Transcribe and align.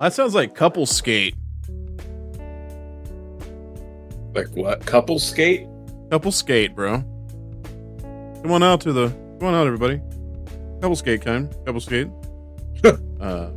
That 0.00 0.12
sounds 0.14 0.34
like 0.34 0.54
couple 0.54 0.86
skate. 0.86 1.34
Like 4.34 4.48
what? 4.54 4.84
Couple 4.86 5.18
skate? 5.18 5.66
Couple 6.10 6.30
skate, 6.30 6.74
bro. 6.74 6.98
Come 8.42 8.52
on 8.52 8.62
out 8.62 8.80
to 8.82 8.92
the. 8.92 9.08
Come 9.38 9.48
on 9.48 9.54
out, 9.54 9.66
everybody. 9.66 10.00
Couple 10.80 10.94
skate 10.96 11.22
time. 11.22 11.50
Couple 11.66 11.80
skate. 11.80 12.06
uh, 12.84 13.50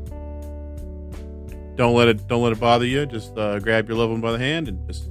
don't 1.76 1.94
let 1.94 2.08
it. 2.08 2.27
Don't 2.27 2.41
let 2.41 2.52
it 2.54 2.60
bother 2.60 2.85
you. 2.85 3.05
Just 3.05 3.38
uh, 3.38 3.60
grab 3.60 3.88
your 3.88 3.98
loved 3.98 4.12
one 4.13 4.21
by 4.21 4.32
the 4.32 4.40
hand 4.40 4.68
and 4.68 4.85
just 4.88 5.10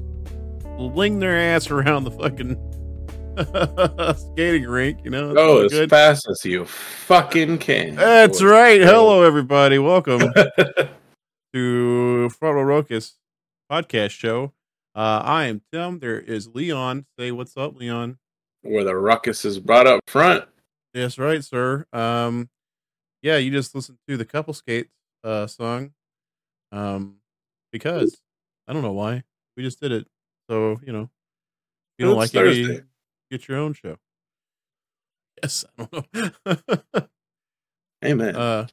fling 0.76 1.20
their 1.20 1.38
ass 1.38 1.70
around 1.70 2.04
the 2.04 2.10
fucking 2.10 2.56
skating 4.34 4.64
rink. 4.64 4.98
You 5.04 5.10
know. 5.10 5.30
It's 5.30 5.38
Oh, 5.38 5.64
as 5.66 5.70
good. 5.70 5.90
fast 5.90 6.28
as 6.28 6.44
you 6.44 6.64
fucking 6.64 7.58
can. 7.58 7.94
That's 7.94 8.40
boy. 8.40 8.46
right. 8.48 8.80
Hello, 8.80 9.22
everybody. 9.22 9.78
Welcome 9.78 10.32
to 11.52 12.28
Front 12.30 12.56
Row 12.56 12.62
Ruckus 12.62 13.16
podcast 13.70 14.10
show. 14.10 14.52
Uh, 14.94 15.22
I 15.24 15.44
am 15.44 15.62
Tim. 15.72 15.98
There 15.98 16.18
is 16.18 16.48
Leon. 16.48 17.06
Say 17.18 17.32
what's 17.32 17.56
up, 17.56 17.76
Leon. 17.76 18.18
Where 18.62 18.84
the 18.84 18.96
ruckus 18.96 19.44
is 19.44 19.58
brought 19.58 19.86
up 19.86 20.00
front. 20.06 20.44
Yes, 20.92 21.18
right, 21.18 21.42
sir. 21.42 21.86
Um, 21.92 22.50
yeah, 23.22 23.36
you 23.36 23.50
just 23.50 23.74
listened 23.74 23.98
to 24.08 24.16
the 24.16 24.24
Couple 24.24 24.54
Skates 24.54 24.90
uh 25.22 25.46
song. 25.46 25.92
Um, 26.72 27.16
because 27.72 28.20
I 28.68 28.72
don't 28.72 28.82
know 28.82 28.92
why 28.92 29.22
we 29.56 29.62
just 29.62 29.80
did 29.80 29.92
it. 29.92 30.06
So 30.48 30.78
you 30.84 30.92
know, 30.92 31.02
if 31.02 31.08
you 31.98 32.06
don't 32.06 32.22
It's 32.22 32.34
like 32.34 32.46
it, 32.46 32.56
you 32.56 32.82
get 33.30 33.48
your 33.48 33.58
own 33.58 33.74
show. 33.74 33.96
Yes, 35.42 35.64
I 35.78 35.86
don't 35.86 36.06
know. 36.44 37.02
Amen. 38.04 38.36
Uh, 38.36 38.66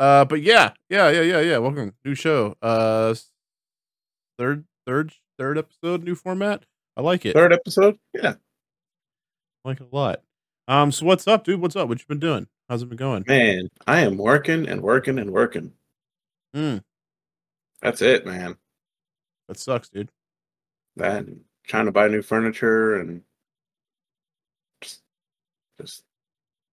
uh, 0.00 0.24
but 0.24 0.40
yeah, 0.40 0.72
yeah, 0.88 1.10
yeah, 1.10 1.20
yeah, 1.20 1.40
yeah. 1.40 1.58
Welcome, 1.58 1.94
new 2.04 2.14
show. 2.14 2.56
Uh, 2.62 3.14
third, 4.38 4.64
third, 4.86 5.12
third 5.38 5.58
episode, 5.58 6.02
new 6.02 6.14
format. 6.14 6.64
I 6.96 7.02
like 7.02 7.26
it. 7.26 7.34
Third 7.34 7.52
episode? 7.52 7.98
Yeah. 8.14 8.34
I 9.64 9.68
like 9.68 9.80
it 9.80 9.88
a 9.92 9.94
lot. 9.94 10.22
Um, 10.68 10.90
so 10.90 11.04
what's 11.04 11.28
up, 11.28 11.44
dude? 11.44 11.60
What's 11.60 11.76
up? 11.76 11.88
What 11.88 11.98
you 11.98 12.06
been 12.08 12.18
doing? 12.18 12.46
How's 12.68 12.82
it 12.82 12.88
been 12.88 12.96
going? 12.96 13.24
Man, 13.28 13.68
I 13.86 14.00
am 14.00 14.16
working 14.16 14.68
and 14.68 14.80
working 14.82 15.18
and 15.18 15.30
working. 15.30 15.72
Mm, 16.56 16.82
That's 17.82 18.00
it, 18.02 18.24
man. 18.24 18.56
that 19.48 19.58
sucks, 19.58 19.88
dude. 19.88 20.10
That 20.96 21.26
trying 21.66 21.86
to 21.86 21.92
buy 21.92 22.08
new 22.08 22.22
furniture 22.22 22.96
and 22.96 23.22
just 24.80 25.02
just 25.80 26.04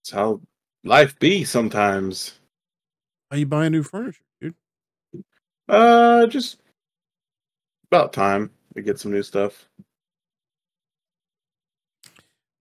it's 0.01 0.11
how 0.11 0.41
life 0.83 1.17
be 1.19 1.43
sometimes. 1.43 2.39
How 3.29 3.35
are 3.35 3.39
you 3.39 3.45
buying 3.45 3.71
new 3.73 3.83
furniture, 3.83 4.23
dude? 4.39 4.55
Uh 5.67 6.27
just 6.27 6.59
about 7.91 8.13
time 8.13 8.51
to 8.75 8.81
get 8.81 8.99
some 8.99 9.11
new 9.11 9.23
stuff. 9.23 9.67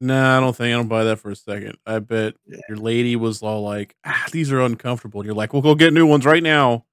Nah, 0.01 0.37
I 0.37 0.41
don't 0.41 0.55
think 0.55 0.67
I 0.75 0.77
don't 0.77 0.89
buy 0.89 1.05
that 1.05 1.19
for 1.21 1.31
a 1.31 1.37
second. 1.37 1.79
I 1.87 2.01
bet 2.01 2.35
Yeah. 2.47 2.59
your 2.69 2.79
lady 2.79 3.17
was 3.17 3.43
all 3.43 3.63
like, 3.63 3.97
ah, 4.05 4.27
"These 4.31 4.53
are 4.53 4.61
uncomfortable." 4.61 5.21
And 5.21 5.27
you're 5.27 5.35
like, 5.35 5.53
"We'll 5.53 5.63
go 5.63 5.75
get 5.75 5.93
new 5.95 6.07
ones 6.07 6.27
right 6.27 6.43
now." 6.43 6.85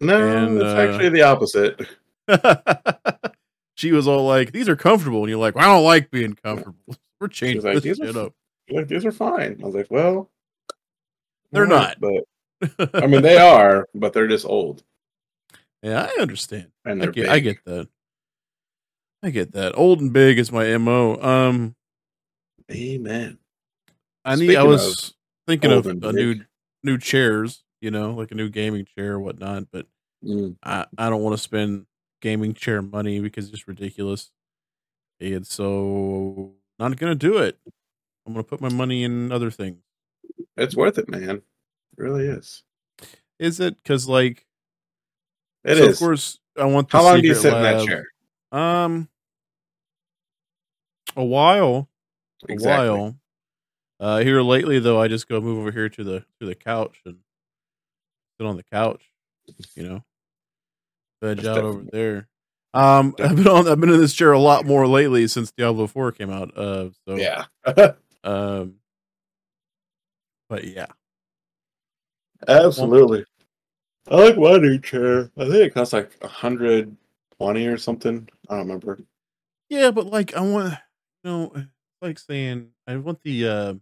No, 0.00 0.16
And, 0.18 0.56
it's 0.60 0.64
uh, 0.64 0.76
actually 0.76 1.08
the 1.08 1.22
opposite. 1.22 1.80
she 3.76 3.92
was 3.92 4.06
all 4.06 4.26
like, 4.26 4.52
"These 4.52 4.68
are 4.68 4.76
comfortable," 4.76 5.20
and 5.20 5.30
you're 5.30 5.38
like, 5.38 5.54
well, 5.54 5.64
"I 5.70 5.74
don't 5.74 5.84
like 5.84 6.10
being 6.10 6.34
comfortable. 6.34 6.76
We're 7.20 7.28
changing 7.28 7.62
like, 7.62 7.74
this 7.82 7.84
"These 7.84 8.00
are 8.00 8.06
shit 8.06 8.16
f- 8.16 8.26
up." 8.26 8.34
Like 8.70 8.88
these 8.88 9.06
are 9.06 9.12
fine. 9.12 9.58
I 9.62 9.66
was 9.66 9.74
like, 9.74 9.90
well, 9.90 10.30
They're 11.52 11.66
not. 11.66 11.98
but 11.98 12.24
I 12.94 13.06
mean 13.06 13.22
they 13.22 13.38
are, 13.38 13.86
but 13.94 14.12
they're 14.12 14.28
just 14.28 14.46
old 14.46 14.82
yeah, 15.82 16.08
I 16.10 16.20
understand. 16.20 16.68
and 16.84 17.00
I 17.02 17.06
they're 17.06 17.12
get, 17.12 17.22
big. 17.24 17.30
I 17.30 17.38
get 17.38 17.64
that. 17.66 17.88
I 19.22 19.30
get 19.30 19.52
that. 19.52 19.76
Old 19.78 20.00
and 20.00 20.12
big 20.12 20.38
is 20.38 20.50
my 20.50 20.76
mo. 20.76 21.16
Um, 21.22 21.76
Amen. 22.70 23.38
I 24.24 24.34
need. 24.34 24.56
I 24.56 24.62
Speaking 24.62 24.66
was 24.68 25.14
thinking 25.46 25.70
of 25.72 25.86
a 25.86 25.94
big. 25.94 26.14
new 26.14 26.40
new 26.82 26.98
chairs. 26.98 27.62
You 27.80 27.92
know, 27.92 28.12
like 28.14 28.32
a 28.32 28.34
new 28.34 28.48
gaming 28.48 28.86
chair 28.96 29.14
or 29.14 29.20
whatnot. 29.20 29.68
But 29.72 29.86
Mm. 30.24 30.56
I 30.64 30.84
I 30.98 31.10
don't 31.10 31.22
want 31.22 31.36
to 31.36 31.42
spend 31.42 31.86
gaming 32.20 32.52
chair 32.52 32.82
money 32.82 33.20
because 33.20 33.50
it's 33.52 33.68
ridiculous. 33.68 34.32
And 35.20 35.46
so 35.46 36.54
not 36.80 36.96
gonna 36.96 37.14
do 37.14 37.38
it. 37.38 37.56
I'm 38.26 38.32
gonna 38.32 38.42
put 38.42 38.60
my 38.60 38.68
money 38.68 39.04
in 39.04 39.30
other 39.30 39.52
things. 39.52 39.78
It's 40.56 40.74
worth 40.74 40.98
it, 40.98 41.08
man. 41.08 41.42
Really 41.98 42.26
is. 42.26 42.62
Is 43.38 43.60
it? 43.60 43.76
Because 43.76 44.08
like, 44.08 44.46
It 45.64 45.76
so 45.76 45.84
is. 45.84 45.88
of 45.88 45.98
course, 45.98 46.38
I 46.56 46.64
want. 46.64 46.90
How 46.90 47.02
long 47.02 47.20
do 47.20 47.26
you 47.26 47.34
sit 47.34 47.52
in 47.52 47.62
that 47.62 47.86
chair? 47.86 48.06
Um, 48.52 49.08
a 51.16 51.24
while. 51.24 51.88
A 52.48 52.54
while. 52.56 53.16
Uh, 54.00 54.18
here 54.18 54.40
lately, 54.40 54.78
though, 54.78 55.00
I 55.00 55.08
just 55.08 55.28
go 55.28 55.40
move 55.40 55.58
over 55.58 55.72
here 55.72 55.88
to 55.88 56.04
the 56.04 56.24
to 56.40 56.46
the 56.46 56.54
couch 56.54 57.00
and 57.04 57.16
sit 58.38 58.46
on 58.46 58.56
the 58.56 58.62
couch. 58.62 59.02
You 59.74 59.88
know, 59.88 60.04
veg 61.20 61.44
out 61.44 61.58
over 61.58 61.82
there. 61.90 62.28
Um, 62.74 63.14
I've 63.20 63.36
been 63.36 63.48
on. 63.48 63.68
I've 63.68 63.80
been 63.80 63.90
in 63.90 64.00
this 64.00 64.14
chair 64.14 64.32
a 64.32 64.38
lot 64.38 64.66
more 64.66 64.86
lately 64.86 65.26
since 65.26 65.50
Diablo 65.50 65.88
Four 65.88 66.12
came 66.12 66.30
out. 66.30 66.56
Uh, 66.56 66.90
so 67.06 67.16
Yeah. 67.16 67.46
Um, 68.24 68.74
but 70.50 70.64
yeah, 70.64 70.86
Absolutely. 72.46 73.24
I 74.10 74.14
like 74.14 74.38
my 74.38 74.56
new 74.58 74.78
chair. 74.78 75.30
I 75.36 75.44
think 75.44 75.54
it 75.54 75.74
costs 75.74 75.92
like 75.92 76.12
a 76.22 76.28
hundred 76.28 76.96
twenty 77.36 77.66
or 77.66 77.76
something. 77.76 78.28
I 78.48 78.56
don't 78.56 78.66
remember. 78.66 79.00
yeah, 79.68 79.90
but 79.90 80.06
like 80.06 80.34
I 80.34 80.40
want, 80.40 80.74
you 81.24 81.30
know, 81.30 81.52
like 82.00 82.18
saying 82.18 82.68
I 82.86 82.96
want 82.96 83.22
the 83.22 83.48
uh, 83.48 83.74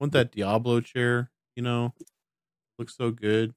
want 0.00 0.12
that 0.12 0.32
Diablo 0.32 0.80
chair. 0.80 1.30
You 1.54 1.62
know, 1.62 1.94
looks 2.78 2.96
so 2.96 3.10
good, 3.10 3.54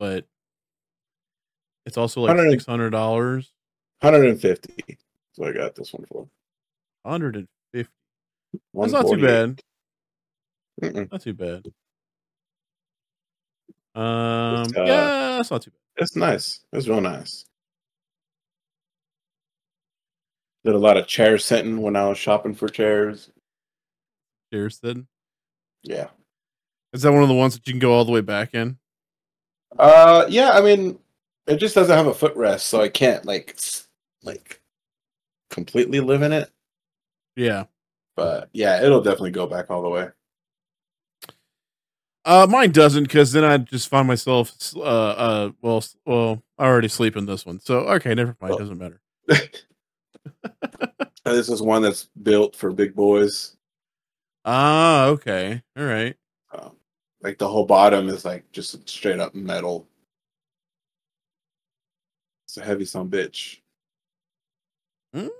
but 0.00 0.26
it's 1.84 1.96
also 1.96 2.22
like 2.22 2.38
six 2.50 2.66
hundred 2.66 2.90
dollars. 2.90 3.52
Hundred 4.02 4.26
and 4.26 4.40
fifty. 4.40 4.98
So 5.32 5.44
I 5.44 5.52
got 5.52 5.76
this 5.76 5.92
one 5.92 6.06
for. 6.10 6.26
hundred 7.04 7.36
and 7.36 7.48
fifty. 7.72 7.92
That's 8.74 8.92
not 8.92 9.06
too 9.06 9.20
bad. 9.22 9.62
Mm-mm. 10.82 11.10
Not 11.10 11.22
too 11.22 11.34
bad. 11.34 11.66
Um, 13.94 14.62
It's, 14.64 14.76
uh, 14.76 14.84
yeah, 14.84 15.36
that's 15.36 15.50
not 15.50 15.62
too 15.62 15.70
bad. 15.70 16.02
It's 16.02 16.16
nice. 16.16 16.60
It's 16.72 16.86
real 16.86 17.00
nice. 17.00 17.46
Did 20.64 20.74
a 20.74 20.78
lot 20.78 20.96
of 20.96 21.06
chair 21.06 21.38
sitting 21.38 21.80
when 21.80 21.96
I 21.96 22.08
was 22.08 22.18
shopping 22.18 22.54
for 22.54 22.68
chairs. 22.68 23.30
Cheers, 24.52 24.80
then. 24.80 25.06
Yeah. 25.82 26.08
Is 26.92 27.02
that 27.02 27.12
one 27.12 27.22
of 27.22 27.28
the 27.28 27.34
ones 27.34 27.54
that 27.54 27.66
you 27.66 27.72
can 27.72 27.80
go 27.80 27.92
all 27.92 28.04
the 28.04 28.12
way 28.12 28.20
back 28.20 28.54
in? 28.54 28.78
Uh, 29.78 30.26
yeah. 30.28 30.50
I 30.50 30.60
mean, 30.60 30.98
it 31.46 31.56
just 31.56 31.74
doesn't 31.74 31.96
have 31.96 32.06
a 32.06 32.12
footrest, 32.12 32.60
so 32.60 32.80
I 32.80 32.88
can't 32.88 33.24
like 33.24 33.56
like 34.22 34.60
completely 35.50 36.00
live 36.00 36.22
in 36.22 36.32
it. 36.32 36.50
Yeah. 37.36 37.64
But 38.16 38.48
yeah, 38.52 38.82
it'll 38.82 39.02
definitely 39.02 39.30
go 39.30 39.46
back 39.46 39.70
all 39.70 39.82
the 39.82 39.88
way. 39.88 40.08
Uh, 42.26 42.44
mine 42.50 42.72
doesn't 42.72 43.04
because 43.04 43.30
then 43.32 43.44
I 43.44 43.56
just 43.58 43.88
find 43.88 44.08
myself, 44.08 44.52
uh, 44.74 44.80
uh, 44.80 45.50
well, 45.62 45.82
well, 46.04 46.42
I 46.58 46.66
already 46.66 46.88
sleep 46.88 47.16
in 47.16 47.24
this 47.24 47.46
one, 47.46 47.60
so 47.60 47.78
okay, 47.80 48.14
never 48.14 48.36
mind, 48.40 48.54
Oh. 48.54 48.58
doesn't 48.58 48.78
matter. 48.78 49.00
this 51.24 51.48
is 51.48 51.62
one 51.62 51.82
that's 51.82 52.08
built 52.22 52.56
for 52.56 52.72
big 52.72 52.96
boys. 52.96 53.56
Ah, 54.44 55.06
okay, 55.06 55.62
all 55.76 55.84
right. 55.84 56.16
Um, 56.52 56.72
like 57.22 57.38
the 57.38 57.46
whole 57.48 57.64
bottom 57.64 58.08
is 58.08 58.24
like 58.24 58.50
just 58.50 58.88
straight 58.88 59.20
up 59.20 59.34
metal. 59.34 59.86
It's 62.46 62.56
a 62.56 62.64
heavy 62.64 62.84
son 62.86 63.08
bitch, 63.08 63.60
Mm. 65.14 65.30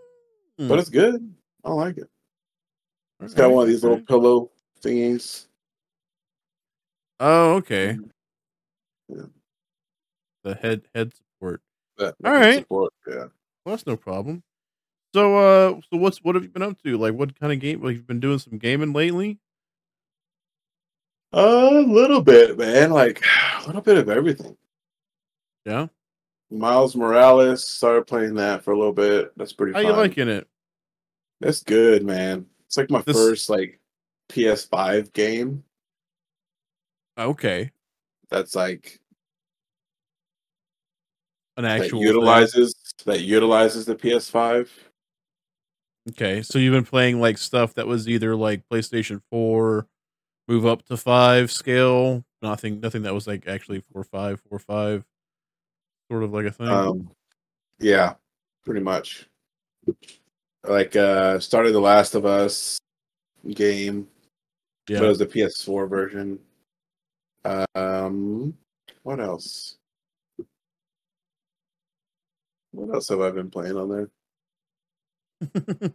but 0.69 0.79
it's 0.79 0.89
good. 0.91 1.35
I 1.65 1.73
like 1.73 1.99
it. 1.99 2.09
It's 3.21 3.35
got 3.35 3.51
one 3.51 3.63
of 3.65 3.69
these 3.69 3.83
little 3.83 4.01
pillow 4.03 4.51
thingies. 4.81 5.46
Oh, 7.21 7.55
okay. 7.55 7.99
Yeah. 9.09 9.23
The 10.45 10.55
head 10.55 10.83
head 10.95 11.13
support. 11.15 11.61
That, 11.99 12.15
All 12.25 12.33
right. 12.33 12.59
Support. 12.59 12.93
Yeah. 13.07 13.15
Well, 13.65 13.75
that's 13.77 13.87
no 13.87 13.97
problem. 13.97 14.43
So, 15.15 15.37
uh, 15.37 15.81
so 15.91 15.97
what's 15.99 16.19
what 16.23 16.35
have 16.35 16.45
you 16.45 16.51
been 16.51 16.63
up 16.63 16.81
to? 16.83 16.99
Like, 16.99 17.15
what 17.15 17.39
kind 17.39 17.53
of 17.53 17.61
game? 17.61 17.83
Like, 17.83 17.97
you've 17.97 18.07
been 18.07 18.21
doing 18.21 18.39
some 18.39 18.59
gaming 18.59 18.93
lately? 18.93 19.39
A 21.33 21.71
little 21.71 22.23
bit, 22.23 22.59
man. 22.59 22.91
Like 22.91 23.23
a 23.63 23.67
little 23.67 23.83
bit 23.83 23.99
of 23.99 24.09
everything. 24.09 24.57
Yeah. 25.65 25.89
Miles 26.51 26.95
Morales 26.95 27.67
started 27.67 28.07
playing 28.07 28.35
that 28.35 28.63
for 28.63 28.73
a 28.73 28.79
little 28.79 28.93
bit. 28.93 29.33
That's 29.37 29.53
pretty. 29.53 29.73
How 29.73 29.81
fun. 29.81 29.87
you 29.91 29.97
liking 29.97 30.29
it? 30.29 30.47
That's 31.41 31.63
good, 31.63 32.05
man. 32.05 32.47
It's 32.67 32.77
like 32.77 32.91
my 32.91 33.03
This- 33.03 33.17
first 33.17 33.51
like 33.51 33.81
PS5 34.31 35.13
game. 35.13 35.65
Okay, 37.19 37.71
That's 38.31 38.55
like 38.55 39.01
an 41.57 41.65
that 41.65 41.81
actual 41.81 42.01
thing. 42.01 42.09
utilizes 42.09 42.75
that 43.05 43.23
utilizes 43.23 43.87
the 43.87 43.95
PS5. 43.95 44.69
Okay, 46.11 46.43
so 46.43 46.59
you've 46.59 46.75
been 46.75 46.85
playing 46.85 47.21
like 47.21 47.39
stuff 47.39 47.75
that 47.75 47.87
was 47.87 48.09
either 48.09 48.37
like 48.37 48.69
PlayStation 48.71 49.21
Four, 49.31 49.87
move 50.47 50.67
up 50.67 50.85
to 50.87 50.97
five 50.97 51.51
scale. 51.51 52.25
Nothing, 52.43 52.81
nothing 52.81 53.03
that 53.03 53.15
was 53.15 53.27
like 53.27 53.49
actually 53.49 53.83
four 53.93 54.05
five, 54.05 54.41
four 54.49 54.59
five, 54.59 55.05
sort 56.11 56.23
of 56.23 56.33
like 56.33 56.47
a 56.47 56.51
thing. 56.51 56.69
Um, 56.69 57.11
yeah, 57.81 58.15
pretty 58.65 58.81
much. 58.81 59.27
Like 60.65 60.97
uh, 60.97 61.41
started 61.41 61.73
the 61.73 61.81
Last 61.81 62.15
of 62.15 62.27
Us 62.27 62.79
game, 63.49 64.07
yeah, 64.89 64.99
but 64.99 65.07
it 65.07 65.09
was 65.09 65.19
the 65.19 65.27
PS4 65.27 65.89
version. 65.89 66.39
Um, 67.47 68.57
what 69.03 69.21
else? 69.21 69.77
What 72.73 72.93
else 72.95 73.09
have 73.09 73.21
I 73.21 73.31
been 73.31 73.51
playing 73.51 73.77
on 73.77 73.89
there? 73.89 74.11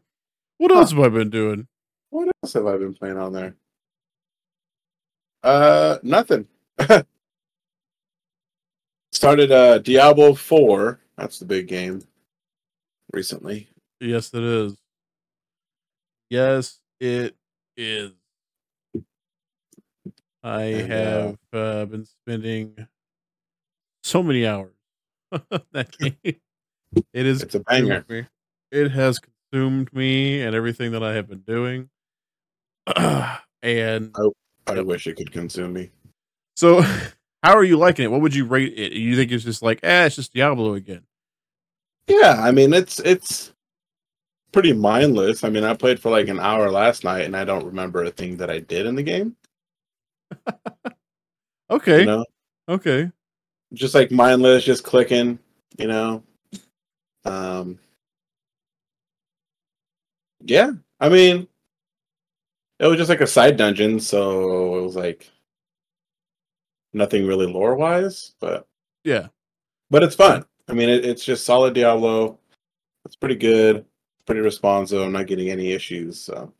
what 0.57 0.71
else 0.71 0.91
have 0.91 0.99
I 0.99 1.09
been 1.09 1.29
doing? 1.29 1.67
What 2.09 2.29
else 2.43 2.53
have 2.53 2.67
I 2.67 2.77
been 2.77 2.93
playing 2.93 3.17
on 3.17 3.33
there? 3.33 3.55
Uh, 5.43 5.97
nothing. 6.03 6.47
Started 9.11 9.51
uh 9.51 9.77
Diablo 9.79 10.33
4. 10.33 10.99
That's 11.17 11.37
the 11.37 11.45
big 11.45 11.67
game 11.67 12.01
recently. 13.13 13.67
Yes, 13.99 14.33
it 14.33 14.43
is. 14.43 14.77
Yes, 16.29 16.79
it 16.99 17.35
is. 17.75 18.11
I 20.43 20.63
And, 20.63 20.91
uh, 20.93 20.95
have 20.95 21.37
uh, 21.53 21.85
been 21.85 22.05
spending 22.05 22.87
so 24.03 24.23
many 24.23 24.45
hours 24.47 24.73
on 25.31 25.61
that 25.71 25.95
game. 25.97 26.15
It 26.23 27.25
is 27.25 27.43
It's 27.43 27.55
a 27.55 27.59
banger. 27.59 28.03
me. 28.09 28.25
It 28.71 28.91
has 28.91 29.19
consumed 29.19 29.93
me 29.93 30.41
and 30.41 30.55
everything 30.55 30.91
that 30.93 31.03
I 31.03 31.13
have 31.13 31.27
been 31.29 31.41
doing. 31.41 31.89
and 33.61 34.15
I 34.67 34.81
wish 34.81 35.07
it 35.07 35.17
could 35.17 35.31
consume 35.31 35.73
me. 35.73 35.89
so, 36.55 36.81
how 37.43 37.53
are 37.55 37.63
you 37.63 37.77
liking 37.77 38.05
it? 38.05 38.11
What 38.11 38.21
would 38.21 38.35
you 38.35 38.45
rate 38.45 38.73
it? 38.77 38.93
You 38.93 39.15
think 39.15 39.31
it's 39.31 39.43
just 39.43 39.61
like, 39.61 39.79
eh, 39.83 40.05
it's 40.05 40.15
just 40.15 40.33
Diablo 40.33 40.73
again? 40.73 41.03
Yeah, 42.07 42.37
I 42.41 42.51
mean 42.51 42.73
it's 42.73 42.99
it's 42.99 43.53
pretty 44.51 44.73
mindless. 44.73 45.43
I 45.43 45.49
mean, 45.49 45.63
I 45.63 45.73
played 45.75 45.99
for 45.99 46.09
like 46.09 46.27
an 46.27 46.39
hour 46.39 46.69
last 46.71 47.03
night 47.03 47.21
and 47.25 47.37
I 47.37 47.45
don't 47.45 47.65
remember 47.65 48.03
a 48.03 48.11
thing 48.11 48.37
that 48.37 48.49
I 48.49 48.59
did 48.59 48.85
in 48.85 48.95
the 48.95 49.03
game. 49.03 49.35
Okay, 51.69 52.01
You 52.01 52.05
know? 52.05 52.25
okay. 52.67 53.09
Just 53.73 53.95
like 53.95 54.11
mindless, 54.11 54.65
just 54.65 54.83
clicking, 54.83 55.39
you 55.77 55.87
know. 55.87 56.21
Um 57.23 57.79
Yeah, 60.43 60.71
I 60.99 61.07
mean 61.09 61.47
it 62.79 62.87
was 62.87 62.97
just 62.97 63.09
like 63.09 63.21
a 63.21 63.27
side 63.27 63.55
dungeon, 63.57 63.99
so 63.99 64.75
it 64.79 64.81
was 64.81 64.95
like 64.97 65.29
nothing 66.93 67.25
really 67.25 67.45
lore 67.45 67.75
wise, 67.75 68.33
but 68.41 68.67
Yeah. 69.05 69.27
but 69.89 70.03
it's 70.03 70.15
fun. 70.15 70.43
I 70.67 70.73
mean, 70.73 70.89
it, 70.89 71.05
it's 71.05 71.23
just 71.23 71.45
solid 71.45 71.73
Diablo. 71.73 72.39
It's 73.05 73.15
pretty 73.15 73.35
good, 73.35 73.85
pretty 74.25 74.41
responsive. 74.41 75.01
I'm 75.01 75.11
not 75.11 75.27
getting 75.27 75.49
any 75.49 75.71
issues. 75.73 76.19
So 76.19 76.53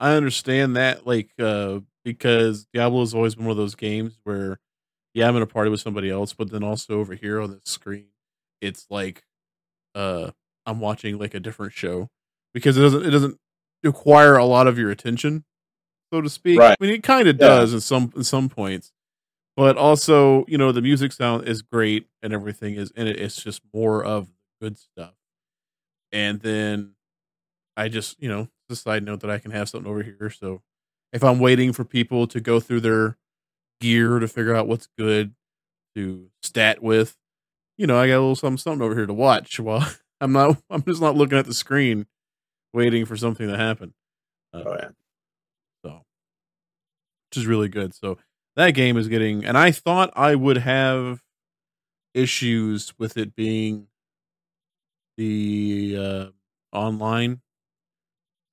I 0.00 0.12
understand 0.14 0.76
that, 0.76 1.06
like, 1.06 1.30
uh, 1.38 1.80
because 2.04 2.66
Diablo 2.72 3.00
has 3.00 3.14
always 3.14 3.34
been 3.34 3.46
one 3.46 3.52
of 3.52 3.56
those 3.56 3.74
games 3.74 4.18
where, 4.24 4.60
yeah, 5.14 5.28
I'm 5.28 5.36
in 5.36 5.42
a 5.42 5.46
party 5.46 5.70
with 5.70 5.80
somebody 5.80 6.10
else, 6.10 6.32
but 6.34 6.50
then 6.50 6.62
also 6.64 6.98
over 7.00 7.14
here 7.14 7.40
on 7.40 7.50
the 7.50 7.60
screen, 7.64 8.06
it's 8.60 8.86
like, 8.90 9.24
uh, 9.94 10.30
I'm 10.66 10.80
watching 10.80 11.18
like 11.18 11.34
a 11.34 11.40
different 11.40 11.72
show 11.72 12.08
because 12.54 12.76
it 12.78 12.82
doesn't 12.82 13.04
it 13.06 13.10
doesn't 13.10 13.38
require 13.84 14.36
a 14.36 14.44
lot 14.46 14.66
of 14.66 14.78
your 14.78 14.90
attention, 14.90 15.44
so 16.12 16.20
to 16.20 16.30
speak. 16.30 16.58
Right. 16.58 16.76
I 16.80 16.84
mean, 16.84 16.94
it 16.94 17.02
kind 17.02 17.28
of 17.28 17.36
Yeah. 17.40 17.48
does 17.48 17.74
in 17.74 17.80
some 17.80 18.12
in 18.16 18.24
some 18.24 18.48
points, 18.48 18.92
but 19.56 19.76
also, 19.76 20.44
you 20.48 20.58
know, 20.58 20.72
the 20.72 20.82
music 20.82 21.12
sound 21.12 21.48
is 21.48 21.62
great 21.62 22.08
and 22.22 22.32
everything 22.32 22.74
is 22.76 22.90
in 22.92 23.06
it. 23.08 23.20
It's 23.20 23.42
just 23.42 23.62
more 23.74 24.04
of 24.04 24.28
good 24.60 24.78
stuff, 24.78 25.14
and 26.12 26.40
then 26.40 26.94
I 27.76 27.88
just, 27.88 28.20
you 28.22 28.28
know, 28.28 28.48
it's 28.68 28.80
a 28.80 28.82
side 28.82 29.04
note 29.04 29.20
that 29.20 29.30
I 29.30 29.38
can 29.38 29.50
have 29.52 29.68
something 29.68 29.90
over 29.90 30.02
here. 30.02 30.30
So 30.30 30.62
if 31.14 31.22
I'm 31.22 31.38
waiting 31.38 31.72
for 31.72 31.84
people 31.84 32.26
to 32.26 32.40
go 32.40 32.58
through 32.58 32.80
their 32.80 33.16
gear 33.80 34.18
to 34.18 34.26
figure 34.26 34.54
out 34.54 34.66
what's 34.66 34.88
good 34.98 35.32
to 35.94 36.28
stat 36.42 36.82
with, 36.82 37.16
you 37.78 37.86
know, 37.86 37.96
I 37.96 38.08
got 38.08 38.14
a 38.14 38.20
little 38.20 38.34
something, 38.34 38.58
something 38.58 38.84
over 38.84 38.96
here 38.96 39.06
to 39.06 39.14
watch 39.14 39.60
while 39.60 39.88
I'm 40.20 40.32
not, 40.32 40.60
I'm 40.68 40.82
just 40.82 41.00
not 41.00 41.14
looking 41.14 41.38
at 41.38 41.46
the 41.46 41.54
screen 41.54 42.06
waiting 42.72 43.06
for 43.06 43.16
something 43.16 43.46
to 43.46 43.56
happen. 43.56 43.94
Uh, 44.52 44.62
oh 44.66 44.74
yeah. 44.74 44.88
so, 45.84 46.02
which 47.30 47.36
is 47.36 47.46
really 47.46 47.68
good. 47.68 47.94
So 47.94 48.18
that 48.56 48.72
game 48.72 48.96
is 48.96 49.06
getting, 49.06 49.44
and 49.44 49.56
I 49.56 49.70
thought 49.70 50.12
I 50.16 50.34
would 50.34 50.58
have 50.58 51.22
issues 52.12 52.92
with 52.98 53.16
it 53.16 53.36
being 53.36 53.86
the 55.16 55.96
uh, 55.96 56.76
online, 56.76 57.40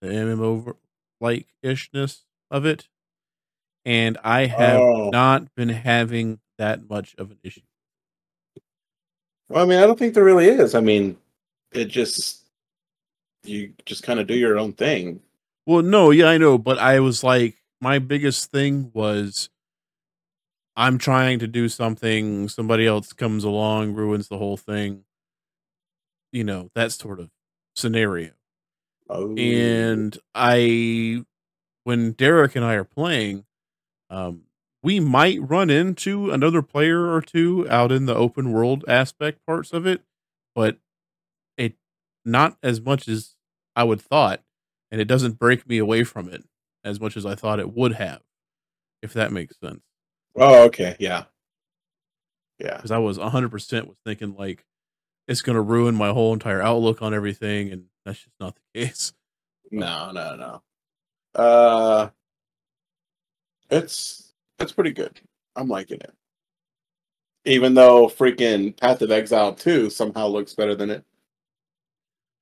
the 0.01 0.09
MMO 0.09 0.75
like 1.19 1.47
ishness 1.63 2.23
of 2.51 2.65
it, 2.65 2.87
and 3.85 4.17
I 4.23 4.45
have 4.45 4.79
Oh. 4.81 5.09
not 5.09 5.55
been 5.55 5.69
having 5.69 6.39
that 6.59 6.87
much 6.87 7.15
of 7.17 7.31
an 7.31 7.39
issue. 7.43 7.61
Well, 9.49 9.63
I 9.63 9.67
mean, 9.67 9.79
I 9.79 9.87
don't 9.87 9.97
think 9.97 10.13
there 10.13 10.23
really 10.23 10.47
is. 10.47 10.75
I 10.75 10.79
mean, 10.81 11.17
it 11.71 11.85
just 11.85 12.45
you 13.43 13.73
just 13.85 14.03
kind 14.03 14.19
of 14.19 14.27
do 14.27 14.35
your 14.35 14.57
own 14.59 14.73
thing. 14.73 15.21
Well, 15.65 15.81
no, 15.81 16.11
yeah, 16.11 16.27
I 16.27 16.37
know, 16.37 16.57
but 16.57 16.77
I 16.77 16.99
was 16.99 17.23
like, 17.23 17.57
my 17.79 17.99
biggest 17.99 18.51
thing 18.51 18.91
was 18.93 19.49
I'm 20.75 20.97
trying 20.97 21.39
to 21.39 21.47
do 21.47 21.67
something, 21.69 22.47
somebody 22.49 22.87
else 22.87 23.13
comes 23.13 23.43
along, 23.43 23.93
ruins 23.93 24.27
the 24.27 24.37
whole 24.37 24.57
thing. 24.57 25.03
You 26.31 26.43
know, 26.43 26.69
that 26.75 26.91
sort 26.93 27.19
of 27.19 27.29
scenario. 27.75 28.31
Oh, 29.09 29.35
And 29.37 30.17
I, 30.33 31.25
when 31.83 32.11
Derek 32.11 32.55
and 32.55 32.65
I 32.65 32.75
are 32.75 32.83
playing, 32.83 33.45
um, 34.09 34.43
we 34.83 34.99
might 34.99 35.39
run 35.41 35.69
into 35.69 36.31
another 36.31 36.61
player 36.61 37.13
or 37.13 37.21
two 37.21 37.67
out 37.69 37.91
in 37.91 38.05
the 38.05 38.15
open 38.15 38.51
world 38.51 38.83
aspect 38.87 39.45
parts 39.45 39.73
of 39.73 39.85
it, 39.85 40.01
but 40.55 40.77
it 41.57 41.75
not 42.25 42.57
as 42.63 42.81
much 42.81 43.07
as 43.07 43.35
I 43.75 43.83
would 43.83 44.01
thought, 44.01 44.41
and 44.89 44.99
it 44.99 45.05
doesn't 45.05 45.39
break 45.39 45.67
me 45.67 45.77
away 45.77 46.03
from 46.03 46.29
it 46.29 46.43
as 46.83 46.99
much 46.99 47.15
as 47.15 47.25
I 47.25 47.35
thought 47.35 47.59
it 47.59 47.73
would 47.73 47.93
have, 47.93 48.21
if 49.01 49.13
that 49.13 49.31
makes 49.31 49.59
sense. 49.59 49.81
oh, 50.35 50.63
okay, 50.65 50.95
yeah, 50.99 51.25
yeah. 52.59 52.77
Because 52.77 52.91
I 52.91 52.97
was 52.97 53.17
hundred 53.17 53.49
percent 53.49 53.87
was 53.87 53.97
thinking 54.05 54.35
like 54.35 54.65
it's 55.27 55.41
going 55.41 55.55
to 55.55 55.61
ruin 55.61 55.95
my 55.95 56.09
whole 56.09 56.33
entire 56.33 56.61
outlook 56.61 57.01
on 57.01 57.13
everything, 57.13 57.71
and 57.71 57.85
that's 58.03 58.19
just 58.19 58.35
not 58.39 58.55
the 58.55 58.79
case. 58.81 59.13
No, 59.71 60.11
no, 60.11 60.35
no. 60.35 60.63
Uh, 61.35 62.09
it's 63.69 64.33
it's 64.59 64.71
pretty 64.71 64.91
good. 64.91 65.19
I'm 65.55 65.67
liking 65.67 65.99
it. 66.01 66.13
Even 67.45 67.73
though 67.73 68.07
freaking 68.07 68.77
Path 68.79 69.01
of 69.01 69.11
Exile 69.11 69.53
2 69.53 69.89
somehow 69.89 70.27
looks 70.27 70.53
better 70.53 70.75
than 70.75 70.89
it. 70.91 71.03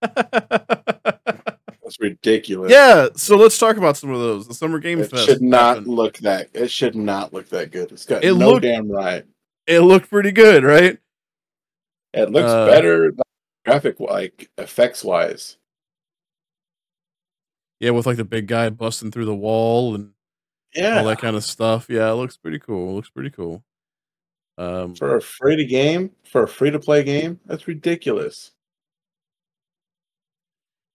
That's 1.84 2.00
ridiculous. 2.00 2.72
yeah, 2.72 3.08
so 3.16 3.36
let's 3.38 3.58
talk 3.58 3.78
about 3.78 3.98
some 3.98 4.12
of 4.12 4.20
those. 4.20 4.48
The 4.48 4.54
Summer 4.54 4.80
Game 4.80 5.00
It 5.00 5.10
Fest 5.10 5.26
should 5.26 5.42
not 5.42 5.78
happened. 5.78 5.88
look 5.88 6.18
that. 6.20 6.50
It 6.54 6.70
should 6.70 6.96
not 6.96 7.34
look 7.34 7.50
that 7.50 7.72
good. 7.72 7.92
It's 7.92 8.06
got 8.06 8.24
It 8.24 8.34
no 8.36 8.52
looked- 8.52 8.64
damn 8.64 8.90
right. 8.92 9.26
It 9.68 9.80
looked 9.82 10.10
pretty 10.10 10.32
good, 10.32 10.64
right? 10.64 10.98
It 12.14 12.32
looks 12.32 12.50
Uh, 12.50 12.66
better, 12.66 13.14
graphic 13.66 14.00
like 14.00 14.50
effects 14.58 15.04
wise. 15.04 15.58
Yeah, 17.80 17.92
with 17.92 18.06
like 18.06 18.18
the 18.18 18.26
big 18.26 18.48
guy 18.48 18.70
busting 18.70 19.12
through 19.12 19.26
the 19.26 19.36
wall 19.36 19.96
and 19.96 20.12
Yeah, 20.74 21.00
all 21.00 21.06
that 21.06 21.20
kind 21.20 21.36
of 21.36 21.44
stuff. 21.44 21.88
Yeah, 21.90 22.12
it 22.12 22.16
looks 22.16 22.38
pretty 22.38 22.60
cool. 22.60 22.90
It 22.90 22.94
looks 22.94 23.10
pretty 23.10 23.30
cool. 23.30 23.64
Um, 24.58 24.94
for 24.96 25.16
a 25.16 25.22
free 25.22 25.56
to 25.56 25.64
game, 25.66 26.12
for 26.26 26.44
a 26.44 26.48
free 26.48 26.70
to 26.72 26.80
play 26.80 27.04
game, 27.04 27.40
that's 27.46 27.68
ridiculous. 27.68 28.52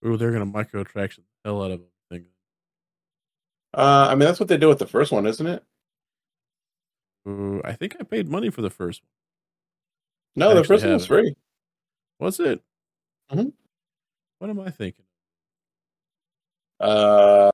ooh, 0.04 0.16
they're 0.18 0.32
gonna 0.32 0.44
microtraction 0.46 1.18
the 1.42 1.46
hell 1.46 1.62
out 1.62 1.70
of 1.70 1.80
everything. 2.10 2.28
Uh, 3.72 4.08
I 4.10 4.14
mean, 4.14 4.20
that's 4.26 4.38
what 4.38 4.48
they 4.48 4.58
do 4.58 4.68
with 4.68 4.78
the 4.78 4.86
first 4.86 5.10
one, 5.10 5.26
isn't 5.26 5.46
it? 5.46 5.64
Ooh, 7.26 7.62
I 7.64 7.72
think 7.72 7.96
I 7.98 8.04
paid 8.04 8.28
money 8.28 8.50
for 8.50 8.60
the 8.60 8.70
first 8.70 9.02
one. 9.02 9.08
No, 10.36 10.50
I 10.50 10.54
the 10.54 10.64
first 10.64 10.84
one 10.84 10.92
was 10.92 11.06
free. 11.06 11.34
Was 12.18 12.38
it? 12.38 12.62
Mhm. 13.32 13.52
What 14.38 14.50
am 14.50 14.60
I 14.60 14.70
thinking? 14.70 15.03
Uh, 16.84 17.50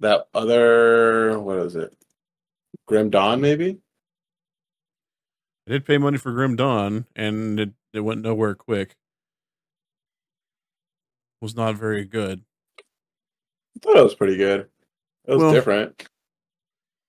that 0.00 0.26
other 0.34 1.38
what 1.40 1.58
is 1.60 1.74
it? 1.74 1.96
Grim 2.86 3.08
Dawn, 3.08 3.40
maybe. 3.40 3.78
I 5.66 5.72
did 5.72 5.86
pay 5.86 5.96
money 5.96 6.18
for 6.18 6.32
Grim 6.32 6.56
Dawn, 6.56 7.06
and 7.16 7.58
it, 7.60 7.70
it 7.94 8.00
went 8.00 8.20
nowhere 8.22 8.54
quick. 8.54 8.94
Was 11.40 11.56
not 11.56 11.76
very 11.76 12.04
good. 12.04 12.42
I 12.78 13.78
thought 13.82 13.96
it 13.96 14.04
was 14.04 14.14
pretty 14.14 14.36
good. 14.36 14.68
It 15.24 15.30
was 15.32 15.38
Well- 15.42 15.52
different. 15.52 16.06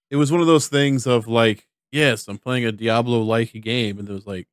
It 0.09 0.15
was 0.17 0.31
one 0.31 0.41
of 0.41 0.47
those 0.47 0.67
things 0.67 1.07
of 1.07 1.27
like, 1.27 1.67
yes, 1.91 2.27
I'm 2.27 2.37
playing 2.37 2.65
a 2.65 2.71
Diablo 2.71 3.19
like 3.21 3.51
game, 3.53 3.97
and 3.99 4.07
it 4.09 4.13
was 4.13 4.27
like, 4.27 4.47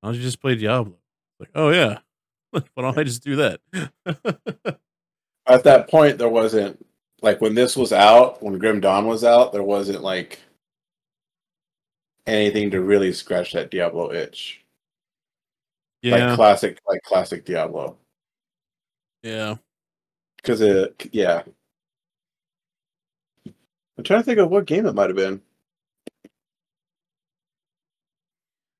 why 0.00 0.08
don't 0.08 0.16
you 0.16 0.22
just 0.22 0.40
play 0.40 0.54
Diablo? 0.54 0.96
Like, 1.40 1.50
oh 1.54 1.70
yeah, 1.70 1.98
why 2.74 2.82
don't 2.82 2.98
I 2.98 3.04
just 3.04 3.22
do 3.24 3.36
that? 3.36 3.60
At 5.46 5.64
that 5.64 5.88
point, 5.88 6.18
there 6.18 6.28
wasn't 6.28 6.84
like 7.22 7.40
when 7.40 7.54
this 7.54 7.76
was 7.76 7.92
out, 7.92 8.42
when 8.42 8.58
Grim 8.58 8.80
Dawn 8.80 9.06
was 9.06 9.24
out, 9.24 9.52
there 9.52 9.62
wasn't 9.62 10.02
like 10.02 10.40
anything 12.26 12.70
to 12.72 12.80
really 12.80 13.12
scratch 13.12 13.52
that 13.52 13.70
Diablo 13.70 14.12
itch. 14.12 14.64
yeah, 16.02 16.26
Like 16.26 16.36
classic, 16.36 16.80
like 16.86 17.02
classic 17.02 17.44
Diablo. 17.44 17.96
yeah. 19.22 19.56
Because 20.36 20.60
it, 20.60 21.08
yeah. 21.12 21.42
I'm 23.98 24.04
trying 24.04 24.20
to 24.20 24.24
think 24.24 24.38
of 24.38 24.50
what 24.50 24.66
game 24.66 24.86
it 24.86 24.94
might 24.94 25.08
have 25.08 25.16
been. 25.16 25.40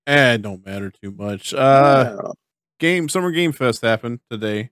Eh, 0.07 0.35
it 0.35 0.43
don't 0.43 0.65
matter 0.65 0.91
too 0.91 1.11
much. 1.11 1.53
Uh, 1.55 2.33
game 2.79 3.09
Summer 3.09 3.31
Game 3.31 3.53
Fest 3.53 3.83
happened 3.83 4.21
today. 4.31 4.71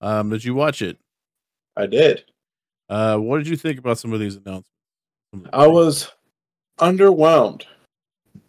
Um, 0.00 0.30
did 0.30 0.44
you 0.44 0.54
watch 0.54 0.82
it? 0.82 0.98
I 1.76 1.86
did. 1.86 2.24
Uh, 2.88 3.16
what 3.18 3.38
did 3.38 3.48
you 3.48 3.56
think 3.56 3.78
about 3.78 3.98
some 3.98 4.12
of 4.12 4.20
these 4.20 4.36
announcements? 4.36 4.68
Some 5.32 5.44
of 5.44 5.50
the 5.50 5.56
I 5.56 5.66
was 5.66 6.10
underwhelmed 6.78 7.64
in, 8.34 8.40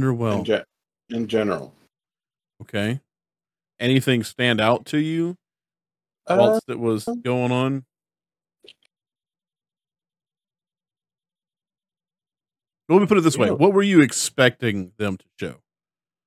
underwhelmed. 0.00 0.44
ge- 0.46 1.14
in 1.14 1.26
general. 1.28 1.74
Okay. 2.62 3.00
Anything 3.80 4.22
stand 4.24 4.60
out 4.60 4.86
to 4.86 4.98
you 4.98 5.36
Uh, 6.26 6.36
whilst 6.38 6.68
it 6.68 6.78
was 6.78 7.04
going 7.22 7.52
on? 7.52 7.84
Let 12.88 13.00
me 13.00 13.06
put 13.06 13.16
it 13.18 13.22
this 13.22 13.38
way: 13.38 13.50
What 13.50 13.72
were 13.72 13.82
you 13.82 14.00
expecting 14.02 14.92
them 14.98 15.16
to 15.16 15.24
show? 15.40 15.56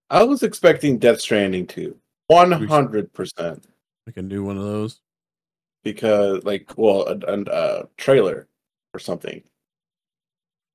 I 0.09 0.24
was 0.24 0.43
expecting 0.43 0.97
Death 0.97 1.19
Stranding 1.21 1.65
two, 1.67 1.97
one 2.27 2.51
hundred 2.51 3.12
percent. 3.13 3.65
Like 4.05 4.17
a 4.17 4.21
new 4.21 4.43
one 4.43 4.57
of 4.57 4.63
those? 4.63 5.01
Because, 5.83 6.43
like, 6.43 6.71
well, 6.77 7.07
a, 7.07 7.17
a, 7.27 7.41
a 7.43 7.88
trailer 7.97 8.47
or 8.93 9.00
something. 9.00 9.41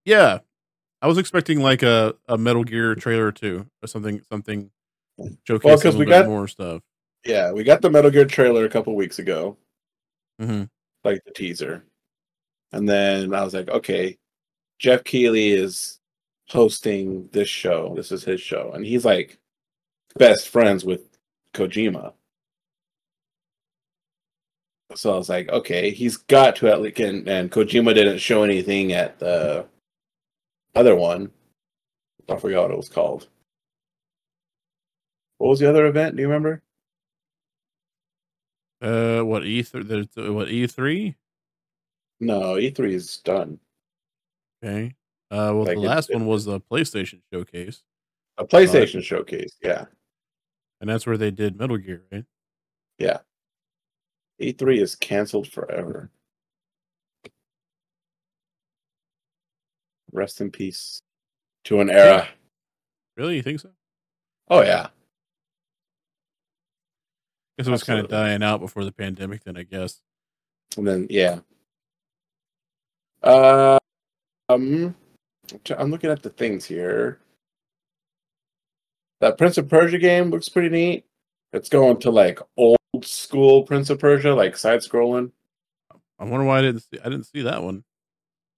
Yeah, 0.04 0.38
I 1.02 1.06
was 1.06 1.18
expecting 1.18 1.60
like 1.60 1.82
a, 1.82 2.14
a 2.28 2.36
Metal 2.38 2.64
Gear 2.64 2.94
trailer 2.94 3.30
too, 3.32 3.66
or 3.82 3.86
something 3.86 4.20
something 4.30 4.70
showcasing 5.20 5.64
Well, 5.64 5.74
a 5.74 5.76
'cause 5.76 5.84
little 5.84 6.00
we 6.00 6.06
got- 6.06 6.26
more 6.26 6.48
stuff. 6.48 6.82
Yeah, 7.24 7.52
we 7.52 7.64
got 7.64 7.82
the 7.82 7.90
Metal 7.90 8.10
Gear 8.10 8.24
trailer 8.24 8.64
a 8.64 8.68
couple 8.70 8.94
weeks 8.96 9.18
ago, 9.18 9.56
hmm 10.40 10.64
like 11.04 11.22
the 11.24 11.32
teaser, 11.32 11.84
and 12.72 12.88
then 12.88 13.32
I 13.34 13.42
was 13.44 13.52
like, 13.54 13.68
okay, 13.68 14.16
Geoff 14.78 15.04
Keighley 15.04 15.50
is 15.50 15.99
hosting 16.50 17.28
this 17.32 17.48
show. 17.48 17.94
This 17.94 18.12
is 18.12 18.24
his 18.24 18.40
show, 18.40 18.72
and 18.72 18.84
he's 18.84 19.04
like 19.04 19.38
best 20.16 20.48
friends 20.48 20.84
with 20.84 21.02
Kojima. 21.54 22.12
So 24.94 25.14
I 25.14 25.16
was 25.16 25.28
like, 25.28 25.48
okay, 25.48 25.90
he's 25.90 26.16
got 26.16 26.56
to 26.56 26.68
at 26.68 26.80
least, 26.80 26.98
and, 26.98 27.28
and 27.28 27.50
Kojima 27.50 27.94
didn't 27.94 28.18
show 28.18 28.42
anything 28.42 28.92
at 28.92 29.18
the 29.20 29.66
other 30.74 30.96
one. 30.96 31.30
I 32.28 32.36
forgot 32.36 32.62
what 32.62 32.70
it 32.72 32.76
was 32.76 32.88
called. 32.88 33.28
What 35.38 35.48
was 35.48 35.60
the 35.60 35.68
other 35.68 35.86
event? 35.86 36.16
Do 36.16 36.22
you 36.22 36.28
remember? 36.28 36.62
Uh, 38.82 39.20
what 39.20 39.44
E 39.44 39.62
three? 39.62 40.08
What 40.16 40.48
E 40.50 40.66
three? 40.66 41.16
No, 42.20 42.54
E3 42.56 42.92
is 42.92 43.16
done. 43.18 43.58
Okay. 44.62 44.94
Uh, 45.30 45.54
well, 45.54 45.64
Like, 45.64 45.76
the 45.76 45.82
last 45.82 46.12
one 46.12 46.26
was 46.26 46.44
the 46.44 46.60
PlayStation 46.60 47.20
showcase, 47.32 47.82
A 48.38 48.44
PlayStation 48.44 49.02
showcase, 49.02 49.56
yeah. 49.62 49.84
and 50.80 50.90
that's 50.90 51.06
where 51.06 51.16
they 51.16 51.30
did 51.30 51.56
Metal 51.56 51.76
Gear, 51.76 52.04
right? 52.10 52.24
Yeah. 52.98 53.18
E3 54.40 54.80
is 54.80 54.96
canceled 54.96 55.46
forever. 55.46 56.10
Rest 60.12 60.40
in 60.40 60.50
peace 60.50 61.02
to 61.64 61.80
an 61.80 61.90
era. 61.90 62.28
Really, 63.16 63.36
you 63.36 63.42
think 63.42 63.60
so? 63.60 63.70
Oh 64.48 64.62
yeah. 64.62 64.88
guess 67.56 67.68
it 67.68 67.70
was 67.70 67.84
kind 67.84 68.00
of 68.00 68.08
dying 68.08 68.42
out 68.42 68.60
before 68.60 68.84
the 68.84 68.92
pandemic. 68.92 69.44
Then 69.44 69.56
I 69.56 69.62
guess. 69.62 70.00
And 70.76 70.86
then 70.86 71.06
yeah. 71.10 71.40
Uh, 73.22 73.78
um, 74.48 74.96
I'm 75.76 75.90
looking 75.90 76.10
at 76.10 76.22
the 76.22 76.30
things 76.30 76.64
here. 76.64 77.18
That 79.20 79.36
Prince 79.36 79.58
of 79.58 79.68
Persia 79.68 79.98
game 79.98 80.30
looks 80.30 80.48
pretty 80.48 80.70
neat. 80.70 81.04
It's 81.52 81.68
going 81.68 81.98
to 82.00 82.10
like 82.10 82.40
old 82.56 82.78
school 83.02 83.64
Prince 83.64 83.90
of 83.90 83.98
Persia, 83.98 84.34
like 84.34 84.56
side 84.56 84.80
scrolling. 84.80 85.32
I 86.18 86.24
wonder 86.24 86.44
why 86.46 86.58
I 86.58 86.62
didn't 86.62 86.80
see. 86.82 86.98
I 87.00 87.04
didn't 87.04 87.24
see 87.24 87.42
that 87.42 87.62
one. 87.62 87.84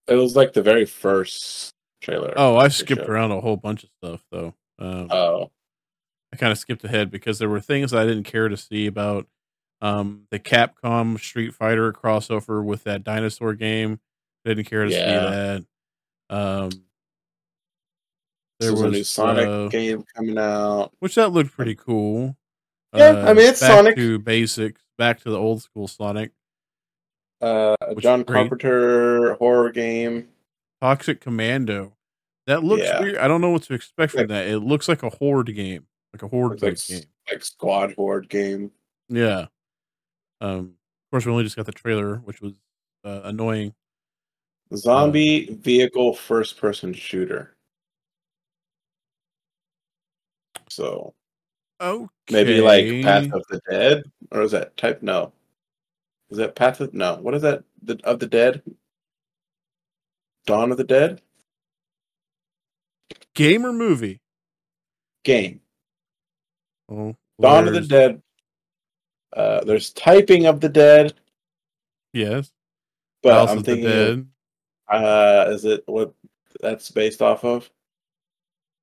It 0.08 0.14
was 0.14 0.36
like 0.36 0.52
the 0.52 0.62
very 0.62 0.84
first 0.84 1.72
trailer. 2.00 2.34
Oh, 2.36 2.56
I 2.56 2.68
skipped 2.68 3.08
around 3.08 3.30
a 3.32 3.40
whole 3.40 3.56
bunch 3.56 3.84
of 3.84 3.90
stuff 4.02 4.24
though. 4.30 4.54
Um, 4.78 5.08
Oh, 5.10 5.50
I 6.32 6.36
kind 6.36 6.52
of 6.52 6.58
skipped 6.58 6.84
ahead 6.84 7.10
because 7.10 7.38
there 7.38 7.48
were 7.48 7.60
things 7.60 7.92
I 7.94 8.04
didn't 8.04 8.24
care 8.24 8.48
to 8.48 8.56
see 8.56 8.86
about 8.86 9.26
um, 9.80 10.26
the 10.30 10.38
Capcom 10.38 11.18
Street 11.18 11.54
Fighter 11.54 11.92
crossover 11.92 12.64
with 12.64 12.84
that 12.84 13.04
dinosaur 13.04 13.54
game. 13.54 14.00
Didn't 14.44 14.64
care 14.64 14.84
to 14.84 14.90
Yeah. 14.90 14.96
see 14.96 15.30
that. 15.30 15.66
Um, 16.32 16.70
there 18.60 18.70
there's 18.70 18.72
was 18.72 18.82
a 18.82 18.88
new 18.90 19.04
Sonic 19.04 19.46
uh, 19.46 19.68
game 19.68 20.04
coming 20.16 20.38
out. 20.38 20.92
which 21.00 21.14
that 21.16 21.28
looked 21.32 21.52
pretty 21.52 21.74
cool. 21.74 22.36
Yeah, 22.94 23.24
I 23.26 23.32
mean, 23.32 23.46
it's 23.48 23.60
back 23.60 23.70
Sonic. 23.70 23.96
to 23.96 24.18
basics, 24.18 24.82
back 24.98 25.20
to 25.22 25.30
the 25.30 25.38
old 25.38 25.62
school 25.62 25.88
Sonic. 25.88 26.30
Uh, 27.40 27.74
a 27.80 27.94
John. 27.96 28.22
Carpenter 28.24 29.34
horror 29.34 29.70
game. 29.72 30.28
Toxic 30.80 31.20
Commando. 31.20 31.96
That 32.46 32.62
looks 32.62 32.82
Yeah. 32.84 33.00
weird. 33.00 33.16
I 33.16 33.28
don't 33.28 33.40
know 33.40 33.50
what 33.50 33.62
to 33.64 33.74
expect 33.74 34.12
from 34.12 34.20
Like- 34.22 34.28
that. 34.28 34.46
It 34.48 34.58
looks 34.60 34.88
like 34.88 35.02
a 35.02 35.08
horde 35.10 35.54
game, 35.54 35.86
like 36.12 36.22
a 36.22 36.28
horde 36.28 36.60
like 36.62 36.76
game. 36.86 37.02
like 37.30 37.44
squad 37.44 37.94
horde 37.94 38.28
game. 38.28 38.70
Yeah. 39.08 39.46
Um. 40.40 40.76
Of 41.06 41.10
course, 41.10 41.26
we 41.26 41.32
only 41.32 41.44
just 41.44 41.56
got 41.56 41.66
the 41.66 41.72
trailer, 41.72 42.16
which 42.18 42.40
was 42.40 42.52
uh, 43.04 43.20
annoying. 43.24 43.74
Zombie 44.74 45.46
vehicle 45.60 46.14
first 46.14 46.56
person 46.58 46.92
shooter. 46.92 47.54
So 50.68 51.14
Okay. 51.80 52.08
maybe 52.30 52.60
like 52.60 53.04
Path 53.04 53.32
of 53.32 53.44
the 53.50 53.60
Dead, 53.70 54.04
or 54.30 54.42
is 54.42 54.52
that 54.52 54.76
type? 54.76 55.02
No, 55.02 55.32
is 56.30 56.38
that 56.38 56.54
Path 56.54 56.80
of 56.80 56.94
no? 56.94 57.16
What 57.16 57.34
is 57.34 57.42
that? 57.42 57.64
The 57.82 58.00
of 58.04 58.18
the 58.18 58.26
Dead? 58.26 58.62
Dawn 60.46 60.72
of 60.72 60.78
the 60.78 60.84
Dead 60.84 61.20
game 63.34 63.64
or 63.64 63.72
movie. 63.72 64.20
game. 65.24 65.60
Oh, 66.88 67.16
Dawn 67.40 67.68
of 67.68 67.74
the 67.74 67.80
Dead. 67.80 68.22
Uh, 69.32 69.64
there's 69.64 69.90
typing 69.90 70.46
of 70.46 70.60
the 70.60 70.68
dead, 70.68 71.14
Yes. 72.12 72.52
but 73.22 73.32
House 73.34 73.50
I'm 73.52 73.62
thinking. 73.62 74.31
Uh, 74.88 75.46
is 75.48 75.64
it 75.64 75.82
what 75.86 76.12
that's 76.60 76.90
based 76.90 77.22
off 77.22 77.44
of? 77.44 77.70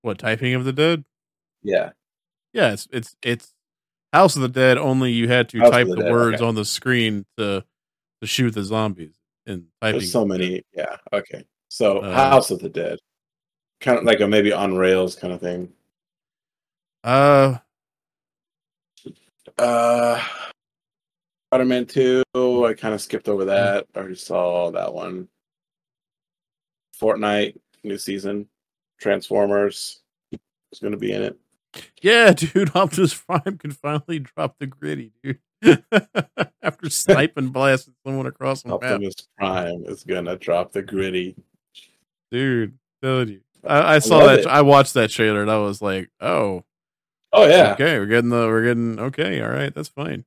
What 0.01 0.17
typing 0.19 0.55
of 0.55 0.65
the 0.65 0.73
dead? 0.73 1.03
Yeah, 1.61 1.91
Yeah, 2.53 2.71
it's 2.73 2.87
it's 2.91 3.15
it's 3.21 3.53
House 4.13 4.35
of 4.35 4.41
the 4.41 4.49
Dead. 4.49 4.77
Only 4.77 5.11
you 5.11 5.27
had 5.27 5.49
to 5.49 5.59
House 5.59 5.71
type 5.71 5.87
the 5.87 5.95
the, 5.95 6.03
Dead, 6.03 6.11
words 6.11 6.35
okay. 6.37 6.45
on 6.47 6.55
the 6.55 6.65
screen 6.65 7.25
to 7.37 7.63
to 8.21 8.27
shoot 8.27 8.51
the 8.51 8.63
zombies 8.63 9.15
and 9.45 9.65
typing. 9.81 9.99
there's 9.99 10.11
so 10.11 10.25
many. 10.25 10.63
Yeah, 10.73 10.95
okay. 11.13 11.43
So 11.69 11.99
Uh, 11.99 12.13
House 12.13 12.49
of 12.49 12.59
the 12.59 12.69
Dead, 12.69 12.97
kind 13.81 13.97
of 13.99 14.05
like 14.05 14.21
a 14.21 14.27
maybe 14.27 14.53
on 14.53 14.75
rails 14.75 15.15
kind 15.15 15.33
of 15.33 15.41
thing. 15.41 15.71
Uh, 17.03 17.57
Uh, 19.57 20.23
Spider-Man 21.51 21.85
Two. 21.85 22.23
I 22.35 22.73
kind 22.73 22.93
of 22.93 23.01
skipped 23.01 23.27
over 23.27 23.45
that. 23.45 23.85
I 23.95 23.99
already 23.99 24.15
saw 24.15 24.71
that 24.71 24.93
one. 24.93 25.27
Fortnite 26.99 27.55
new 27.83 27.97
season. 27.97 28.47
Transformers 28.99 30.01
is 30.31 30.79
going 30.79 30.91
to 30.91 30.97
be 30.97 31.11
in 31.11 31.23
it. 31.23 31.37
yeah, 32.01 32.31
dude. 32.33 32.75
Optimus 32.75 33.13
Prime 33.13 33.57
can 33.57 33.71
finally 33.71 34.19
drop 34.19 34.57
the 34.59 34.67
gritty, 34.67 35.13
dude. 35.23 35.39
After 36.61 36.89
sniping 36.89 37.49
blasting 37.49 37.95
someone 38.05 38.25
across 38.25 38.63
the 38.63 38.69
map. 38.69 38.83
Optimus 38.83 39.15
Prime 39.37 39.83
is 39.85 40.03
gonna 40.03 40.37
drop 40.37 40.71
the 40.71 40.81
gritty. 40.81 41.35
Dude, 42.31 42.77
telling 43.01 43.29
you. 43.29 43.41
I, 43.65 43.95
I 43.95 43.99
saw 43.99 44.19
love 44.19 44.27
that 44.27 44.39
it. 44.39 44.47
I 44.47 44.61
watched 44.61 44.93
that 44.93 45.09
trailer 45.09 45.41
and 45.41 45.51
I 45.51 45.57
was 45.57 45.81
like, 45.81 46.09
oh, 46.21 46.63
Oh 47.31 47.47
yeah, 47.47 47.73
okay, 47.73 47.99
we're 47.99 48.07
getting 48.07 48.31
the 48.31 48.47
we're 48.47 48.63
getting 48.63 48.99
okay, 48.99 49.39
all 49.41 49.49
right, 49.49 49.73
that's 49.73 49.89
fine. 49.89 50.25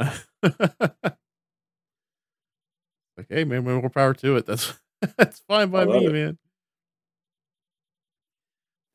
okay, 0.00 0.12
man, 3.44 3.64
more 3.64 3.90
power 3.90 4.14
to 4.14 4.36
it. 4.36 4.46
That's 4.46 4.72
that's 5.18 5.40
fine 5.48 5.70
by 5.70 5.84
me, 5.84 6.06
it. 6.06 6.12
man. 6.12 6.38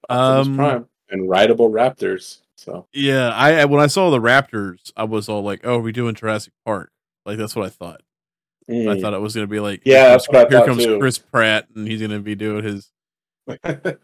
Optimus 0.09 0.47
Um, 0.47 0.55
Prime 0.55 0.85
and 1.09 1.29
rideable 1.29 1.69
Raptors. 1.69 2.39
So 2.57 2.87
Yeah, 2.93 3.29
I 3.29 3.61
I- 3.61 3.65
when 3.65 3.81
I 3.81 3.87
saw 3.87 4.09
the 4.09 4.19
Raptors, 4.19 4.91
I 4.97 5.03
was 5.05 5.29
all 5.29 5.41
like, 5.43 5.61
"Oh, 5.63 5.77
are 5.77 5.81
we 5.81 5.91
doing 5.91 6.15
Jurassic 6.15 6.53
Park?" 6.65 6.91
Like 7.25 7.37
that's 7.37 7.55
what 7.55 7.65
I 7.65 7.69
thought. 7.69 8.01
I 8.69 8.71
mm. 8.71 9.01
thought 9.01 9.13
it 9.15 9.21
was 9.21 9.33
gonna 9.33 9.47
be 9.47 9.59
like, 9.59 9.81
Yeah, 9.83 10.17
here 10.29 10.45
comes, 10.63 10.83
here 10.83 10.89
comes. 10.89 10.99
Chris 10.99 11.17
Pratt, 11.17 11.67
and 11.75 11.87
he's 11.87 12.01
gonna 12.01 12.19
be 12.19 12.35
doing 12.35 12.63
his 12.63 12.91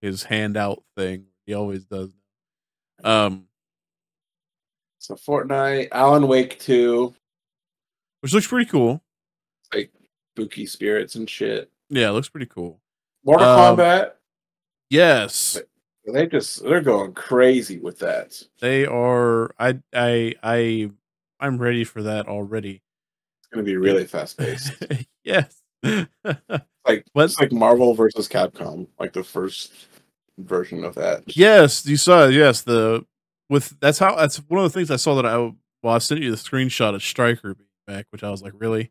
his 0.00 0.22
handout 0.22 0.82
thing. 0.96 1.26
He 1.44 1.52
always 1.52 1.84
does. 1.84 2.10
Um, 3.04 3.48
so 4.98 5.14
Fortnite, 5.14 5.88
Alan 5.92 6.26
Wake 6.26 6.58
two, 6.58 7.14
which 8.20 8.32
looks 8.32 8.46
pretty 8.46 8.70
cool. 8.70 9.02
like 9.74 9.90
spooky 10.34 10.66
spirits 10.66 11.14
and 11.14 11.28
shit. 11.28 11.70
Yeah, 11.90 12.08
it 12.08 12.12
looks 12.12 12.28
pretty 12.28 12.46
cool. 12.46 12.80
Mortal 13.24 13.46
Um, 13.46 13.76
Kombat, 13.76 14.12
Yes, 14.90 15.58
they 16.06 16.26
just 16.26 16.62
they're 16.64 16.80
going 16.80 17.12
crazy 17.14 17.78
with 17.78 17.98
that. 18.00 18.42
they 18.60 18.84
are. 18.86 19.54
I 19.58 19.78
I 19.94 20.34
I 20.42 20.90
I'm 21.40 21.58
ready 21.58 21.84
for 21.84 22.02
that 22.02 22.28
already. 22.28 22.82
It's 23.40 23.48
gonna 23.52 23.62
be 23.62 23.76
really 23.76 24.04
fast 24.06 24.38
paced. 24.38 24.72
yes. 25.24 25.62
like 25.82 27.04
What? 27.12 27.24
it's 27.24 27.38
like 27.40 27.52
Marvel 27.52 27.94
versus 27.94 28.28
Capcom, 28.28 28.86
like 28.98 29.12
the 29.12 29.24
first 29.24 29.72
version 30.38 30.84
of 30.84 30.94
that. 30.96 31.22
Yes, 31.36 31.86
you 31.86 31.96
saw. 31.96 32.26
it, 32.28 32.34
Yes, 32.34 32.62
the 32.62 33.06
with 33.48 33.78
that's 33.80 33.98
how 33.98 34.16
that's 34.16 34.36
one 34.48 34.64
of 34.64 34.70
the 34.72 34.78
things 34.78 34.90
I 34.90 34.96
saw 34.96 35.14
that 35.16 35.26
I 35.26 35.36
well 35.82 35.94
I 35.94 35.98
sent 35.98 36.20
you 36.20 36.30
the 36.30 36.36
screenshot 36.36 36.94
of 36.94 37.02
Stryker 37.02 37.56
back, 37.86 38.06
which 38.10 38.22
I 38.22 38.30
was 38.30 38.42
like, 38.42 38.52
really? 38.56 38.90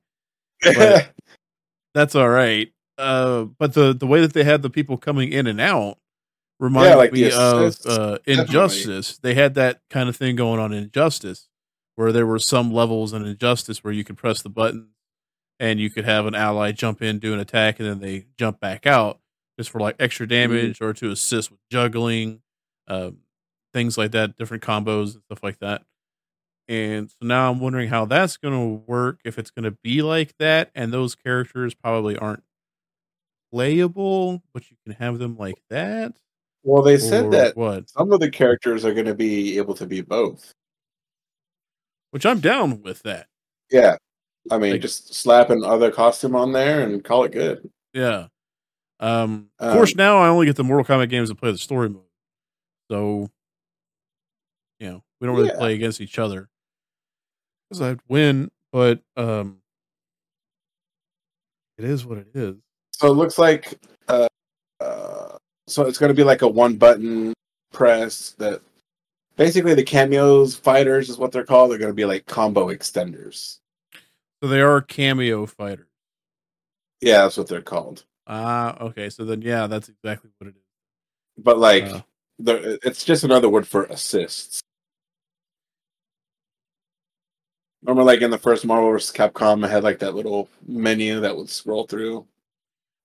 That's 1.94 2.16
all 2.16 2.30
right. 2.30 2.72
Uh, 2.98 3.46
but 3.58 3.74
the 3.74 3.94
the 3.94 4.08
way 4.08 4.22
that 4.22 4.34
they 4.34 4.44
had 4.44 4.62
the 4.62 4.70
people 4.70 4.98
coming 4.98 5.32
in 5.32 5.48
and 5.48 5.60
out 5.60 5.98
reminded 6.60 6.98
like 6.98 7.12
me 7.14 7.26
of 7.32 7.76
uh, 7.86 8.18
definitely. 8.18 8.34
Injustice. 8.34 9.18
They 9.18 9.34
had 9.34 9.56
that 9.56 9.82
kind 9.90 10.08
of 10.08 10.16
thing 10.16 10.36
going 10.36 10.60
on 10.60 10.72
in 10.72 10.84
Injustice, 10.84 11.48
where 11.96 12.12
there 12.12 12.28
were 12.28 12.40
some 12.40 12.72
levels 12.72 13.14
in 13.14 13.26
Injustice 13.26 13.84
where 13.84 13.94
you 13.94 14.04
could 14.04 14.18
press 14.18 14.42
the 14.42 14.50
button 14.50 14.90
and 15.60 15.80
you 15.80 15.90
could 15.90 16.06
have 16.06 16.26
an 16.26 16.36
ally 16.36 16.72
jump 16.72 17.02
in, 17.02 17.20
do 17.20 17.34
an 17.34 17.40
attack, 17.40 17.80
and 17.80 17.88
then 17.90 18.00
they 18.00 18.26
jump 18.38 18.60
back 18.60 18.86
out 18.86 19.20
just 19.58 19.70
for 19.70 19.80
like 19.80 19.96
extra 20.00 20.26
Mm-hmm. 20.28 20.52
damage 20.54 20.82
or 20.82 20.94
to 20.94 21.12
assist 21.12 21.52
with 21.52 21.60
juggling, 21.70 22.42
um, 22.88 23.18
things 23.74 23.98
like 23.98 24.12
that, 24.12 24.38
different 24.38 24.64
combos 24.64 25.14
and 25.16 25.24
stuff 25.24 25.44
like 25.44 25.60
that. 25.60 25.84
And 26.68 27.10
so 27.10 27.18
now 27.22 27.52
I'm 27.52 27.60
wondering 27.60 27.90
how 27.90 28.06
that's 28.06 28.38
going 28.38 28.54
to 28.54 28.84
work 28.90 29.20
if 29.26 29.38
it's 29.38 29.52
going 29.52 29.66
to 29.66 29.72
be 29.84 30.02
like 30.02 30.34
that, 30.40 30.72
and 30.76 30.94
those 30.94 31.16
characters 31.16 31.74
probably 31.74 32.18
aren't 32.18 32.44
playable, 33.52 34.42
but 34.54 34.70
you 34.72 34.78
can 34.86 34.94
have 34.96 35.20
them 35.20 35.36
like 35.38 35.62
that. 35.70 36.14
well, 36.64 36.82
they 36.84 36.98
said 36.98 37.32
that 37.32 37.58
what? 37.58 37.90
some 37.90 38.12
of 38.14 38.20
the 38.22 38.30
characters 38.30 38.86
are 38.86 38.94
going 38.94 39.06
to 39.08 39.14
be 39.16 39.58
able 39.58 39.74
to 39.76 39.86
be 39.86 40.00
both. 40.02 40.54
Which 42.12 42.26
I'm 42.26 42.40
down 42.40 42.82
with 42.82 43.02
that. 43.04 43.28
Yeah, 43.70 43.96
I 44.50 44.58
mean, 44.58 44.74
Like- 44.74 44.82
just 44.82 45.14
slap 45.14 45.50
another 45.50 45.92
costume 45.92 46.36
on 46.36 46.52
there 46.54 46.82
and 46.82 47.04
call 47.04 47.24
it 47.26 47.32
good. 47.34 47.70
Yeah. 47.94 48.28
Um, 49.02 49.50
of 49.60 49.74
course, 49.74 49.92
Um, 49.94 49.98
now 49.98 50.18
I 50.20 50.28
only 50.30 50.46
get 50.46 50.56
the 50.56 50.64
Mortal 50.64 50.86
Kombat 50.86 51.10
games 51.10 51.30
to 51.30 51.36
play 51.36 51.52
the 51.52 51.58
story 51.58 51.90
mode, 51.90 52.04
so 52.90 53.30
you 54.80 54.90
know 54.90 55.04
we 55.22 55.28
don't 55.28 55.38
really 55.38 55.50
Yeah. 55.50 55.58
play 55.58 55.76
against 55.76 56.02
each 56.02 56.20
other 56.20 56.50
because 57.70 57.82
I'd 57.82 58.00
win. 58.10 58.52
But 58.74 59.02
um, 59.16 59.62
it 61.78 61.86
is 61.86 62.06
what 62.06 62.18
it 62.18 62.28
is. 62.34 62.56
So 62.92 63.08
it 63.08 63.16
looks 63.16 63.38
like, 63.38 63.80
uh, 64.08 64.28
uh, 64.80 65.38
so 65.68 65.86
it's 65.86 65.98
going 65.98 66.10
to 66.10 66.14
be 66.16 66.24
like 66.24 66.42
a 66.42 66.48
one 66.48 66.76
button 66.76 67.34
press 67.72 68.32
that 68.38 68.62
basically 69.36 69.74
the 69.74 69.84
Kameos 69.84 70.58
fighters 70.60 71.10
is 71.10 71.18
what 71.18 71.32
they're 71.32 71.44
called. 71.44 71.72
They're 71.72 71.78
going 71.78 71.92
to 71.92 71.96
be 71.96 72.06
like 72.06 72.26
combo 72.26 72.68
extenders. 72.68 73.60
So 74.42 74.50
they 74.50 74.62
are 74.62 74.82
Kameo 74.82 75.48
fighters. 75.48 75.88
Yeah, 77.02 77.24
that's 77.24 77.38
what 77.38 77.48
they're 77.48 77.62
called. 77.62 78.06
Ah, 78.26 78.78
okay. 78.82 79.10
So 79.10 79.26
then, 79.26 79.42
yeah, 79.42 79.68
that's 79.68 79.90
exactly 79.90 80.32
what 80.38 80.48
it 80.48 80.56
is. 80.56 80.64
But 81.38 81.58
like, 81.58 81.84
Uh. 81.84 82.02
it's 82.84 83.04
just 83.04 83.24
another 83.24 83.50
word 83.50 83.68
for 83.68 83.84
assists. 83.86 84.61
Remember, 87.84 88.04
like 88.04 88.22
in 88.22 88.30
the 88.32 88.38
first 88.38 88.66
Marvel 88.66 88.92
vs. 88.92 89.12
Capcom, 89.16 89.66
I 89.66 89.68
had 89.70 89.84
like 89.84 90.00
that 90.00 90.14
little 90.16 90.48
menu 90.68 91.20
that 91.22 91.36
would 91.36 91.50
scroll 91.50 91.86
through, 91.88 92.26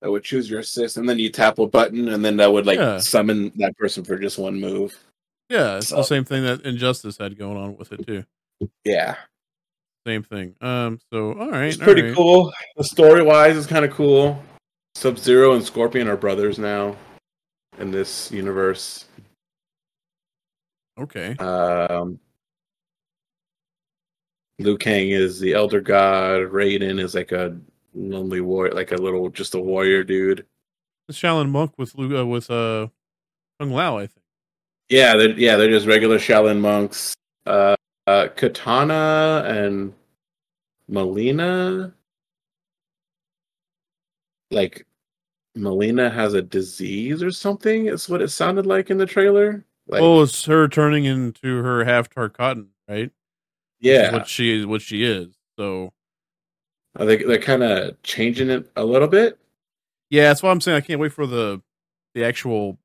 that 0.02 0.10
would 0.10 0.22
choose 0.22 0.50
your 0.50 0.60
assist, 0.60 0.98
and 0.98 1.08
then 1.08 1.18
you 1.18 1.30
tap 1.30 1.58
a 1.58 1.66
button, 1.66 2.08
and 2.08 2.22
then 2.24 2.36
that 2.36 2.52
would 2.52 2.66
like 2.66 2.78
Yeah. 2.78 2.98
summon 2.98 3.52
that 3.56 3.76
person 3.78 4.04
for 4.04 4.18
just 4.18 4.38
one 4.38 4.60
move. 4.60 4.94
Yeah, 5.48 5.78
it's 5.78 5.90
the 5.90 6.02
same 6.02 6.24
thing 6.24 6.42
that 6.44 6.62
Injustice 6.66 7.16
had 7.18 7.38
going 7.38 7.56
on 7.56 7.76
with 7.76 7.92
it 7.92 8.06
too. 8.06 8.24
Yeah, 8.84 9.16
Same 10.06 10.22
thing. 10.22 10.54
Um. 10.60 11.00
So 11.12 11.32
all 11.38 11.50
right, 11.50 11.64
it's 11.68 11.76
pretty 11.78 12.02
right. 12.02 12.14
cool. 12.14 12.52
The 12.76 12.84
story 12.84 13.22
wise 13.22 13.56
is 13.56 13.66
kind 13.66 13.84
of 13.84 13.90
cool. 13.92 14.42
Sub 14.94 15.18
Zero 15.18 15.54
and 15.54 15.64
Scorpion 15.64 16.06
are 16.08 16.16
brothers 16.16 16.58
now 16.58 16.96
in 17.78 17.90
this 17.90 18.30
universe. 18.30 19.04
Okay. 20.98 21.36
Um, 21.36 22.18
Liu 24.58 24.78
Kang 24.78 25.10
is 25.10 25.38
the 25.38 25.52
Elder 25.52 25.80
God. 25.80 26.50
Raiden 26.50 27.00
is 27.00 27.14
like 27.14 27.32
a 27.32 27.56
lonely 27.94 28.40
warrior, 28.40 28.72
like 28.72 28.92
a 28.92 28.96
little, 28.96 29.28
just 29.28 29.54
a 29.54 29.60
warrior 29.60 30.02
dude. 30.02 30.46
The 31.08 31.14
Shaolin 31.14 31.50
monk 31.50 31.72
with 31.76 31.94
Lu- 31.94 32.18
uh, 32.18 32.24
with 32.24 32.50
uh 32.50 32.88
Kung 33.60 33.70
Lao, 33.70 33.98
I 33.98 34.06
think. 34.06 34.22
Yeah, 34.88 35.16
they're, 35.16 35.30
yeah, 35.30 35.56
they're 35.56 35.70
just 35.70 35.86
regular 35.86 36.18
Shaolin 36.18 36.60
monks. 36.60 37.14
Uh, 37.44 37.76
uh, 38.06 38.28
Kitana 38.36 39.44
and 39.44 39.92
Mileena, 40.90 41.92
like 44.50 44.86
Mileena 45.56 46.12
has 46.12 46.34
a 46.34 46.42
disease 46.42 47.22
or 47.22 47.30
something. 47.30 47.86
Is 47.86 48.08
what 48.08 48.22
it 48.22 48.30
sounded 48.30 48.66
like 48.66 48.90
in 48.90 48.98
the 48.98 49.06
trailer. 49.06 49.64
Like, 49.88 50.02
oh, 50.02 50.22
it's 50.22 50.44
her 50.46 50.66
turning 50.66 51.04
into 51.04 51.62
her 51.62 51.84
half 51.84 52.10
Tarkatan, 52.10 52.68
right? 52.88 53.10
Yeah, 53.80 54.12
what 54.12 54.26
she 54.28 54.64
what 54.64 54.82
she 54.82 55.04
is. 55.04 55.28
So 55.58 55.92
I 56.96 57.04
think 57.06 57.26
they're 57.26 57.38
kind 57.38 57.62
of 57.62 58.00
changing 58.02 58.50
it 58.50 58.70
a 58.76 58.84
little 58.84 59.08
bit. 59.08 59.38
yeah, 60.10 60.24
that's 60.28 60.42
why 60.42 60.50
I'm 60.50 60.60
saying 60.60 60.76
I 60.76 60.80
can't 60.80 61.00
wait 61.00 61.12
for 61.12 61.26
the 61.26 61.60
the 62.14 62.24
actual. 62.24 62.78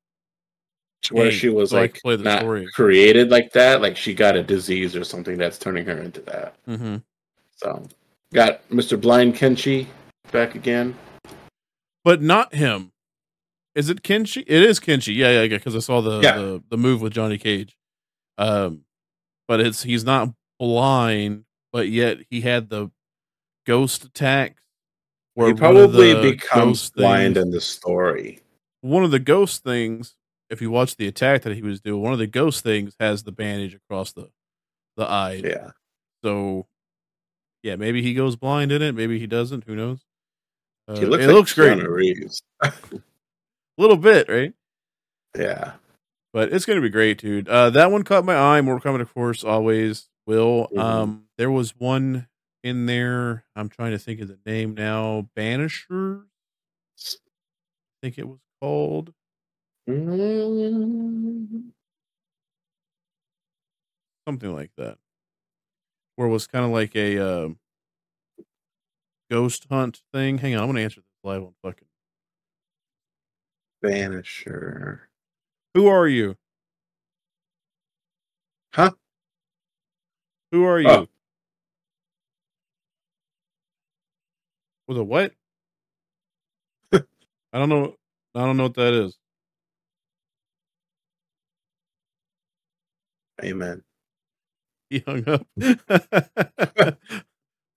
where 1.10 1.32
she 1.32 1.48
was 1.48 1.70
so 1.70 1.76
like 1.80 2.00
play 2.02 2.16
the 2.16 2.22
not 2.24 2.40
story. 2.40 2.66
created 2.74 3.30
like 3.30 3.52
that 3.52 3.80
like 3.82 3.96
she 3.96 4.14
got 4.14 4.36
a 4.36 4.42
disease 4.42 4.94
or 4.94 5.02
something 5.02 5.36
that's 5.36 5.58
turning 5.58 5.84
her 5.84 5.98
into 5.98 6.20
that 6.20 6.54
mm-hmm. 6.68 6.96
so 7.56 7.82
got 8.32 8.60
mr 8.68 9.00
blind 9.00 9.34
kenshi 9.34 9.86
back 10.30 10.54
again 10.54 10.94
But 12.04 12.22
not 12.22 12.54
him. 12.54 12.92
Is 13.74 13.88
it 13.88 14.02
Kenshi? 14.02 14.42
It 14.46 14.62
is 14.62 14.78
Kenshi. 14.80 15.14
Yeah, 15.16 15.30
yeah, 15.30 15.42
yeah. 15.42 15.56
Because 15.56 15.74
I 15.74 15.78
saw 15.80 16.00
the, 16.00 16.20
Yeah. 16.20 16.36
the 16.36 16.62
the 16.68 16.76
move 16.76 17.00
with 17.00 17.12
Johnny 17.14 17.38
Cage. 17.38 17.76
Um, 18.38 18.84
but 19.48 19.60
it's 19.60 19.82
he's 19.82 20.04
not 20.04 20.30
blind, 20.66 21.44
but 21.72 21.88
yet 21.88 22.18
he 22.30 22.40
had 22.40 22.68
the 22.68 22.88
ghost 23.66 24.04
attacks. 24.04 24.62
where 25.34 25.48
he 25.48 25.54
probably 25.54 26.14
becomes 26.22 26.90
blind 26.90 27.34
things- 27.34 27.44
in 27.46 27.50
the 27.50 27.60
story 27.60 28.38
one 28.82 29.02
of 29.04 29.10
the 29.10 29.18
ghost 29.18 29.62
things, 29.64 30.14
if 30.50 30.60
you 30.60 30.70
watch 30.70 30.96
the 30.96 31.06
attack 31.08 31.42
that 31.42 31.54
he 31.56 31.62
was 31.62 31.80
doing, 31.80 32.02
one 32.02 32.12
of 32.12 32.18
the 32.18 32.26
ghost 32.26 32.62
things 32.62 32.94
has 33.00 33.22
the 33.22 33.32
bandage 33.32 33.74
across 33.74 34.12
the 34.12 34.28
the 34.96 35.04
eye. 35.08 35.40
yeah 35.42 35.70
So, 36.22 36.66
yeah, 37.62 37.76
maybe 37.76 38.02
he 38.02 38.12
goes 38.14 38.36
blind 38.36 38.70
in 38.72 38.82
it. 38.82 38.94
Maybe 38.94 39.18
he 39.18 39.26
doesn't. 39.26 39.64
Who 39.64 39.74
knows? 39.76 40.04
Uh, 40.86 40.98
he 40.98 41.06
looks 41.06 41.24
it 41.24 41.28
like 41.28 41.34
looks 41.36 41.54
great. 41.54 41.78
Keanu 41.78 41.88
Reeves. 41.88 42.42
A 42.62 42.72
little 43.78 43.96
bit, 43.96 44.28
right? 44.28 44.52
yeah 45.36 45.74
But 46.32 46.52
it's 46.52 46.66
going 46.66 46.76
to 46.76 46.82
be 46.82 46.90
great, 46.90 47.18
dude. 47.18 47.48
Uh, 47.48 47.70
that 47.70 47.90
one 47.90 48.02
caught 48.02 48.24
my 48.24 48.36
eye. 48.36 48.60
More 48.60 48.80
coming, 48.80 49.00
of 49.00 49.14
course, 49.14 49.42
always 49.44 50.08
will. 50.26 50.68
Mhm. 50.72 50.78
Um, 50.80 51.28
there 51.38 51.50
was 51.50 51.76
one 51.76 52.28
in 52.62 52.86
there. 52.86 53.44
I'm 53.56 53.68
trying 53.68 53.92
to 53.92 53.98
think 53.98 54.20
of 54.20 54.28
the 54.28 54.38
name 54.46 54.74
now. 54.74 55.28
Banisher, 55.36 56.24
I 56.98 57.14
think 58.02 58.18
it 58.18 58.28
was 58.28 58.40
called. 58.60 59.14
Mm, 59.88 61.72
Something 64.26 64.54
like 64.54 64.70
that. 64.76 64.98
where 66.16 66.28
it 66.28 66.30
was 66.30 66.46
kind 66.46 66.64
of 66.64 66.70
like 66.70 66.94
a 66.94 67.18
uh, 67.18 67.48
ghost 69.30 69.66
hunt 69.70 70.02
thing. 70.12 70.38
Hang 70.38 70.54
on, 70.54 70.62
I'm 70.62 70.68
gonna 70.68 70.80
answer 70.80 71.00
this 71.00 71.08
live 71.24 71.42
on 71.42 71.54
fucking. 71.62 71.88
Banisher. 73.82 75.00
Who 75.74 75.86
are 75.88 76.06
you? 76.06 76.36
Huh? 78.74 78.92
Who 80.52 80.64
are 80.66 80.78
you? 80.78 80.88
Oh. 80.88 81.06
With 84.86 84.98
a 84.98 85.04
what? 85.04 85.32
I 86.92 87.00
don't 87.52 87.70
know. 87.70 87.96
I 88.34 88.40
don't 88.44 88.58
know 88.58 88.64
what 88.64 88.74
that 88.74 88.92
is. 88.92 89.16
Amen. 93.42 93.82
He 94.90 94.98
hung 94.98 95.26
up. 95.26 95.46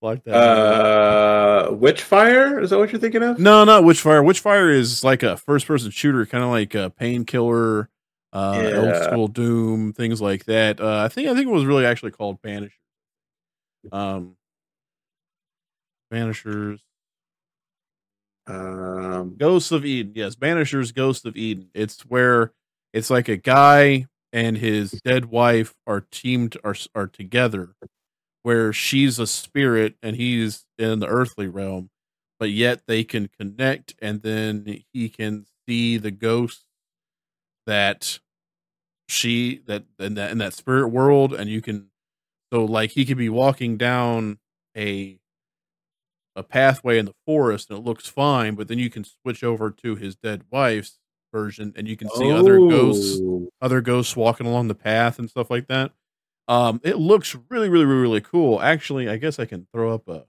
like 0.01 0.23
that. 0.25 0.35
Uh, 0.35 1.69
Witchfire? 1.71 2.61
Is 2.61 2.71
that 2.71 2.77
what 2.77 2.91
you're 2.91 2.99
thinking 2.99 3.23
of? 3.23 3.39
no, 3.39 3.63
not 3.63 3.83
Witchfire. 3.83 4.21
Witchfire 4.23 4.73
is 4.73 5.01
like 5.01 5.23
a 5.23 5.37
first-person 5.37 5.91
shooter, 5.91 6.25
kind 6.25 6.43
of 6.43 6.49
like 6.49 6.75
a 6.75 6.89
Painkiller, 6.89 7.89
uh, 8.35 8.71
old 8.75 9.03
school 9.03 9.27
Doom, 9.27 9.93
things 9.93 10.21
like 10.21 10.45
that. 10.45 10.79
Uh, 10.79 10.99
I 10.99 11.07
think 11.07 11.27
I 11.29 11.33
think 11.33 11.47
it 11.47 11.53
was 11.53 11.65
really 11.65 11.85
actually 11.85 12.11
called 12.11 12.41
Banishers. 12.41 12.71
Um, 13.91 14.35
Banishers, 16.11 16.79
Um, 18.47 19.35
Ghosts 19.37 19.71
of 19.71 19.85
Eden. 19.85 20.13
Yes, 20.15 20.35
Banishers, 20.35 20.93
Ghosts 20.93 21.25
of 21.25 21.35
Eden. 21.35 21.69
It's 21.73 22.01
where 22.01 22.51
it's 22.93 23.09
like 23.09 23.27
a 23.27 23.37
guy 23.37 24.05
and 24.31 24.57
his 24.57 24.91
dead 25.03 25.25
wife 25.25 25.73
are 25.87 26.01
teamed 26.01 26.57
are 26.63 26.75
are 26.93 27.07
together, 27.07 27.75
where 28.43 28.73
she's 28.73 29.17
a 29.17 29.27
spirit 29.27 29.95
and 30.03 30.15
he's 30.15 30.65
in 30.77 30.99
the 30.99 31.07
earthly 31.07 31.47
realm, 31.47 31.89
but 32.39 32.51
yet 32.51 32.81
they 32.87 33.03
can 33.03 33.29
connect, 33.39 33.95
and 34.01 34.21
then 34.21 34.83
he 34.93 35.09
can 35.09 35.45
see 35.67 35.97
the 35.97 36.11
ghosts 36.11 36.65
that 37.65 38.19
she 39.07 39.61
that 39.67 39.83
in 39.99 40.15
that 40.15 40.31
in 40.31 40.37
that 40.39 40.53
spirit 40.53 40.89
world, 40.89 41.33
and 41.33 41.49
you 41.49 41.61
can 41.61 41.87
so 42.51 42.65
like 42.65 42.91
he 42.91 43.05
could 43.05 43.17
be 43.17 43.29
walking 43.29 43.77
down 43.77 44.39
a 44.77 45.19
a 46.35 46.43
pathway 46.43 46.97
in 46.97 47.05
the 47.05 47.15
forest 47.25 47.69
and 47.69 47.79
it 47.79 47.85
looks 47.85 48.07
fine, 48.09 48.55
but 48.55 48.67
then 48.67 48.77
you 48.77 48.89
can 48.89 49.05
switch 49.05 49.43
over 49.43 49.71
to 49.71 49.95
his 49.95 50.15
dead 50.15 50.43
wife's 50.51 50.99
version 51.33 51.73
and 51.77 51.87
you 51.87 51.95
can 51.95 52.09
see 52.09 52.29
other 52.31 52.57
ghosts 52.57 53.19
Oh. 53.21 53.49
other 53.61 53.79
ghosts 53.79 54.15
walking 54.17 54.45
along 54.45 54.67
the 54.67 54.75
path 54.75 55.17
and 55.17 55.29
stuff 55.29 55.49
like 55.49 55.67
that. 55.67 55.91
Um, 56.47 56.81
it 56.83 56.97
looks 56.97 57.35
really, 57.49 57.69
really, 57.69 57.85
really, 57.85 58.01
really 58.01 58.21
cool. 58.21 58.61
Actually, 58.61 59.09
I 59.09 59.15
guess 59.17 59.39
I 59.39 59.45
can 59.45 59.65
throw 59.73 59.93
up 59.93 60.07
a 60.07 60.25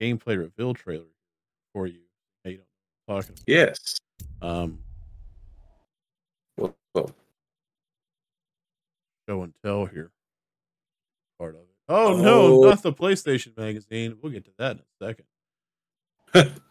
gameplay 0.00 0.38
reveal 0.38 0.74
trailer 0.74 1.04
for 1.72 1.86
you. 1.86 2.00
Hey, 2.44 2.52
you 2.52 2.58
know 2.58 2.64
talking. 3.08 3.34
Yes. 3.46 3.98
Um, 4.42 4.78
Whoa, 6.56 6.74
whoa. 6.92 7.10
Show 9.30 9.42
and 9.44 9.54
tell 9.64 9.86
here. 9.86 10.10
Part 11.38 11.54
of 11.54 11.60
it. 11.60 11.66
Oh, 11.88 12.16
no, 12.20 12.64
Oh. 12.64 12.68
not 12.68 12.82
the 12.82 12.92
PlayStation 12.92 13.56
magazine. 13.56 14.16
We'll 14.20 14.32
get 14.32 14.44
to 14.46 14.50
that 14.58 14.72
in 14.72 14.82
a 15.06 15.06
second. 16.34 16.56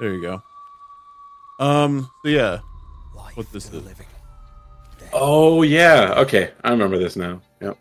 There 0.00 0.14
you 0.14 0.22
go. 0.22 0.40
Um, 1.58 2.08
so 2.22 2.28
yeah, 2.28 2.60
Life 3.16 3.36
What 3.36 3.50
this 3.52 3.64
is. 3.64 3.72
living. 3.72 4.06
Oh 5.12 5.62
yeah. 5.62 6.14
Okay, 6.18 6.52
I 6.62 6.70
remember 6.70 6.98
this 6.98 7.16
now. 7.16 7.40
Yep. 7.60 7.76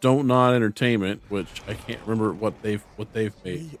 Dontnod 0.00 0.54
Entertainment, 0.56 1.22
which 1.28 1.62
I 1.68 1.74
can't 1.74 2.00
remember 2.04 2.32
what 2.32 2.60
they've 2.62 2.82
what 2.96 3.12
they've 3.12 3.32
made. 3.44 3.70
We. 3.70 3.78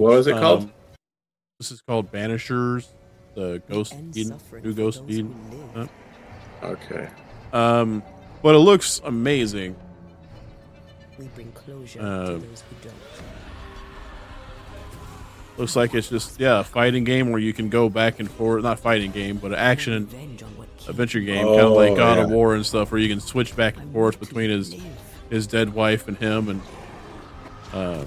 What 0.00 0.12
was 0.12 0.28
it 0.28 0.34
called? 0.34 0.62
Um, 0.64 0.72
This 1.58 1.72
is 1.72 1.80
called 1.80 2.12
Banishers, 2.12 2.86
the 3.34 3.60
Ghost 3.68 3.92
End 3.94 4.16
Eden, 4.16 4.38
new 4.62 4.72
Ghost 4.72 5.02
Eden. 5.08 5.34
who 5.50 5.56
live. 5.80 5.90
Huh? 6.62 6.66
Okay. 6.68 7.08
Um, 7.52 8.04
but 8.42 8.54
it 8.54 8.58
looks 8.58 9.00
amazing. 9.04 9.76
We 11.18 11.26
bring 11.34 11.52
closure 11.52 12.00
Uh, 12.00 12.26
to 12.26 12.32
those 12.38 12.62
who 12.62 12.88
don't. 12.88 12.94
Looks 15.58 15.76
like 15.76 15.94
it's 15.94 16.08
just 16.08 16.40
yeah, 16.40 16.60
a 16.60 16.64
fighting 16.64 17.04
game 17.04 17.30
where 17.30 17.40
you 17.40 17.52
can 17.52 17.68
go 17.68 17.90
back 17.90 18.18
and 18.18 18.30
forth. 18.30 18.62
Not 18.62 18.78
fighting 18.78 19.10
game, 19.10 19.36
but 19.36 19.48
an 19.48 19.58
action 19.58 19.92
and 19.92 20.10
Revenge 20.10 20.42
on 20.42 20.56
what 20.56 20.74
killed 20.78 20.90
adventure 20.90 21.20
game, 21.20 21.44
kind 21.46 21.60
of 21.60 21.72
like 21.72 21.90
Oh, 21.92 21.96
God 21.96 22.18
of. 22.18 22.30
War 22.30 22.54
and 22.54 22.64
stuff, 22.64 22.90
where 22.92 23.00
you 23.00 23.08
can 23.10 23.20
switch 23.20 23.54
back 23.54 23.76
and 23.76 23.92
forth 23.92 24.18
between 24.18 24.48
his 24.48 24.74
his 25.28 25.46
dead 25.46 25.74
wife 25.74 26.08
and 26.08 26.16
him, 26.16 26.48
and 26.48 26.62
uh, 27.74 28.04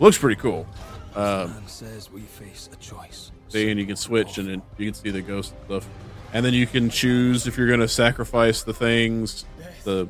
looks 0.00 0.18
pretty 0.18 0.40
cool. 0.40 0.66
Um, 1.14 1.54
says 1.66 2.10
we 2.10 2.22
face 2.22 2.68
a 2.72 2.76
choice. 2.76 3.30
see, 3.48 3.70
and 3.70 3.78
you 3.78 3.86
can 3.86 3.96
switch, 3.96 4.38
and 4.38 4.48
then 4.48 4.62
you 4.78 4.86
can 4.86 4.94
see 4.94 5.10
the 5.10 5.22
ghost 5.22 5.52
and 5.54 5.64
stuff, 5.82 5.88
and 6.32 6.44
then 6.44 6.54
you 6.54 6.66
can 6.66 6.90
choose 6.90 7.46
if 7.46 7.56
you're 7.56 7.66
going 7.66 7.80
to 7.80 7.88
sacrifice 7.88 8.62
the 8.62 8.74
things, 8.74 9.44
the 9.84 10.08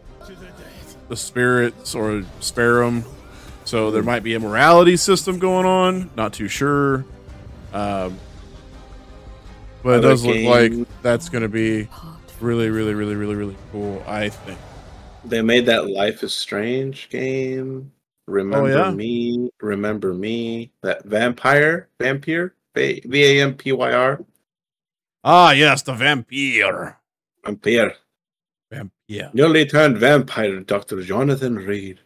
the 1.09 1.17
spirits, 1.17 1.95
or 1.95 2.23
spare 2.41 2.81
them. 2.85 3.05
So 3.65 3.91
there 3.91 4.03
might 4.03 4.23
be 4.23 4.35
a 4.35 4.41
morality 4.41 4.97
system 4.97 5.39
going 5.39 5.67
on. 5.67 6.11
Not 6.17 6.33
too 6.33 6.49
sure, 6.49 7.05
um, 7.73 8.19
but 9.83 9.91
it 9.91 9.99
Other 9.99 10.09
does 10.09 10.25
look 10.25 10.43
like 10.43 10.73
that's 11.03 11.29
going 11.29 11.43
to 11.43 11.49
be 11.49 11.89
really, 12.41 12.71
really, 12.71 12.95
really, 12.95 13.15
really, 13.15 13.35
really 13.35 13.57
cool. 13.73 14.03
I 14.07 14.29
think. 14.31 14.59
They 15.25 15.43
made 15.43 15.67
that 15.67 15.91
Life 15.91 16.23
is 16.23 16.33
Strange 16.33 17.11
game. 17.11 17.93
Remember 18.27 18.71
yeah? 18.71 18.91
me. 18.91 19.51
Remember 19.61 20.15
me. 20.15 20.71
That 20.83 21.05
vampire. 21.05 21.89
Vampire. 21.99 22.55
V 22.75 23.03
A 23.25 23.43
M 23.43 23.55
P 23.55 23.73
Y 23.73 23.93
R. 23.93 24.21
Ah, 25.31 25.53
yes, 25.53 25.83
the 25.83 25.93
vampire. 25.93 26.99
Vampire. 27.45 27.93
Vampire. 28.71 29.31
Newly 29.35 29.67
turned 29.67 29.99
vampire, 29.99 30.61
Dr. 30.61 31.03
Jonathan 31.03 31.55
Reed. 31.55 32.01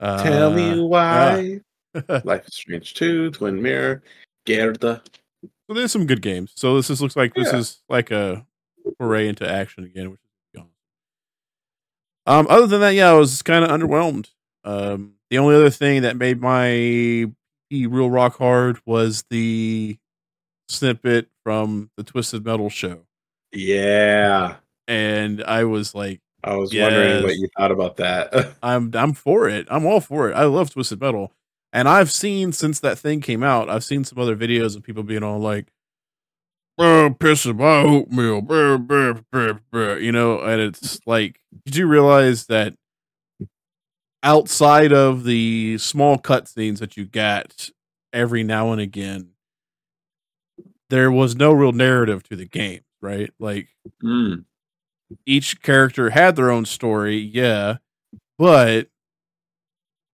Uh, 0.00 0.22
Tell 0.22 0.50
me 0.50 0.80
why. 0.80 1.60
so 1.94 2.22
Life 2.24 2.48
is 2.48 2.54
Strange 2.54 2.94
2, 2.94 3.32
Twin 3.32 3.60
Mirror, 3.60 4.02
Gerda. 4.46 5.02
there's 5.68 5.92
some 5.92 6.06
good 6.06 6.22
games. 6.22 6.52
So 6.56 6.76
this 6.76 6.88
is 6.88 7.02
looks 7.02 7.16
like 7.16 7.34
this 7.34 7.52
is 7.52 7.82
like 7.86 8.10
a 8.10 8.46
foray 8.96 9.28
into 9.28 9.46
action 9.46 9.84
again, 9.84 10.10
which 10.10 10.20
is 10.54 10.60
awesome. 10.60 10.70
Um, 12.24 12.46
other 12.48 12.66
than 12.66 12.80
that, 12.80 12.94
yeah, 12.94 13.10
I 13.10 13.12
was 13.12 13.42
kind 13.42 13.62
of 13.62 13.70
underwhelmed. 13.70 14.30
Um, 14.64 15.16
the 15.28 15.36
only 15.36 15.54
other 15.54 15.68
thing 15.68 16.00
that 16.00 16.16
made 16.16 16.40
my 16.40 16.70
e 16.70 17.26
real 17.70 18.08
rock 18.08 18.38
hard 18.38 18.78
was 18.86 19.24
the 19.28 19.98
snippet 20.70 21.28
from 21.44 21.90
the 21.96 22.04
Twisted 22.04 22.44
Metal 22.44 22.70
show, 22.70 23.02
Yeah. 23.52 24.56
and 24.88 25.42
I 25.44 25.64
was 25.64 25.94
like, 25.94 26.20
I 26.44 26.56
was 26.56 26.72
wondering 26.74 27.22
what 27.24 27.36
you 27.36 27.48
thought 27.56 27.70
about 27.70 27.96
that. 27.98 28.54
I'm 28.62 28.90
I'm 28.94 29.12
for 29.14 29.48
it. 29.48 29.66
I'm 29.70 29.86
all 29.86 30.00
for 30.00 30.30
it. 30.30 30.34
I 30.34 30.44
love 30.44 30.70
Twisted 30.70 31.00
Metal. 31.00 31.32
And 31.72 31.88
I've 31.88 32.10
seen 32.12 32.52
since 32.52 32.80
that 32.80 32.98
thing 32.98 33.20
came 33.20 33.42
out, 33.42 33.70
I've 33.70 33.84
seen 33.84 34.04
some 34.04 34.18
other 34.18 34.36
videos 34.36 34.76
of 34.76 34.82
people 34.82 35.02
being 35.04 35.22
all 35.22 35.38
like, 35.38 35.68
"Oh, 36.78 37.14
pissing 37.18 37.56
my 37.58 37.82
oatmeal," 37.82 38.42
brr, 38.42 38.76
brr, 38.78 39.14
brr, 39.30 39.60
brr," 39.72 39.98
you 39.98 40.12
know. 40.12 40.40
And 40.40 40.60
it's 40.60 40.98
like, 41.06 41.40
did 41.64 41.76
you 41.76 41.86
realize 41.86 42.46
that 42.46 42.74
outside 44.22 44.92
of 44.92 45.24
the 45.24 45.78
small 45.78 46.18
cutscenes 46.18 46.78
that 46.78 46.96
you 46.96 47.04
get 47.04 47.70
every 48.12 48.42
now 48.44 48.72
and 48.72 48.80
again, 48.80 49.30
there 50.92 51.10
was 51.10 51.36
no 51.36 51.52
real 51.52 51.72
narrative 51.72 52.22
to 52.24 52.36
the 52.36 52.46
game, 52.46 52.82
right? 53.02 53.32
Like 53.40 53.70
Mm. 54.04 54.44
each 55.26 55.62
character 55.62 56.10
had 56.10 56.36
their 56.36 56.50
own 56.50 56.64
story, 56.66 57.16
yeah, 57.18 57.78
but 58.38 58.88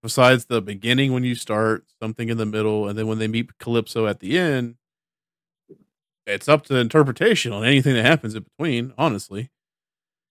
besides 0.02 0.46
the 0.46 0.60
beginning 0.62 1.12
when 1.12 1.24
you 1.24 1.34
start, 1.34 1.84
something 2.02 2.28
in 2.28 2.36
the 2.36 2.46
middle, 2.46 2.88
and 2.88 2.98
then 2.98 3.06
when 3.06 3.18
they 3.18 3.28
meet 3.28 3.58
Calypso 3.58 4.06
at 4.06 4.20
the 4.20 4.38
end, 4.38 4.76
it's 6.26 6.48
up 6.48 6.64
to 6.66 6.76
interpretation 6.76 7.52
on 7.52 7.64
anything 7.64 7.94
that 7.94 8.04
happens 8.04 8.34
in 8.34 8.42
between, 8.44 8.92
honestly. 8.98 9.50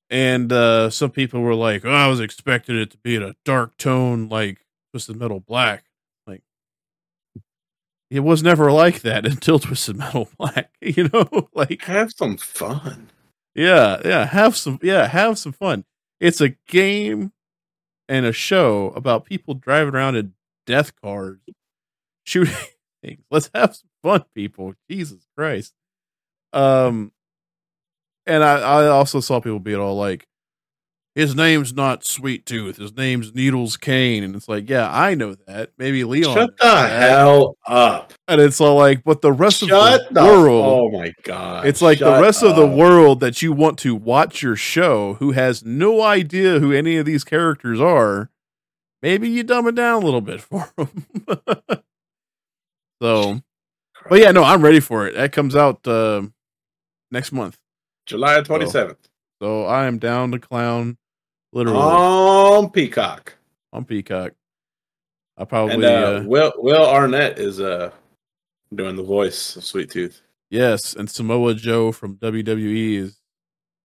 And 0.10 0.54
uh 0.54 0.92
some 0.92 1.12
people 1.12 1.42
were 1.42 1.56
like, 1.56 1.86
oh, 1.86 1.92
I 1.92 2.08
was 2.08 2.22
expecting 2.22 2.78
it 2.78 2.92
to 2.92 3.00
be 3.00 3.16
in 3.18 3.24
a 3.24 3.36
dark 3.46 3.78
tone 3.78 4.30
like 4.30 4.66
Twisted 4.94 5.18
Metal 5.18 5.42
Black. 5.42 5.86
It 8.10 8.22
was 8.22 8.42
never 8.42 8.72
like 8.72 9.02
that 9.02 9.26
until 9.32 9.60
Twisted 9.60 9.98
Metal 9.98 10.30
Black, 10.38 10.72
you 10.82 11.10
know? 11.14 11.50
like 11.54 11.84
Have 11.84 12.12
some 12.12 12.38
fun. 12.38 13.10
yeah, 13.56 14.02
yeah. 14.06 14.26
Have 14.26 14.56
some 14.56 14.80
yeah, 14.82 15.08
have 15.08 15.38
some 15.38 15.52
fun. 15.54 15.86
It's 16.20 16.42
a 16.42 16.50
game 16.68 17.32
and 18.10 18.26
a 18.26 18.32
show 18.32 18.88
about 18.96 19.26
people 19.26 19.54
driving 19.54 19.94
around 19.94 20.16
in 20.16 20.34
death 20.66 20.94
cars, 21.02 21.40
shooting 22.26 22.56
things. 23.04 23.22
Let's 23.30 23.50
have 23.54 23.76
some 23.76 23.90
fun, 24.02 24.26
people. 24.34 24.74
Jesus 24.90 25.28
Christ. 25.36 25.74
Um 26.54 27.12
and 28.26 28.44
I, 28.44 28.60
I 28.60 28.88
also 28.88 29.20
saw 29.22 29.40
people 29.40 29.60
being 29.60 29.80
all 29.80 29.96
like, 29.96 30.26
his 31.18 31.36
name's 31.36 31.74
not 31.74 32.06
Sweet 32.06 32.46
Tooth. 32.46 32.78
His 32.78 32.96
name's 32.96 33.34
Needles 33.34 33.76
Kane. 33.76 34.24
And 34.24 34.36
it's 34.36 34.48
like, 34.48 34.70
yeah, 34.70 34.88
I 34.88 35.16
know 35.16 35.34
that. 35.48 35.72
Maybe 35.76 36.04
Leon. 36.04 36.36
Shut 36.36 36.56
the 36.58 36.64
that. 36.64 37.10
hell 37.10 37.58
up. 37.66 38.14
And 38.28 38.40
it's 38.40 38.62
all 38.62 38.76
like, 38.76 39.04
but 39.04 39.24
the 39.24 39.32
rest 39.32 39.66
Shut 39.66 40.02
of 40.02 40.14
the 40.14 40.22
the 40.22 40.28
world. 40.28 40.64
Oh 40.64 40.96
my 40.96 41.12
god. 41.24 41.66
It's 41.66 41.82
like 41.82 41.98
the 41.98 42.06
Shut 42.06 42.22
rest 42.22 42.44
of 42.44 42.56
the 42.56 42.68
world 42.68 43.20
that 43.22 43.42
you 43.42 43.52
want 43.52 43.80
to 43.80 43.96
watch 43.96 44.44
your 44.44 44.56
show 44.56 45.16
who 45.16 45.32
has 45.32 45.66
no 45.66 46.04
idea 46.04 46.60
who 46.60 46.72
any 46.72 46.98
of 46.98 47.08
these 47.08 47.24
characters 47.24 47.82
are. 47.82 48.30
Maybe 49.02 49.28
you 49.28 49.42
dumb 49.42 49.68
it 49.68 49.74
down 49.74 50.04
a 50.04 50.06
little 50.06 50.22
bit 50.22 50.40
for 50.40 50.70
them. 50.78 51.08
so, 53.02 53.42
but 54.08 54.20
yeah, 54.20 54.30
no, 54.30 54.44
I'm 54.44 54.62
ready 54.62 54.80
for 54.80 55.08
it. 55.08 55.16
That 55.16 55.32
comes 55.32 55.56
out 55.56 55.88
uh, 55.88 56.22
next 57.10 57.32
month. 57.32 57.58
July 58.06 58.40
27th. 58.42 58.98
So 59.42 59.66
I 59.66 59.88
am 59.88 59.98
down 59.98 60.32
to 60.34 60.38
clown 60.40 60.98
literally 61.54 61.80
On 61.80 62.70
Peacock. 62.70 63.36
on 63.74 63.86
Peacock. 63.86 64.34
I 65.38 65.46
probably, 65.46 65.76
And 65.76 65.86
uh, 65.86 65.88
uh, 65.88 66.24
Will 66.26 66.52
Will 66.58 66.86
Arnett 66.86 67.38
is 67.40 67.60
uh 67.60 67.92
doing 68.74 68.96
the 68.96 69.04
voice 69.04 69.56
of 69.56 69.64
Sweet 69.64 69.90
Tooth. 69.92 70.22
yes, 70.50 70.94
and 70.96 71.10
Samoa 71.10 71.54
Joe 71.54 71.92
from 71.92 72.16
WWE 72.18 72.98
is 72.98 73.20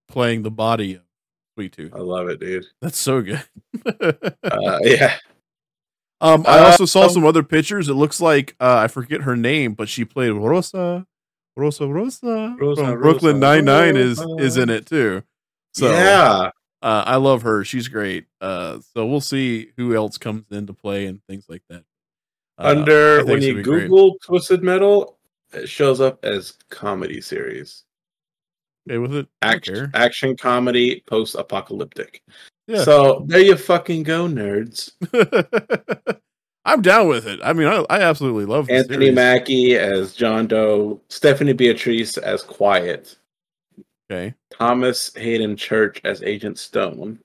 playing 0.09 0.43
the 0.43 0.51
body 0.51 0.95
of 0.95 1.03
Sweet 1.55 1.73
Tooth. 1.73 1.93
I 1.95 1.99
love 1.99 2.29
it, 2.29 2.41
dude. 2.41 2.65
That's 2.81 2.99
so 2.99 3.21
good. 3.23 3.43
Uh, 4.45 4.79
yeah. 4.83 5.17
Um, 6.21 6.45
I 6.47 6.61
also 6.61 6.85
saw 6.85 7.05
um, 7.05 7.11
some 7.11 7.25
other 7.27 7.43
pictures. 7.43 7.89
It 7.89 7.95
looks 7.95 8.21
like 8.21 8.55
uh, 8.61 8.77
I 8.77 8.87
forget 8.89 9.23
her 9.23 9.35
name, 9.37 9.75
but 9.75 9.89
she 9.89 10.05
played 10.05 10.31
Rosa, 10.31 11.05
Rosa, 11.57 11.87
Rosa, 11.89 12.57
Rosa, 12.61 12.85
from 12.85 13.01
Brooklyn 13.01 13.35
Rosa, 13.37 13.39
Nine 13.39 13.65
Nine 13.65 13.97
is 13.97 14.21
is 14.39 14.57
in 14.57 14.71
it 14.71 14.87
too. 14.87 15.23
So 15.75 15.91
yeah. 15.91 16.51
Uh, 16.83 17.05
I 17.07 17.17
love 17.17 17.43
her. 17.43 17.65
She's 17.65 17.89
great. 17.89 18.27
Uh, 18.41 18.79
so 18.93 19.07
we'll 19.07 19.21
see 19.21 19.71
who 19.77 19.95
else 19.95 20.19
comes 20.19 20.45
into 20.51 20.73
play 20.73 21.07
and 21.07 21.21
things 21.29 21.47
like 21.49 21.63
that. 21.69 21.85
Uh, 22.59 22.75
Under 22.77 23.25
when 23.25 23.41
you 23.43 23.53
gonna 23.53 23.63
great. 23.63 23.83
Google 23.89 24.19
Twisted 24.23 24.63
Metal, 24.63 25.19
it 25.53 25.69
shows 25.69 26.01
up 26.01 26.25
as 26.25 26.55
comedy 26.71 27.21
series. 27.21 27.85
okay 28.89 28.99
with 28.99 29.15
it, 29.15 29.29
Action, 29.43 29.91
action 29.95 30.37
comedy, 30.37 31.03
post 31.07 31.35
apocalyptic. 31.37 32.23
Yeah. 32.67 32.85
So 32.85 33.25
there 33.27 33.41
you 33.41 33.57
fucking 33.57 34.03
go, 34.03 34.27
nerds. 34.27 34.93
I'm 36.65 36.81
down 36.81 37.09
with 37.09 37.27
it. 37.27 37.41
I 37.43 37.53
mean, 37.53 37.67
I, 37.67 37.85
I 37.91 38.03
absolutely 38.03 38.45
love 38.45 38.71
Anthony 38.71 39.07
series. 39.07 39.15
Mackie 39.15 39.75
as 39.77 40.15
John 40.15 40.47
Doe, 40.47 41.01
Stephanie 41.09 41.53
Beatrice 41.53 42.17
as 42.19 42.43
Quiet, 42.43 43.17
Okay, 44.11 44.35
Thomas 44.51 45.15
Haden 45.15 45.57
Church 45.57 46.01
as 46.05 46.23
Agent 46.23 46.59
Stone, 46.59 47.19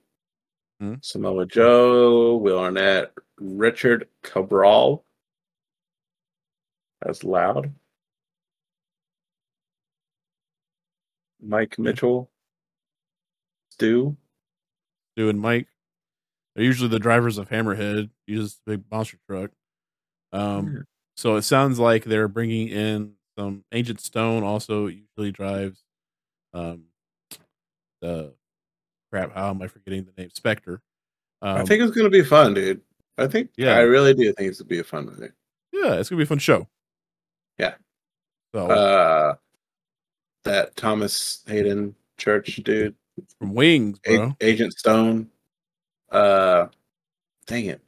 Hmm. 0.80 0.94
Samoa 1.02 1.44
Joe, 1.46 2.36
Will 2.36 2.58
Arnett, 2.58 3.12
Richard 3.38 4.08
Cabral 4.22 5.04
as 7.04 7.24
Loud, 7.24 7.74
Mike 11.40 11.78
Mitchell, 11.78 12.30
Stu, 13.70 14.16
Stu 15.14 15.28
and 15.28 15.40
Mike. 15.40 15.68
They're 16.54 16.64
usually 16.64 16.88
the 16.88 16.98
drivers 16.98 17.38
of 17.38 17.48
Hammerhead. 17.50 18.10
Uses 18.26 18.60
the 18.66 18.78
big 18.78 18.84
monster 18.90 19.18
truck. 19.28 19.50
Um, 20.32 20.66
Hmm. 20.66 20.80
so 21.16 21.36
it 21.36 21.42
sounds 21.42 21.78
like 21.78 22.04
they're 22.04 22.28
bringing 22.28 22.68
in 22.68 23.16
some 23.38 23.64
Ancient 23.72 24.00
Stone. 24.00 24.42
Also, 24.42 24.86
usually 24.86 25.30
drives 25.32 25.84
um 26.54 26.84
the 28.00 28.32
crap. 29.12 29.34
How 29.34 29.50
am 29.50 29.60
I 29.62 29.68
forgetting 29.68 30.04
the 30.04 30.12
name? 30.20 30.30
Spectre. 30.34 30.80
Um, 31.42 31.58
I 31.58 31.64
think 31.64 31.82
it's 31.82 31.96
gonna 31.96 32.10
be 32.10 32.22
fun, 32.24 32.54
dude. 32.54 32.80
I 33.16 33.26
think, 33.26 33.50
Yeah. 33.56 33.76
I 33.76 33.80
really 33.80 34.14
do 34.14 34.32
think 34.32 34.48
it's 34.48 34.60
gonna 34.60 34.68
be 34.68 34.78
a 34.78 34.84
fun 34.84 35.06
movie. 35.06 35.28
yeah, 35.72 35.94
it's 35.94 36.08
gonna 36.08 36.18
be 36.18 36.24
a 36.24 36.26
fun 36.26 36.38
show. 36.38 36.68
Yeah. 37.58 37.74
So 38.54 38.66
Uh, 38.70 39.34
that 40.44 40.76
Thomas 40.76 41.42
Haden 41.46 41.94
Church 42.16 42.56
dude, 42.64 42.94
from 43.38 43.54
Wings, 43.54 43.98
A- 44.06 44.34
Agent 44.40 44.72
Stone. 44.74 45.30
Uh, 46.10 46.68
dang 47.46 47.66
it, 47.66 47.82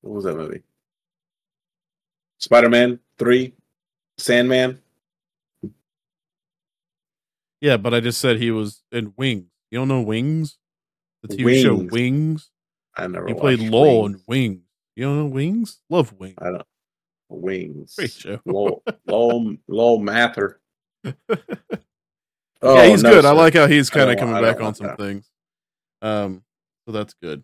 what 0.00 0.14
was 0.14 0.24
that 0.24 0.36
movie? 0.36 0.62
Spider 2.38 2.68
Man 2.68 3.00
Three, 3.18 3.54
Sandman. 4.18 4.80
Yeah, 7.66 7.76
but 7.78 7.92
I 7.92 7.98
just 7.98 8.20
said 8.20 8.36
he 8.38 8.52
was 8.52 8.84
in 8.92 9.12
Wings. 9.16 9.50
You 9.72 9.80
don't 9.80 9.88
know 9.88 10.00
Wings? 10.00 10.56
The 11.24 11.34
TV 11.36 11.60
show 11.64 11.74
Wings. 11.74 11.90
Wings. 11.90 12.50
I 12.96 13.08
never. 13.08 13.26
He 13.26 13.34
played 13.34 13.58
Wings. 13.58 14.14
in 14.14 14.22
Wings. 14.28 14.60
You 14.94 15.04
don't 15.04 15.18
know 15.18 15.26
Wings? 15.26 15.80
Love 15.90 16.12
Wings. 16.12 16.36
I 16.38 16.50
don't. 16.52 16.62
Wings. 17.28 17.94
Great 17.96 18.12
show. 18.12 18.38
Lowell, 18.46 18.84
Lowell, 19.08 19.56
Lowell 19.66 19.98
Mather. 19.98 20.60
yeah, 21.04 21.14
Oh, 22.62 22.88
he's 22.88 23.02
no, 23.02 23.10
good. 23.10 23.24
I 23.24 23.32
like 23.32 23.54
how 23.54 23.66
he's 23.66 23.90
kind 23.90 24.10
of 24.12 24.16
coming 24.16 24.40
back 24.40 24.60
on 24.60 24.76
some 24.76 24.86
that. 24.86 24.98
things. 24.98 25.28
Um, 26.02 26.44
so 26.86 26.92
that's 26.92 27.14
good. 27.20 27.42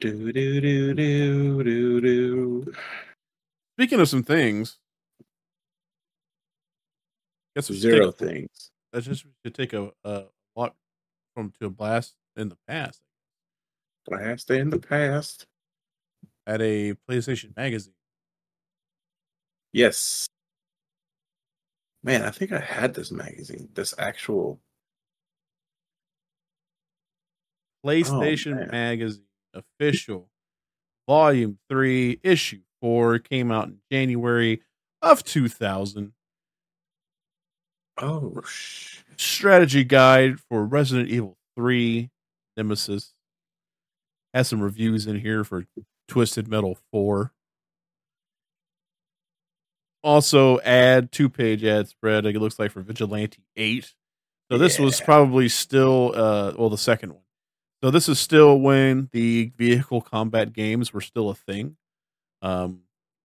Do 0.00 0.32
do 0.32 0.60
do 0.62 0.94
do 0.94 1.62
do 1.64 2.00
do. 2.00 2.72
Speaking 3.78 4.00
of 4.00 4.08
some 4.08 4.22
things, 4.22 4.78
guess 7.56 7.72
Zero 7.72 8.12
take, 8.12 8.28
things. 8.28 8.70
I 8.94 9.00
just 9.00 9.24
we 9.24 9.32
should 9.44 9.54
take 9.54 9.72
a, 9.72 9.90
a 10.04 10.24
walk 10.54 10.76
from 11.34 11.52
to 11.58 11.66
a 11.66 11.70
blast 11.70 12.14
in 12.36 12.50
the 12.50 12.58
past 12.68 13.00
Blast 14.06 14.50
in 14.50 14.70
the 14.70 14.78
past. 14.78 15.46
at 16.46 16.60
a 16.62 16.94
PlayStation 17.08 17.56
magazine. 17.56 17.94
Yes. 19.72 20.28
Man, 22.04 22.22
I 22.22 22.30
think 22.30 22.52
I 22.52 22.60
had 22.60 22.94
this 22.94 23.10
magazine. 23.10 23.68
This 23.74 23.94
actual. 23.98 24.60
Oh, 27.84 27.88
PlayStation 27.88 28.68
Oh, 28.68 28.70
magazine 28.70 29.22
official 29.54 30.28
volume 31.08 31.58
three 31.68 32.20
issue 32.22 32.60
four 32.80 33.18
came 33.18 33.50
out 33.50 33.68
in 33.68 33.78
January 33.90 34.60
of 35.02 35.24
2000. 35.24 36.12
Oh, 37.98 38.40
sh- 38.46 39.00
strategy 39.16 39.84
guide 39.84 40.38
for 40.40 40.64
Resident 40.64 41.08
Evil 41.08 41.36
3 41.56 42.10
Nemesis. 42.56 43.12
Has 44.34 44.48
some 44.48 44.60
reviews 44.60 45.06
in 45.06 45.18
here 45.18 45.44
for 45.44 45.66
Twisted 46.08 46.46
Metal 46.48 46.78
4. 46.92 47.32
Also, 50.02 50.60
add 50.60 51.10
two 51.10 51.28
page 51.28 51.64
ad 51.64 51.88
spread, 51.88 52.26
it 52.26 52.36
looks 52.36 52.58
like 52.58 52.70
for 52.70 52.82
Vigilante 52.82 53.42
8. 53.56 53.94
So, 54.52 54.58
this 54.58 54.78
was 54.78 55.00
probably 55.00 55.48
still, 55.48 56.12
uh, 56.14 56.52
well, 56.56 56.70
the 56.70 56.78
second 56.78 57.10
one. 57.12 57.22
So, 57.82 57.90
this 57.90 58.08
is 58.08 58.20
still 58.20 58.60
when 58.60 59.08
the 59.12 59.52
vehicle 59.56 60.02
combat 60.02 60.52
games 60.52 60.92
were 60.92 61.00
still 61.00 61.30
a 61.30 61.34
thing. 61.34 61.76
Um, 62.42 62.82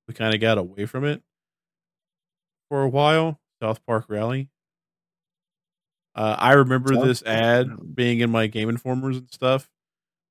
we 0.08 0.14
kind 0.14 0.34
of 0.34 0.42
got 0.42 0.58
away 0.58 0.86
from 0.86 1.06
it 1.06 1.22
for 2.70 2.82
a 2.82 2.90
while. 2.90 3.40
South 3.62 3.86
Park 3.86 4.06
Rally. 4.08 4.50
Uh, 6.14 6.36
I 6.38 6.54
remember 6.54 6.96
this 6.96 7.24
ad 7.24 7.96
being 7.96 8.20
in 8.20 8.30
my 8.30 8.48
Game 8.48 8.68
Informers 8.70 9.18
and 9.18 9.32
stuff, 9.32 9.70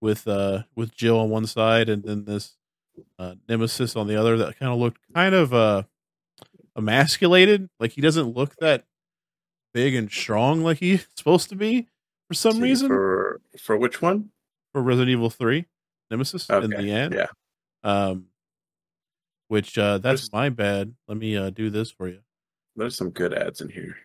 with 0.01 0.27
uh 0.29 0.63
with 0.75 0.95
Jill 0.95 1.19
on 1.19 1.31
one 1.31 1.47
side 1.47 1.89
and 1.89 2.03
then 2.03 2.25
this 2.25 2.57
uh, 3.19 3.35
Nemesis 3.49 3.97
on 3.97 4.07
the 4.07 4.17
other. 4.17 4.37
That 4.37 4.59
kind 4.59 4.73
of 4.73 4.79
looked 4.79 5.01
kind 5.15 5.35
of 5.35 5.55
uh 5.55 5.83
emasculated. 6.77 7.69
Like 7.79 7.93
he 7.93 8.01
doesn't 8.01 8.35
look 8.37 8.57
that 8.57 8.85
big 9.73 9.95
and 9.95 10.11
strong 10.11 10.63
like 10.63 10.79
he's 10.79 11.07
supposed 11.17 11.49
to 11.51 11.57
be 11.57 11.87
for 12.29 12.35
some 12.35 12.55
see, 12.55 12.63
reason. 12.63 12.89
For 12.89 13.41
for 13.59 13.77
which 13.77 14.03
one? 14.03 14.31
For 14.73 14.83
Resident 14.83 15.11
Evil 15.11 15.31
Three, 15.31 15.67
Nemesis 16.11 16.49
in 16.49 16.71
the 16.71 16.91
end. 16.91 17.15
Yeah. 17.15 17.27
Um, 17.83 18.27
which 19.49 19.79
uh 19.79 19.99
that's 19.99 20.29
There's- 20.29 20.33
my 20.33 20.49
bad. 20.51 20.95
Let 21.09 21.17
me 21.17 21.37
uh 21.37 21.51
do 21.51 21.71
this 21.71 21.91
for 21.91 22.07
you. 22.09 22.21
There's 22.77 22.97
some 22.97 23.11
good 23.11 23.35
ads 23.35 23.61
in 23.61 23.69
here. 23.69 23.97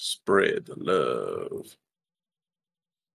Spread 0.00 0.66
the 0.66 0.76
love. 0.76 1.76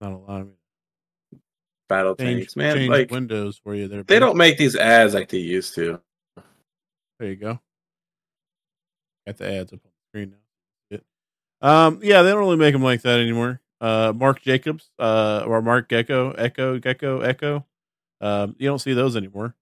Not 0.02 0.12
allowing 0.12 0.48
me 0.48 1.39
Battle 1.88 2.13
to 2.17 2.24
change, 2.24 2.39
tanks, 2.41 2.56
man. 2.58 2.76
change 2.76 2.89
Like 2.89 3.10
windows 3.10 3.58
for 3.63 3.74
you 3.74 3.88
there. 3.88 4.04
they 4.04 4.19
don't 4.19 4.36
make 4.36 4.58
these 4.58 4.76
ads 4.76 5.13
like 5.13 5.30
they 5.30 5.38
used 5.38 5.76
to. 5.76 6.02
There 7.19 7.30
you 7.30 7.38
go. 7.38 7.60
Got 9.26 9.38
the 9.38 9.50
ads 9.50 9.72
up 9.72 9.80
on 9.86 9.91
the 9.91 10.10
screen 10.10 10.32
now. 10.32 10.38
Um, 11.86 12.02
yeah, 12.04 12.22
they 12.24 12.32
don't 12.32 12.39
really 12.39 12.58
make 12.58 12.74
them 12.74 12.84
like 12.84 13.04
that 13.04 13.22
anymore. 13.22 13.62
Uh, 13.80 14.12
Marc 14.13 14.41
Jacobs, 14.41 14.89
uh, 15.00 15.46
or 15.48 15.62
Mark 15.62 15.88
Gecko, 15.88 16.32
Ecko, 16.32 16.80
Gecko, 16.80 17.22
Ecko. 17.22 17.65
Um, 18.19 18.58
you 18.60 18.67
don't 18.67 18.80
see 18.80 18.91
those 18.91 19.15
anymore. 19.15 19.56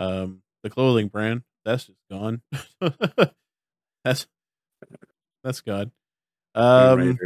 Um, 0.00 0.42
the 0.64 0.70
clothing 0.70 1.06
brand 1.06 1.42
that's 1.64 1.84
just 1.84 2.00
gone. 2.10 2.42
that's 4.04 4.26
that's 5.44 5.60
gone. 5.60 5.92
Um, 6.58 7.18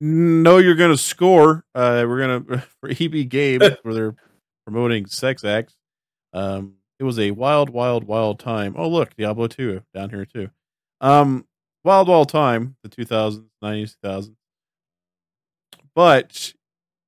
no, 0.00 0.58
you're 0.58 0.74
gonna 0.74 0.96
score. 0.96 1.64
Uh, 1.74 2.04
we're 2.06 2.20
gonna 2.20 2.64
for 2.80 2.90
EB 2.90 3.28
Games 3.28 3.64
where 3.82 3.94
they're 3.94 4.14
promoting 4.66 5.06
sex 5.06 5.44
acts. 5.44 5.76
Um, 6.32 6.74
it 6.98 7.04
was 7.04 7.18
a 7.18 7.30
wild, 7.32 7.70
wild, 7.70 8.04
wild 8.04 8.38
time. 8.38 8.74
Oh, 8.76 8.88
look, 8.88 9.14
Diablo 9.16 9.46
2 9.46 9.82
down 9.94 10.10
here 10.10 10.24
too. 10.24 10.50
Um, 11.00 11.46
wild, 11.84 12.08
wild 12.08 12.28
time, 12.28 12.76
the 12.82 12.88
2000s, 12.88 13.44
90s, 13.62 13.96
2000s. 14.02 14.34
But 15.94 16.54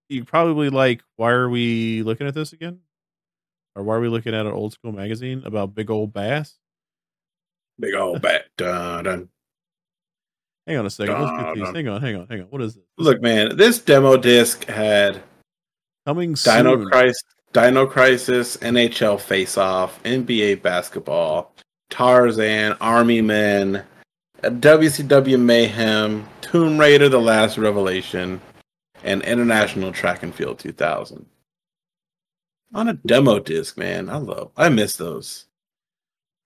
you 0.09 0.25
probably 0.25 0.71
like, 0.71 1.03
why 1.17 1.31
are 1.31 1.49
we 1.49 2.03
looking 2.03 2.27
at 2.27 2.35
this 2.35 2.53
again? 2.53 2.81
Or 3.75 3.83
why 3.83 3.97
are 3.97 4.01
we 4.01 4.09
looking 4.09 4.35
at 4.35 4.47
an 4.47 4.53
old 4.53 4.73
school 4.73 4.93
magazine 4.93 5.43
about 5.45 5.75
big 5.75 5.91
old 5.91 6.13
bass? 6.13 6.57
Big 7.79 7.95
old 7.95 8.23
bat. 8.23 8.47
Dun, 8.57 9.05
dun. 9.05 9.29
Hang 10.67 10.79
on 10.79 10.87
a 10.87 10.91
second. 10.91 11.21
Let's 11.21 11.45
get 11.45 11.55
these. 11.55 11.75
Hang 11.75 11.89
on, 11.89 12.01
hang 12.01 12.17
on, 12.17 12.27
hang 12.27 12.41
on. 12.43 12.47
What 12.49 12.63
is 12.63 12.75
this? 12.75 12.85
Look, 12.99 13.23
man, 13.23 13.57
this 13.57 13.79
demo 13.79 14.17
disc 14.17 14.65
had 14.65 15.23
Coming 16.07 16.35
Dino 16.35 16.77
soon. 16.77 16.91
Crisis, 16.91 17.23
Dino 17.53 17.87
Crisis, 17.87 18.57
NHL 18.59 19.21
Face 19.21 19.57
Off, 19.57 20.03
NBA 20.03 20.63
Basketball, 20.63 21.53
Tarzan, 21.91 22.77
Army 22.81 23.21
Men, 23.21 23.85
WCW 24.43 25.41
Mayhem, 25.41 26.29
Tomb 26.41 26.79
Raider: 26.79 27.09
The 27.09 27.21
Last 27.21 27.59
Revelation, 27.59 28.41
and 29.05 29.23
International 29.23 29.93
Track 29.93 30.23
and 30.23 30.35
Field 30.35 30.59
2000. 30.59 31.25
On 32.75 32.89
a 32.89 32.95
demo 32.95 33.39
disc, 33.39 33.79
man, 33.79 34.11
I 34.11 34.17
love. 34.17 34.51
I 34.57 34.69
miss 34.69 34.97
those. 34.97 35.47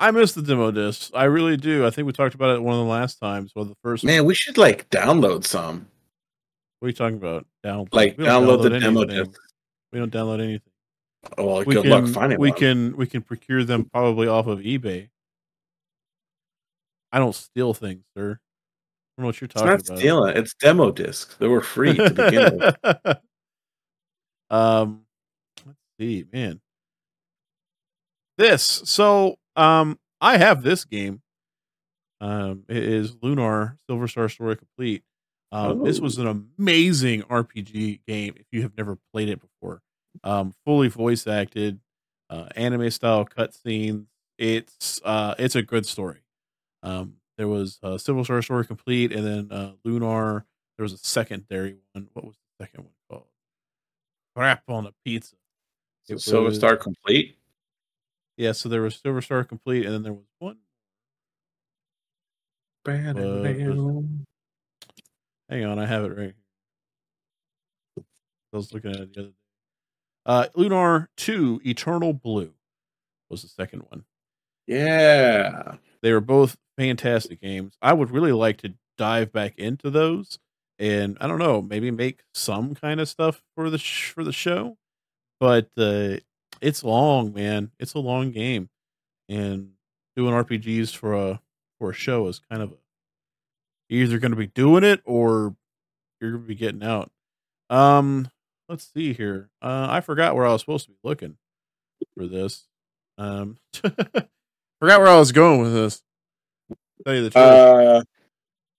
I 0.00 0.10
miss 0.10 0.32
the 0.32 0.40
demo 0.40 0.70
discs. 0.70 1.10
I 1.14 1.24
really 1.24 1.58
do. 1.58 1.86
I 1.86 1.90
think 1.90 2.06
we 2.06 2.12
talked 2.12 2.34
about 2.34 2.56
it 2.56 2.62
one 2.62 2.72
of 2.74 2.80
the 2.80 2.90
last 2.90 3.20
times. 3.20 3.52
Well, 3.54 3.66
the 3.66 3.76
first 3.82 4.02
Man, 4.02 4.24
we 4.24 4.34
should 4.34 4.56
like 4.56 4.88
download 4.88 5.44
some. 5.44 5.86
What 6.78 6.86
are 6.86 6.88
you 6.88 6.94
talking 6.94 7.18
about? 7.18 7.46
Download? 7.64 7.88
Like 7.92 8.16
don't 8.16 8.26
download 8.26 8.62
the 8.62 8.80
demo 8.80 9.04
disc. 9.04 9.38
We 9.92 9.98
don't 9.98 10.10
download 10.12 10.40
anything. 10.42 10.62
Oh, 11.36 11.44
well, 11.44 11.64
We 11.64 11.74
good 11.74 11.82
can, 11.82 11.90
luck 11.90 12.06
finding 12.14 12.40
we 12.40 12.48
one. 12.48 12.58
can 12.58 12.96
we 12.96 13.06
can 13.06 13.20
procure 13.20 13.62
them 13.62 13.84
probably 13.84 14.26
off 14.26 14.46
of 14.46 14.60
eBay. 14.60 15.10
I 17.12 17.18
don't 17.18 17.34
steal 17.34 17.74
things, 17.74 18.02
sir. 18.16 18.32
I 18.32 19.20
don't 19.20 19.24
know 19.24 19.26
what 19.26 19.40
you're 19.40 19.46
It's 19.46 19.54
talking 19.54 19.68
not 19.70 19.86
about. 19.86 19.98
stealing. 19.98 20.36
It's 20.38 20.54
demo 20.54 20.90
discs. 20.92 21.34
They 21.36 21.48
were 21.48 21.60
free 21.60 21.94
to 21.94 22.08
begin 22.10 22.58
with. 22.58 22.76
um, 24.50 25.02
let's 25.66 25.78
see, 25.98 26.24
man. 26.32 26.58
This 28.38 28.62
so 28.86 29.36
um, 29.60 29.98
I 30.20 30.36
have 30.38 30.62
this 30.62 30.84
game. 30.84 31.22
Um, 32.20 32.64
it 32.68 32.76
is 32.82 33.16
Lunar 33.22 33.78
Silver 33.88 34.06
Star 34.08 34.28
Story 34.28 34.56
Complete. 34.56 35.02
Um, 35.52 35.82
This 35.82 35.98
Oh. 35.98 36.02
was 36.02 36.18
an 36.18 36.26
amazing 36.58 37.22
RPG 37.22 38.00
game. 38.06 38.34
If 38.36 38.46
you 38.52 38.62
have 38.62 38.76
never 38.76 38.98
played 39.12 39.28
it 39.28 39.40
before, 39.40 39.82
um, 40.22 40.52
fully 40.64 40.88
voice 40.88 41.26
acted, 41.26 41.80
uh, 42.28 42.48
anime 42.56 42.90
style 42.90 43.24
cutscenes. 43.24 44.06
It's 44.38 45.00
uh, 45.04 45.34
it's 45.38 45.56
a 45.56 45.62
good 45.62 45.86
story. 45.86 46.22
Um, 46.82 47.16
there 47.36 47.48
was 47.48 47.78
uh, 47.82 47.98
Silver 47.98 48.22
Star 48.24 48.42
Story 48.42 48.64
Complete, 48.66 49.12
and 49.12 49.26
then 49.26 49.52
uh, 49.52 49.72
Lunar. 49.84 50.44
There 50.76 50.84
was 50.84 50.92
a 50.92 50.98
secondary 50.98 51.76
one. 51.92 52.08
What 52.14 52.24
was 52.24 52.36
the 52.36 52.64
second 52.64 52.84
one 52.84 52.92
called? 53.10 53.26
Crap 54.36 54.62
on 54.68 54.86
a 54.86 54.92
pizza. 55.04 55.36
So 56.04 56.14
It 56.14 56.20
Silver 56.20 56.48
was- 56.48 56.56
Star 56.58 56.76
Complete. 56.76 57.36
Yeah, 58.40 58.52
so 58.52 58.70
there 58.70 58.80
was 58.80 58.96
Silver 58.96 59.20
Star 59.20 59.44
Complete, 59.44 59.84
and 59.84 59.92
then 59.92 60.02
there 60.02 60.14
was 60.14 60.24
one. 60.38 60.56
Hang 65.50 65.66
on, 65.66 65.78
I 65.78 65.84
have 65.84 66.04
it 66.04 66.16
right 66.16 66.34
here. 67.96 68.04
I 68.50 68.56
was 68.56 68.72
looking 68.72 68.92
at 68.92 68.96
it 68.96 69.12
the 69.12 69.20
other 69.20 69.28
day. 69.28 69.34
Uh, 70.24 70.46
Lunar 70.54 71.10
Two: 71.18 71.60
Eternal 71.66 72.14
Blue 72.14 72.54
was 73.28 73.42
the 73.42 73.48
second 73.48 73.80
one. 73.90 74.04
Yeah. 74.66 75.74
They 76.00 76.10
were 76.14 76.22
both 76.22 76.56
fantastic 76.78 77.42
games. 77.42 77.76
I 77.82 77.92
would 77.92 78.10
really 78.10 78.32
like 78.32 78.56
to 78.62 78.72
dive 78.96 79.34
back 79.34 79.58
into 79.58 79.90
those, 79.90 80.38
and 80.78 81.18
I 81.20 81.26
don't 81.26 81.40
know, 81.40 81.60
maybe 81.60 81.90
make 81.90 82.22
some 82.32 82.74
kind 82.74 83.00
of 83.00 83.08
stuff 83.10 83.42
for 83.54 83.68
the 83.68 83.76
sh- 83.76 84.12
for 84.12 84.24
the 84.24 84.32
show. 84.32 84.78
But 85.38 85.68
uh, 85.76 86.20
it's 86.60 86.82
long, 86.84 87.32
man. 87.32 87.70
It's 87.78 87.94
a 87.94 87.98
long 87.98 88.30
game, 88.32 88.68
and 89.28 89.72
doing 90.16 90.34
RPGs 90.34 90.94
for 90.94 91.14
a 91.14 91.40
for 91.78 91.90
a 91.90 91.94
show 91.94 92.26
is 92.28 92.40
kind 92.50 92.62
of 92.62 92.72
a 92.72 92.74
you're 93.88 94.04
either 94.04 94.18
going 94.18 94.30
to 94.32 94.36
be 94.36 94.46
doing 94.48 94.84
it 94.84 95.00
or 95.04 95.54
you're 96.20 96.30
going 96.32 96.42
to 96.42 96.48
be 96.48 96.54
getting 96.54 96.82
out. 96.82 97.10
Um, 97.70 98.28
let's 98.68 98.88
see 98.92 99.12
here. 99.12 99.48
Uh, 99.62 99.86
I 99.90 100.00
forgot 100.00 100.34
where 100.36 100.46
I 100.46 100.52
was 100.52 100.60
supposed 100.62 100.86
to 100.86 100.92
be 100.92 100.98
looking 101.02 101.36
for 102.16 102.26
this. 102.26 102.66
Um, 103.18 103.56
forgot 103.74 104.20
where 104.80 105.08
I 105.08 105.18
was 105.18 105.32
going 105.32 105.60
with 105.62 105.72
this. 105.72 106.02
Tell 107.04 107.14
you 107.14 107.22
the 107.24 107.30
truth, 107.30 107.42
Uh, 107.44 108.02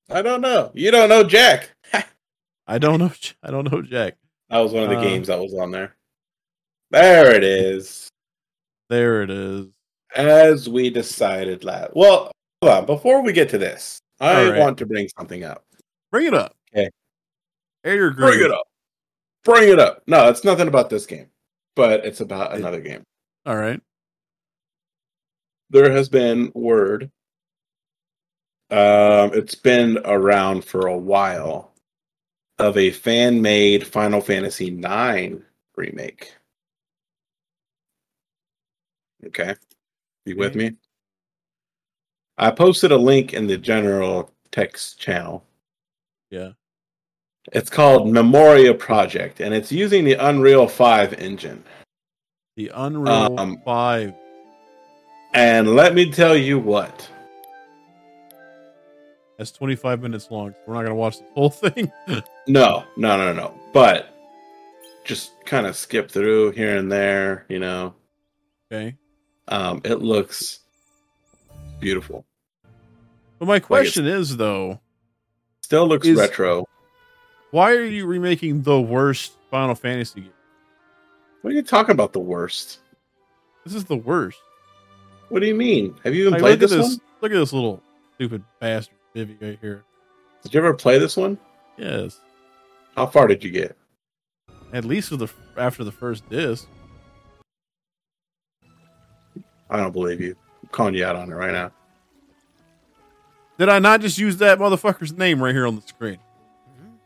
I 0.10 0.22
don't 0.22 0.42
know. 0.42 0.72
You 0.74 0.92
don't 0.92 1.10
know 1.10 1.24
Jack. 1.24 1.72
I 2.68 2.78
don't 2.78 3.00
know. 3.00 3.12
I 3.44 3.52
don't 3.52 3.70
know 3.72 3.82
Jack. 3.82 4.18
That 4.50 4.60
was 4.60 4.72
one 4.74 4.84
of 4.84 4.90
the 4.90 4.98
Uh, 4.98 5.02
games 5.04 5.28
that 5.28 5.40
was 5.40 5.54
on 5.54 5.72
there. 5.72 5.96
There 6.92 7.34
it 7.34 7.44
is. 7.44 8.10
There 8.90 9.24
it 9.24 9.30
is. 9.30 9.68
As 10.16 10.68
we 10.68 10.90
decided 10.90 11.64
last. 11.64 11.92
Well, 11.96 12.32
hold 12.62 12.74
on. 12.74 12.86
Before 12.86 13.22
we 13.22 13.32
get 13.32 13.50
to 13.50 13.58
this, 13.58 14.00
I 14.20 14.50
right. 14.50 14.60
want 14.60 14.78
to 14.80 14.86
bring 14.86 15.08
something 15.18 15.46
up. 15.46 15.64
Bring 16.12 16.28
it 16.28 16.34
up. 16.34 16.54
Okay. 16.76 16.90
Air 17.86 18.12
Bring 18.12 18.42
it 18.42 18.52
up. 18.52 18.68
Bring 19.46 19.70
it 19.70 19.80
up. 19.80 20.04
No, 20.06 20.28
it's 20.28 20.44
nothing 20.44 20.68
about 20.68 20.90
this 20.90 21.06
game, 21.06 21.28
but 21.76 22.06
it's 22.06 22.20
about 22.20 22.54
another 22.54 22.82
game. 22.82 23.04
All 23.46 23.56
right. 23.56 23.82
There 25.70 25.92
has 25.92 26.10
been 26.10 26.52
word. 26.54 27.10
Um, 28.70 29.32
it's 29.34 29.56
been 29.56 29.98
around 30.04 30.66
for 30.66 30.88
a 30.88 30.98
while 30.98 31.72
of 32.60 32.78
a 32.78 32.92
fan-made 32.92 33.88
Final 33.88 34.22
Fantasy 34.22 34.68
IX 34.68 35.38
remake. 35.76 36.34
Okay, 39.28 39.56
you 40.26 40.36
with 40.36 40.56
me? 40.56 40.74
I 42.38 42.52
posted 42.52 42.92
a 42.92 42.98
link 42.98 43.34
in 43.34 43.48
the 43.48 43.58
general 43.58 44.32
text 44.52 45.00
channel. 45.00 45.44
Yeah. 46.30 46.52
It's 47.54 47.70
called 47.70 48.08
Memoria 48.08 48.74
Project, 48.74 49.42
and 49.42 49.54
it's 49.54 49.72
using 49.72 50.06
the 50.06 50.14
Unreal 50.14 50.68
5 50.68 51.14
engine. 51.14 51.64
The 52.56 52.72
Unreal 52.74 53.40
Um, 53.40 53.62
Five. 53.66 54.14
And 55.34 55.76
let 55.76 55.96
me 55.96 56.12
tell 56.12 56.36
you 56.36 56.60
what. 56.60 57.08
That's 59.38 59.52
25 59.52 60.02
minutes 60.02 60.30
long. 60.30 60.54
We're 60.68 60.76
not 60.76 60.82
going 60.82 60.92
to 60.92 60.96
watch 60.96 61.18
the 61.20 61.26
whole 61.34 61.50
thing. 61.50 61.92
No, 62.48 62.84
no, 62.98 63.18
no, 63.18 63.32
no. 63.34 63.54
But 63.72 64.16
just 65.04 65.46
kind 65.46 65.68
of 65.68 65.76
skip 65.76 66.10
through 66.10 66.52
here 66.52 66.76
and 66.78 66.92
there, 66.92 67.46
you 67.50 67.60
know. 67.60 67.94
okay. 68.72 68.96
Um, 69.52 69.82
it 69.84 70.02
looks 70.02 70.60
beautiful. 71.80 72.26
But 73.40 73.46
my 73.48 73.60
question 73.60 74.06
is, 74.08 74.38
though, 74.38 74.80
Still 75.62 75.88
looks 75.88 76.08
Is- 76.08 76.18
retro. 76.18 76.66
why 77.52 77.72
are 77.74 77.86
you 77.86 78.06
remaking 78.06 78.62
the 78.64 78.80
worst 78.82 79.34
Final 79.50 79.76
Fantasy 79.76 80.22
game? 80.22 80.32
What 81.42 81.52
are 81.52 81.56
you 81.56 81.64
talking 81.64 81.92
about? 81.92 82.14
The 82.14 82.20
worst? 82.20 82.80
This 83.66 83.74
is 83.76 83.86
the 83.86 83.96
worst. 83.96 84.40
What 85.30 85.40
do 85.42 85.48
you 85.48 85.56
mean? 85.56 85.96
Have 86.04 86.14
you 86.14 86.22
even 86.22 86.34
Like, 86.34 86.42
played 86.42 86.60
this, 86.60 86.72
this. 86.72 86.82
one? 86.82 87.02
Look 87.22 87.32
at 87.32 87.36
this 87.36 87.54
little 87.54 87.82
stupid 88.16 88.44
bastard 88.60 88.96
Vivi 89.16 89.38
right 89.42 89.58
here. 89.62 89.84
Did 90.44 90.54
you 90.54 90.60
ever 90.60 90.74
play 90.74 90.98
this 90.98 91.16
one? 91.18 91.38
Yes. 91.78 92.20
How 92.96 93.06
far 93.06 93.28
did 93.28 93.44
you 93.44 93.50
get? 93.52 93.78
At 94.74 94.86
least 94.86 95.18
the 95.18 95.28
after 95.58 95.84
the 95.84 95.92
first 95.92 96.28
disc. 96.30 96.68
I 99.72 99.78
don't 99.78 99.92
believe 99.92 100.22
you. 100.22 100.36
I'm 100.62 100.70
calling 100.70 100.94
you 100.94 101.06
out 101.06 101.16
on 101.16 101.32
it 101.32 101.36
right 101.36 101.52
now. 101.54 101.72
Did 103.58 103.70
I 103.70 103.80
not 103.80 104.02
just 104.02 104.18
use 104.18 104.38
that 104.38 104.60
motherfucker's 104.60 105.14
name 105.14 105.42
right 105.42 105.54
here 105.56 105.66
on 105.66 105.76
the 105.76 105.82
screen? 105.82 106.20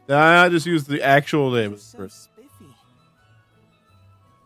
Did 0.07 0.15
I 0.15 0.43
not 0.43 0.51
just 0.51 0.65
use 0.65 0.83
the 0.85 1.01
actual 1.01 1.51
name 1.51 1.73
of 1.73 1.91
the 1.91 1.97
person? 1.97 2.31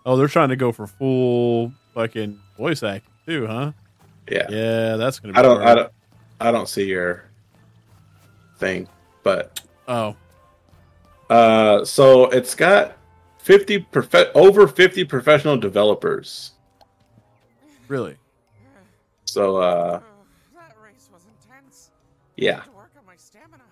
Oh, 0.06 0.16
they're 0.16 0.28
trying 0.28 0.50
to 0.50 0.56
go 0.56 0.72
for 0.72 0.88
full 0.88 1.72
fucking 1.94 2.40
voice 2.58 2.82
acting 2.84 3.12
too, 3.26 3.46
huh? 3.48 3.72
Yeah. 4.30 4.48
Yeah, 4.50 4.96
that's 4.96 5.20
gonna. 5.20 5.34
Be 5.34 5.40
I 5.40 5.42
don't. 5.42 5.62
I 5.62 5.76
don't. 5.76 5.92
I 6.40 6.52
don't 6.52 6.70
see 6.70 6.86
your 6.86 7.26
thing, 8.58 8.88
but 9.24 9.62
Oh, 9.88 10.16
uh, 11.30 11.84
so 11.86 12.26
it's 12.30 12.56
got 12.56 12.98
fifty 13.40 13.80
prof- 13.80 14.32
over 14.34 14.68
fifty 14.68 15.04
professional 15.04 15.58
developers. 15.58 16.52
Really? 17.90 18.16
So 19.26 19.58
uh, 19.58 20.00
Oh, 20.02 20.06
that 20.56 20.76
race 20.84 21.10
was 21.14 21.24
intense. 21.44 21.92
yeah, 22.38 22.64
work 22.76 22.92
on 22.98 23.06
my 23.06 23.16
stamina. 23.18 23.64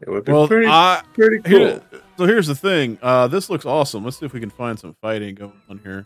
It 0.00 0.10
would 0.10 0.24
be 0.24 0.32
Well, 0.32 0.46
pretty 0.46 0.66
I, 0.68 1.02
pretty 1.14 1.38
cool. 1.42 1.58
here, 1.58 1.82
so 2.18 2.26
here's 2.26 2.46
the 2.48 2.54
thing. 2.54 2.98
Uh, 3.02 3.26
this 3.28 3.48
looks 3.48 3.64
awesome. 3.64 4.04
Let's 4.04 4.18
see 4.18 4.26
if 4.26 4.32
we 4.32 4.40
can 4.40 4.50
find 4.50 4.78
some 4.78 4.94
fighting 5.00 5.34
going 5.34 5.52
on 5.70 5.78
here. 5.78 6.04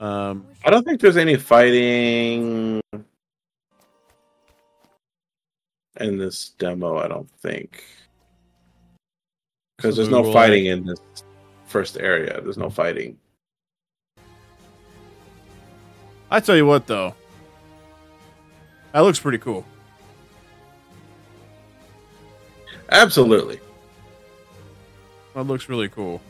Um, 0.00 0.46
I 0.64 0.70
don't 0.70 0.84
think 0.84 1.00
there's 1.00 1.16
any 1.16 1.36
fighting 1.36 2.80
in 6.00 6.18
this 6.18 6.50
demo. 6.58 6.98
I 6.98 7.08
don't 7.08 7.30
think 7.40 7.82
because 9.76 9.94
So 9.96 10.02
there's 10.02 10.10
no 10.10 10.22
we'll- 10.22 10.32
fighting 10.32 10.66
in 10.66 10.84
this 10.84 11.00
first 11.66 11.98
area. 11.98 12.40
There's 12.40 12.58
no 12.58 12.70
fighting. 12.70 13.18
I 16.30 16.38
tell 16.40 16.56
you 16.56 16.64
what, 16.64 16.86
though, 16.86 17.14
that 18.92 19.00
looks 19.00 19.18
pretty 19.18 19.38
cool. 19.38 19.66
Absolutely. 22.88 23.60
That 25.34 25.44
looks 25.44 25.68
really 25.68 25.88
cool. 25.88 26.20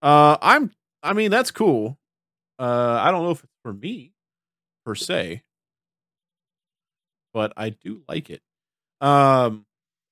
Uh, 0.00 0.36
I'm. 0.40 0.70
I 1.02 1.12
mean, 1.14 1.30
that's 1.30 1.50
cool. 1.50 1.98
Uh, 2.58 2.98
I 3.00 3.10
don't 3.10 3.24
know 3.24 3.30
if 3.30 3.42
it's 3.42 3.52
for 3.62 3.72
me 3.72 4.12
per 4.84 4.94
se, 4.94 5.42
but 7.34 7.52
I 7.56 7.70
do 7.70 8.02
like 8.08 8.30
it. 8.30 8.40
Um, 9.00 9.66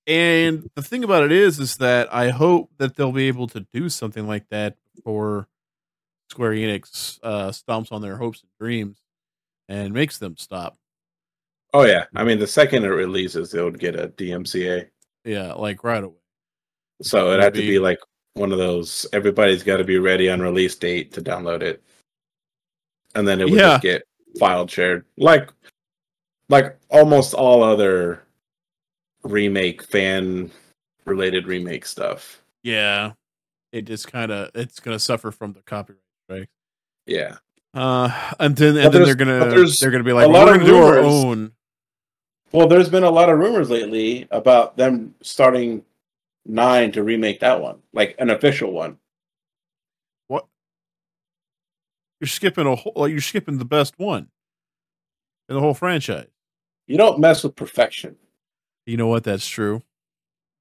and 0.06 0.68
the 0.74 0.82
thing 0.82 1.04
about 1.04 1.22
it 1.24 1.32
is, 1.32 1.58
is 1.60 1.76
that 1.76 2.12
I 2.12 2.30
hope 2.30 2.70
that 2.78 2.96
they'll 2.96 3.12
be 3.12 3.28
able 3.28 3.46
to 3.48 3.66
do 3.72 3.88
something 3.88 4.26
like 4.26 4.48
that 4.50 4.76
before 4.96 5.48
Square 6.30 6.52
Enix 6.52 7.18
uh, 7.22 7.50
stomps 7.50 7.92
on 7.92 8.02
their 8.02 8.16
hopes 8.16 8.42
and 8.42 8.50
dreams 8.58 9.00
and 9.70 9.94
makes 9.94 10.18
them 10.18 10.36
stop. 10.36 10.76
Oh 11.72 11.84
yeah. 11.84 12.04
I 12.16 12.24
mean, 12.24 12.38
the 12.38 12.46
second 12.46 12.84
it 12.84 12.88
releases, 12.88 13.54
it 13.54 13.62
would 13.62 13.78
get 13.78 13.94
a 13.94 14.08
DMCA. 14.08 14.88
Yeah, 15.24 15.52
like 15.54 15.84
right 15.84 16.02
away. 16.02 16.16
So 17.00 17.28
it'd 17.28 17.42
have 17.42 17.52
to 17.54 17.60
be 17.60 17.78
like 17.78 18.00
one 18.34 18.52
of 18.52 18.58
those. 18.58 19.06
Everybody's 19.12 19.62
got 19.62 19.76
to 19.78 19.84
be 19.84 19.98
ready 19.98 20.28
on 20.28 20.40
release 20.40 20.74
date 20.74 21.12
to 21.12 21.22
download 21.22 21.62
it, 21.62 21.82
and 23.14 23.26
then 23.26 23.40
it 23.40 23.44
would 23.44 23.54
Yeah. 23.54 23.70
just 23.74 23.82
get 23.82 24.02
filed 24.38 24.70
shared, 24.70 25.06
like 25.16 25.50
like 26.48 26.76
almost 26.90 27.32
all 27.32 27.62
other 27.62 28.22
remake 29.22 29.82
fan 29.84 30.50
related 31.04 31.46
remake 31.46 31.86
stuff. 31.86 32.42
Yeah, 32.62 33.12
it 33.72 33.82
just 33.82 34.10
kind 34.10 34.32
of 34.32 34.50
it's 34.54 34.80
gonna 34.80 34.98
suffer 34.98 35.30
from 35.30 35.52
the 35.52 35.62
copyright 35.62 36.00
strike. 36.26 36.48
Yeah, 37.06 37.38
Uh, 37.72 38.32
and 38.40 38.56
then 38.56 38.76
and 38.76 38.92
then 38.92 39.04
they're 39.04 39.14
gonna 39.14 39.38
they're 39.80 39.90
gonna 39.90 40.02
be 40.02 40.10
a 40.10 40.14
like, 40.14 40.28
lot 40.28 40.46
we're 40.46 40.58
gonna 40.58 40.64
do 40.64 40.76
our 40.76 40.98
own. 40.98 41.52
Well, 42.52 42.66
there's 42.66 42.88
been 42.88 43.04
a 43.04 43.10
lot 43.10 43.28
of 43.28 43.38
rumors 43.38 43.70
lately 43.70 44.26
about 44.32 44.76
them 44.76 45.14
starting 45.22 45.84
nine 46.44 46.90
to 46.92 47.04
remake 47.04 47.40
that 47.40 47.60
one, 47.60 47.78
like 47.92 48.16
an 48.18 48.30
official 48.30 48.72
one. 48.72 48.98
What? 50.26 50.46
You're 52.20 52.26
skipping 52.28 52.66
a 52.66 52.74
whole. 52.74 52.92
Like, 52.96 53.12
you're 53.12 53.20
skipping 53.20 53.58
the 53.58 53.64
best 53.64 53.94
one 53.98 54.28
in 55.48 55.54
the 55.54 55.60
whole 55.60 55.74
franchise. 55.74 56.26
You 56.88 56.96
don't 56.96 57.20
mess 57.20 57.44
with 57.44 57.54
perfection. 57.54 58.16
You 58.84 58.96
know 58.96 59.06
what? 59.06 59.22
That's 59.22 59.46
true. 59.46 59.82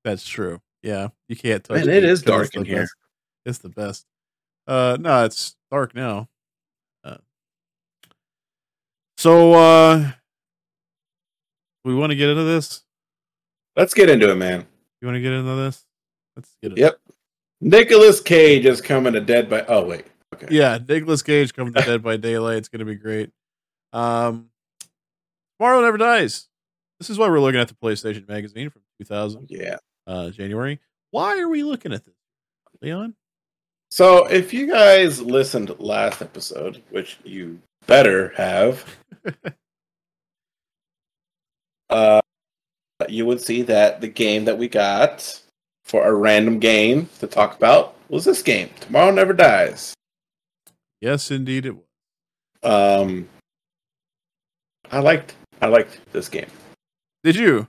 That's 0.03 0.27
true. 0.27 0.61
Yeah, 0.83 1.07
you 1.27 1.35
can't 1.35 1.63
touch. 1.63 1.77
Man, 1.77 1.89
it 1.89 2.03
it 2.03 2.03
is 2.03 2.21
'cause 2.21 2.51
dark 2.51 2.55
in 2.55 2.65
here. 2.65 2.81
best. 2.81 2.95
It's 3.47 3.57
the 3.57 3.69
best. 3.69 4.05
Uh, 4.67 4.95
no, 4.99 5.25
it's 5.25 5.55
dark 5.71 5.95
now. 5.95 6.29
So, 9.19 9.51
uh, 9.51 10.11
we 11.83 11.93
want 11.93 12.11
to 12.11 12.15
get 12.15 12.29
into 12.29 12.45
this. 12.45 12.83
Let's 13.75 13.93
get 13.93 14.09
into 14.09 14.31
it, 14.31 14.35
man. 14.35 14.65
You 15.01 15.07
want 15.09 15.17
to 15.17 15.21
get 15.21 15.33
into 15.33 15.55
this? 15.57 15.83
Let's 16.37 16.55
get 16.63 16.71
it. 16.71 16.77
Yep. 16.77 16.99
Nicolas 17.59 18.21
Cage 18.21 18.65
is 18.65 18.79
coming 18.79 19.11
to 19.11 19.19
Dead 19.19 19.49
by. 19.49 19.65
Oh 19.67 19.83
wait. 19.83 20.05
Okay. 20.33 20.47
Yeah, 20.49 20.79
Nicolas 20.87 21.21
Cage 21.21 21.53
coming 21.53 21.73
to 21.73 21.81
Dead 21.81 22.01
by 22.01 22.15
Daylight. 22.15 22.59
It's 22.59 22.69
going 22.69 22.79
to 22.79 22.85
be 22.85 22.95
great. 22.95 23.29
Um, 23.91 24.51
Tomorrow 25.59 25.81
Never 25.81 25.97
Dies. 25.97 26.47
This 27.01 27.09
is 27.09 27.17
why 27.17 27.27
we're 27.27 27.41
looking 27.41 27.59
at 27.59 27.67
the 27.67 27.73
PlayStation 27.73 28.25
Magazine 28.25 28.69
from 28.69 28.83
2000, 29.01 29.47
Yeah. 29.49 29.79
uh, 30.07 30.29
January. 30.29 30.79
Why 31.11 31.39
are 31.39 31.49
we 31.49 31.63
looking 31.63 31.91
at 31.91 32.05
this, 32.05 32.15
Leon? 32.81 33.15
So 33.91 34.27
if 34.27 34.53
you 34.53 34.67
guys 34.71 35.21
listened 35.21 35.77
last 35.77 36.21
episode, 36.21 36.81
which 36.89 37.17
you 37.25 37.59
better 37.87 38.29
have, 38.37 38.85
uh, 41.89 42.21
you 43.07 43.25
would 43.25 43.41
see 43.41 43.61
that 43.63 44.01
the 44.01 44.07
game 44.07 44.45
that 44.45 44.57
we 44.57 44.67
got 44.67 45.41
for 45.85 46.07
a 46.07 46.13
random 46.13 46.59
game 46.59 47.09
to 47.19 47.27
talk 47.27 47.55
about 47.55 47.95
was 48.09 48.25
this 48.25 48.41
game, 48.41 48.69
Tomorrow 48.79 49.11
Never 49.11 49.33
Dies. 49.33 49.93
Yes, 51.01 51.31
indeed 51.31 51.65
it 51.65 51.75
was. 51.75 51.83
Um, 52.61 53.29
I 54.91 54.99
liked 54.99 55.35
I 55.61 55.67
liked 55.67 55.99
this 56.11 56.29
game. 56.29 56.47
Did 57.23 57.35
you? 57.35 57.67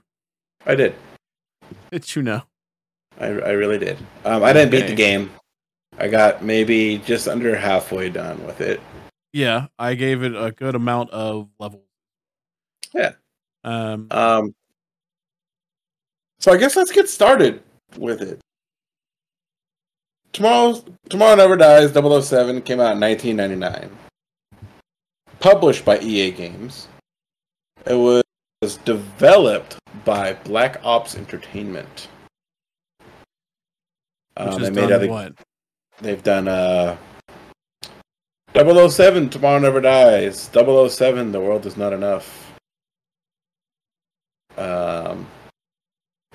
I 0.65 0.75
did. 0.75 0.95
Did 1.91 2.15
you 2.15 2.21
know? 2.21 2.43
I, 3.19 3.27
I 3.27 3.51
really 3.51 3.77
did. 3.77 3.97
Um, 4.25 4.43
I 4.43 4.53
didn't 4.53 4.71
beat 4.71 4.87
the 4.87 4.95
game. 4.95 5.29
I 5.97 6.07
got 6.07 6.43
maybe 6.43 6.99
just 6.99 7.27
under 7.27 7.55
halfway 7.55 8.09
done 8.09 8.43
with 8.45 8.61
it. 8.61 8.79
Yeah, 9.33 9.67
I 9.79 9.95
gave 9.95 10.23
it 10.23 10.35
a 10.35 10.51
good 10.51 10.75
amount 10.75 11.11
of 11.11 11.49
levels. 11.59 11.83
Yeah. 12.93 13.13
Um, 13.63 14.07
Um, 14.11 14.55
so 16.39 16.51
I 16.51 16.57
guess 16.57 16.75
let's 16.75 16.91
get 16.91 17.07
started 17.07 17.61
with 17.97 18.21
it. 18.21 18.39
Tomorrow, 20.33 20.83
Tomorrow 21.09 21.35
Never 21.35 21.55
Dies 21.57 21.91
007 21.93 22.61
came 22.63 22.79
out 22.79 22.93
in 22.93 22.99
1999. 22.99 23.89
Published 25.39 25.85
by 25.85 25.99
EA 25.99 26.31
Games. 26.31 26.87
It 27.85 27.95
was 27.95 28.77
developed 28.85 29.77
by 30.05 30.33
Black 30.33 30.79
Ops 30.83 31.15
Entertainment. 31.15 32.07
which 34.37 34.47
Um, 34.47 34.61
they 34.61 34.69
made 34.69 34.91
other, 34.91 35.07
what? 35.07 35.33
They've 35.99 36.23
done 36.23 36.47
uh 36.47 36.97
007 38.53 39.29
Tomorrow 39.29 39.59
Never 39.59 39.81
Dies. 39.81 40.49
007 40.53 41.31
The 41.31 41.39
World 41.39 41.65
Is 41.65 41.77
Not 41.77 41.93
Enough. 41.93 42.53
Um 44.57 45.25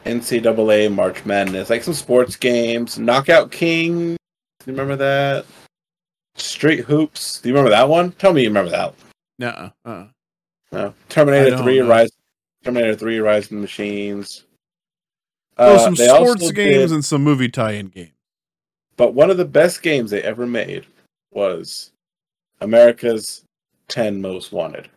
NCAA 0.05 0.93
March 0.95 1.25
Madness, 1.25 1.69
like 1.69 1.83
some 1.83 1.93
sports 1.93 2.37
games, 2.37 2.97
Knockout 2.99 3.51
King. 3.51 4.11
Do 4.15 4.17
you 4.67 4.73
remember 4.73 4.97
that? 4.97 5.45
Street 6.37 6.81
Hoops. 6.85 7.41
Do 7.41 7.49
you 7.49 7.55
remember 7.55 7.71
that 7.71 7.89
one? 7.89 8.13
Tell 8.13 8.33
me 8.33 8.43
you 8.43 8.49
remember 8.49 8.71
that. 8.71 8.87
One. 8.95 9.13
Nuh-uh. 9.41 9.71
Uh-uh. 9.85 10.07
No. 10.73 10.95
Terminator 11.09 11.59
3 11.59 11.81
know. 11.81 11.89
Rise 11.89 12.11
Terminator 12.65 12.95
3 12.95 13.19
Rise 13.19 13.45
of 13.45 13.51
the 13.51 13.57
Machines. 13.57 14.45
Oh, 15.59 15.75
Uh, 15.75 15.79
some 15.79 15.97
sports 15.97 16.51
games 16.53 16.91
did- 16.91 16.93
and 16.93 17.05
some 17.05 17.23
movie 17.25 17.49
tie-in 17.49 17.89
games. 17.89 18.13
But 18.97 19.13
one 19.15 19.31
of 19.31 19.37
the 19.39 19.45
best 19.45 19.83
games 19.83 20.11
they 20.11 20.23
ever 20.23 20.47
made 20.47 20.87
was 21.33 21.91
America's 22.61 23.45
10 23.89 24.21
Most 24.21 24.53
Wanted. 24.53 24.89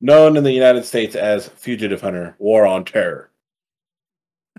Known 0.00 0.36
in 0.36 0.44
the 0.44 0.52
United 0.52 0.84
States 0.84 1.16
as 1.16 1.48
Fugitive 1.48 2.00
Hunter 2.00 2.36
War 2.38 2.66
on 2.66 2.84
Terror. 2.84 3.30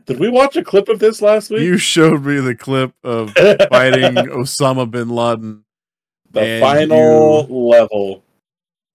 Did 0.06 0.20
we 0.20 0.30
watch 0.30 0.56
a 0.58 0.64
clip 0.64 0.90
of 0.90 1.00
this 1.00 1.22
last 1.22 1.50
week? 1.50 1.62
You 1.62 1.78
showed 1.78 2.26
me 2.26 2.40
the 2.40 2.56
clip 2.56 2.94
of 3.04 3.32
fighting 3.72 4.16
Osama 4.16 4.90
bin 4.90 5.10
Laden. 5.10 5.64
the 6.32 6.58
final 6.60 7.44
level 7.70 8.24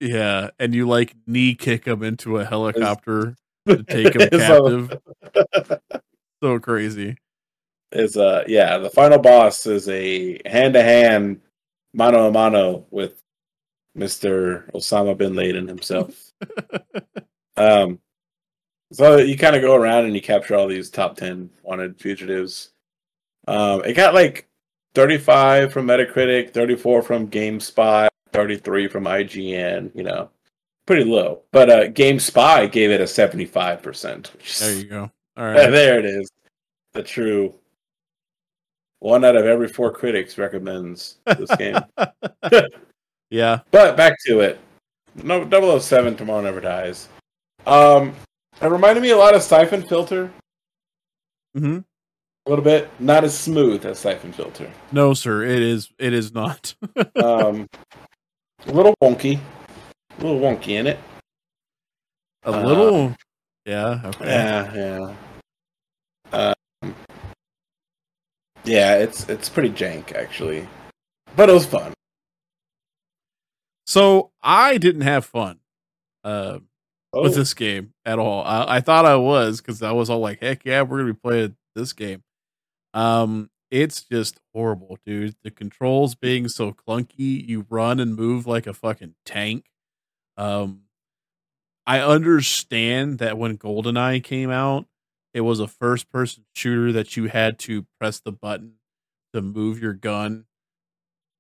Yeah, 0.01 0.51
and 0.59 0.75
you 0.75 0.87
like 0.89 1.15
knee 1.27 1.55
kick 1.55 1.87
him 1.87 2.03
into 2.03 2.39
a 2.39 2.45
helicopter 2.45 3.37
to 3.69 3.83
take 3.85 4.15
him 4.17 4.29
captive. 4.29 4.99
so 6.43 6.59
crazy. 6.59 7.17
Is 7.95 8.17
uh 8.17 8.45
yeah, 8.47 8.79
the 8.79 8.91
final 8.91 9.19
boss 9.19 9.67
is 9.67 9.89
a 9.89 10.41
hand 10.47 10.75
to 10.75 10.83
hand 10.83 11.41
mano 11.93 12.29
a 12.29 12.33
mano 12.33 12.87
with 12.91 13.23
Mr. 13.97 14.71
Osama 14.73 15.17
bin 15.17 15.35
Laden 15.35 15.69
himself. 15.69 16.33
um 17.57 17.99
so 18.93 19.17
you 19.17 19.37
kind 19.37 19.57
of 19.57 19.63
go 19.63 19.75
around 19.75 20.05
and 20.05 20.15
you 20.15 20.21
capture 20.21 20.55
all 20.55 20.69
these 20.69 20.91
top 20.91 21.17
10 21.17 21.51
wanted 21.63 21.99
fugitives. 22.01 22.73
Um 23.47 23.85
it 23.85 23.95
got 23.95 24.15
like 24.15 24.49
35 24.95 25.73
from 25.73 25.87
Metacritic, 25.87 26.53
34 26.53 27.03
from 27.03 27.29
GameSpot, 27.29 28.09
33 28.33 28.89
from 28.89 29.05
IGN, 29.05 29.91
you 29.95 30.05
know. 30.05 30.31
Pretty 30.87 31.05
low. 31.05 31.43
But 31.53 31.71
uh 31.71 31.85
GameSpy 31.89 32.71
gave 32.73 32.91
it 32.91 33.01
a 33.01 33.05
75%. 33.05 34.59
There 34.59 34.75
you 34.75 34.85
go. 34.85 35.11
All 35.37 35.45
right. 35.47 35.71
there 35.71 35.99
it 35.99 36.05
is. 36.05 36.31
The 36.93 37.03
true 37.03 37.55
one 39.05 39.23
out 39.23 39.37
of 39.37 39.45
every 39.45 39.69
four 39.69 39.93
critics 39.93 40.39
recommends 40.39 41.19
this 41.27 41.55
game. 41.57 41.77
yeah. 43.31 43.61
but 43.71 43.99
back 43.99 44.17
to 44.27 44.41
it. 44.41 44.59
No 45.23 45.79
007 45.79 46.17
Tomorrow 46.17 46.41
Never 46.41 46.61
Dies. 46.61 47.09
Um 47.67 48.15
It 48.63 48.67
reminded 48.67 49.03
me 49.03 49.11
a 49.11 49.17
lot 49.17 49.35
of 49.35 49.43
Siphon 49.43 49.83
Filter. 49.83 50.33
Mm-hmm. 51.55 51.81
A 52.47 52.51
little 52.51 52.65
bit. 52.65 52.89
Not 52.99 53.25
as 53.25 53.39
smooth 53.39 53.85
as 53.85 53.99
Siphon 53.99 54.33
Filter. 54.33 54.71
No, 54.91 55.13
sir, 55.13 55.45
it 55.45 55.61
is. 55.63 55.91
It 55.99 56.15
is 56.15 56.33
not. 56.33 56.75
Um, 57.23 57.69
a 58.67 58.73
little 58.73 58.95
wonky. 59.03 59.39
A 60.19 60.23
little 60.25 60.41
wonky 60.41 60.79
in 60.81 60.87
it. 60.87 60.99
A 62.45 62.53
Uh, 62.53 62.67
little. 62.67 63.15
Yeah. 63.67 64.01
Okay. 64.05 64.25
Yeah, 64.27 65.15
yeah. 66.33 66.55
Um, 66.83 66.95
yeah, 68.65 68.97
it's 68.97 69.29
it's 69.29 69.49
pretty 69.49 69.71
jank 69.71 70.13
actually, 70.15 70.69
but 71.37 71.49
it 71.49 71.53
was 71.53 71.67
fun. 71.67 71.93
So 73.87 74.33
I 74.43 74.79
didn't 74.79 75.03
have 75.03 75.25
fun 75.25 75.61
uh, 76.25 76.59
Oh, 77.13 77.23
with 77.23 77.35
this 77.35 77.55
game 77.55 77.93
at 78.05 78.19
all. 78.19 78.43
I, 78.45 78.77
I 78.77 78.81
thought 78.81 79.05
I 79.05 79.17
was 79.17 79.61
because 79.61 79.83
I 79.83 79.93
was 79.93 80.11
all 80.11 80.21
like, 80.21 80.41
"Heck 80.41 80.65
yeah, 80.65 80.83
we're 80.83 80.99
gonna 80.99 81.13
be 81.13 81.21
playing 81.23 81.57
this 81.75 81.93
game." 81.93 82.23
Um, 82.95 83.51
it's 83.71 84.03
just 84.03 84.41
horrible, 84.55 84.99
dude. 85.05 85.37
The 85.43 85.51
controls 85.51 86.15
being 86.15 86.49
so 86.49 86.73
clunky, 86.73 87.47
you 87.47 87.67
run 87.69 88.01
and 88.01 88.17
move 88.17 88.47
like 88.47 88.67
a 88.67 88.73
fucking 88.75 89.15
tank. 89.25 89.67
Um, 90.37 90.83
I 91.87 92.01
understand 92.01 93.19
that 93.19 93.37
when 93.37 93.59
GoldenEye 93.59 94.25
came 94.25 94.51
out, 94.51 94.87
it 95.35 95.43
was 95.43 95.61
a 95.61 95.69
first-person 95.69 96.45
shooter 96.55 96.93
that 96.93 97.17
you 97.17 97.27
had 97.27 97.59
to 97.61 97.87
press 98.01 98.21
the 98.21 98.33
button 98.33 98.75
to 99.35 99.43
move 99.43 99.83
your 99.83 99.93
gun 99.93 100.47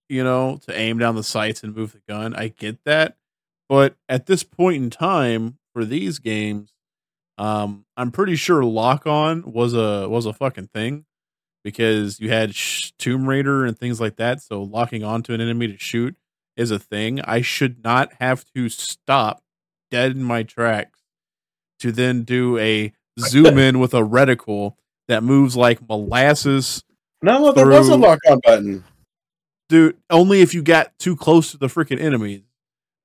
you 0.09 0.23
know, 0.23 0.59
to 0.67 0.77
aim 0.77 0.99
down 0.99 1.15
the 1.15 1.23
sights 1.23 1.63
and 1.63 1.75
move 1.75 1.93
the 1.93 2.03
gun. 2.09 2.35
I 2.35 2.49
get 2.49 2.85
that. 2.85 3.17
But 3.69 3.97
at 4.09 4.27
this 4.27 4.43
point 4.43 4.83
in 4.83 4.91
time 4.91 5.59
for 5.73 5.85
these 5.85 6.19
games, 6.19 6.73
um, 7.39 7.87
I'm 7.97 8.11
pretty 8.11 8.37
sure 8.37 8.65
lock 8.65 9.07
on 9.07 9.51
was 9.51 9.75
a 9.75 10.09
was 10.09 10.27
a 10.27 10.33
fucking 10.33 10.69
thing 10.69 11.07
because 11.65 12.21
you 12.21 12.29
had 12.29 12.55
sh- 12.55 12.93
Tomb 12.99 13.29
Raider 13.29 13.65
and 13.65 13.77
things 13.77 14.01
like 14.01 14.17
that. 14.17 14.43
So 14.43 14.63
locking 14.63 15.03
onto 15.03 15.33
an 15.33 15.41
enemy 15.41 15.69
to 15.69 15.79
shoot 15.79 16.15
is 16.57 16.71
a 16.71 16.79
thing. 16.79 17.21
I 17.23 17.41
should 17.41 17.83
not 17.83 18.13
have 18.21 18.45
to 18.55 18.69
stop 18.69 19.43
dead 19.91 20.13
in 20.13 20.23
my 20.23 20.43
tracks 20.43 21.01
to 21.81 21.91
then 21.91 22.23
do 22.23 22.59
a 22.59 22.93
zoom 23.21 23.59
in 23.59 23.79
with 23.79 23.95
a 23.95 24.01
reticle 24.01 24.75
that 25.09 25.23
moves 25.23 25.57
like 25.57 25.87
molasses 25.89 26.83
no, 27.23 27.53
there 27.53 27.67
was 27.67 27.89
a 27.89 27.97
lock 27.97 28.19
on 28.29 28.39
button. 28.45 28.85
dude, 29.71 29.97
only 30.11 30.43
if 30.43 30.53
you 30.53 30.63
got 30.63 30.99
too 30.99 31.17
close 31.17 31.53
to 31.53 31.57
the 31.57 31.69
freaking 31.69 31.99
enemies. 31.99 32.43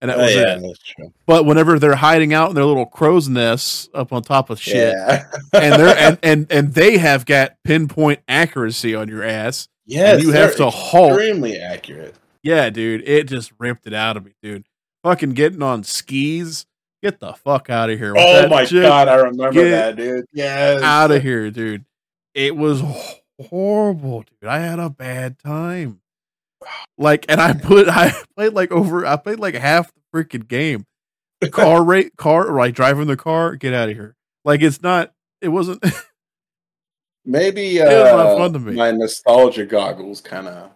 And 0.01 0.09
that 0.09 0.17
Oh, 0.17 0.23
was 0.23 0.35
yeah, 0.35 0.55
it. 0.57 0.61
that's 0.61 0.79
true. 0.79 1.13
But 1.25 1.45
whenever 1.45 1.77
they're 1.79 1.95
hiding 1.95 2.33
out 2.33 2.49
in 2.49 2.55
their 2.55 2.65
little 2.65 2.85
crow's 2.85 3.27
nests 3.29 3.87
up 3.93 4.11
on 4.13 4.21
top 4.23 4.49
of 4.49 4.59
shit, 4.59 4.93
Yeah, 4.93 5.25
and 5.53 5.73
they're 5.81 5.97
and, 5.97 6.19
and 6.23 6.51
and 6.51 6.73
they 6.73 6.97
have 6.97 7.25
got 7.25 7.55
pinpoint 7.63 8.19
accuracy 8.27 8.93
on 8.95 9.07
your 9.09 9.23
ass. 9.23 9.67
Yeah, 9.85 10.15
you 10.17 10.31
have 10.31 10.55
to 10.57 10.69
halt. 10.69 11.13
Extremely 11.13 11.57
accurate. 11.59 12.15
Yeah, 12.43 12.69
dude, 12.69 13.07
it 13.07 13.25
just 13.27 13.51
ripped 13.57 13.87
it 13.87 13.93
out 13.93 14.15
of 14.17 14.23
me, 14.25 14.31
dude. 14.41 14.65
Fucking 15.03 15.31
getting 15.31 15.61
on 15.63 15.83
skis. 15.83 16.65
Get 17.01 17.19
the 17.19 17.33
fuck 17.33 17.69
out 17.69 17.89
of 17.89 17.97
here. 17.97 18.13
with 18.13 18.23
Oh 18.25 18.49
my 18.49 18.65
shit. 18.65 18.83
god, 18.83 19.07
I 19.07 19.15
remember 19.15 19.51
get 19.53 19.69
that, 19.69 19.95
dude. 19.95 20.25
Yes, 20.33 20.81
Out 20.81 21.11
of 21.11 21.21
here, 21.21 21.49
dude. 21.49 21.85
It 22.33 22.55
was 22.55 22.81
horrible, 23.39 24.23
dude. 24.23 24.49
I 24.49 24.59
had 24.59 24.79
a 24.79 24.89
bad 24.89 25.39
time. 25.39 26.01
Like, 26.97 27.25
and 27.29 27.39
I 27.39 27.53
put, 27.53 27.87
I 27.87 28.13
played 28.35 28.53
like 28.53 28.71
over, 28.71 29.05
I 29.05 29.15
played 29.15 29.39
like 29.39 29.55
half 29.55 29.91
the 29.93 30.01
freaking 30.13 30.47
game. 30.47 30.85
Car 31.51 31.83
rate, 31.85 32.17
car, 32.17 32.51
like 32.51 32.75
driving 32.75 33.07
the 33.07 33.15
car, 33.15 33.55
get 33.55 33.73
out 33.73 33.89
of 33.89 33.95
here. 33.95 34.15
Like, 34.43 34.61
it's 34.61 34.81
not, 34.81 35.13
it 35.41 35.49
wasn't, 35.49 35.83
Maybe 37.25 37.79
was 37.79 37.89
uh, 37.89 38.35
fun 38.37 38.53
to 38.53 38.59
me. 38.59 38.73
my 38.73 38.91
nostalgia 38.91 39.65
goggles 39.65 40.19
kind 40.19 40.47
of. 40.47 40.71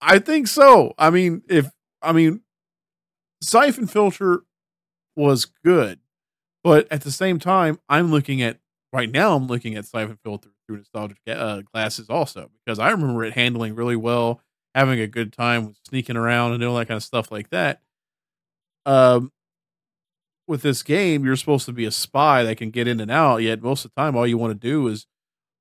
I 0.00 0.18
think 0.18 0.48
so. 0.48 0.94
I 0.98 1.10
mean, 1.10 1.42
if, 1.48 1.70
I 2.02 2.12
mean, 2.12 2.40
Siphon 3.42 3.86
Filter 3.86 4.42
was 5.16 5.46
good, 5.64 6.00
but 6.64 6.90
at 6.90 7.02
the 7.02 7.10
same 7.10 7.38
time, 7.38 7.78
I'm 7.88 8.10
looking 8.10 8.42
at, 8.42 8.58
right 8.92 9.10
now, 9.10 9.36
I'm 9.36 9.46
looking 9.46 9.74
at 9.74 9.84
Siphon 9.84 10.18
Filter 10.22 10.50
through 10.66 10.78
nostalgic 10.78 11.18
uh, 11.26 11.62
glasses 11.72 12.08
also, 12.08 12.50
because 12.64 12.78
I 12.78 12.90
remember 12.90 13.24
it 13.24 13.34
handling 13.34 13.74
really 13.74 13.96
well, 13.96 14.40
having 14.74 15.00
a 15.00 15.06
good 15.06 15.32
time 15.32 15.66
with 15.66 15.76
sneaking 15.88 16.16
around 16.16 16.52
and 16.52 16.60
doing 16.60 16.74
that 16.76 16.88
kind 16.88 16.96
of 16.96 17.04
stuff 17.04 17.30
like 17.30 17.50
that. 17.50 17.80
Um, 18.86 19.32
with 20.48 20.62
this 20.62 20.82
game, 20.82 21.24
you're 21.24 21.36
supposed 21.36 21.66
to 21.66 21.72
be 21.72 21.84
a 21.84 21.90
spy 21.90 22.42
that 22.42 22.56
can 22.56 22.70
get 22.70 22.88
in 22.88 23.00
and 23.00 23.10
out. 23.10 23.38
Yet 23.38 23.62
most 23.62 23.84
of 23.84 23.92
the 23.94 24.00
time, 24.00 24.16
all 24.16 24.26
you 24.26 24.38
want 24.38 24.52
to 24.52 24.68
do 24.68 24.88
is 24.88 25.06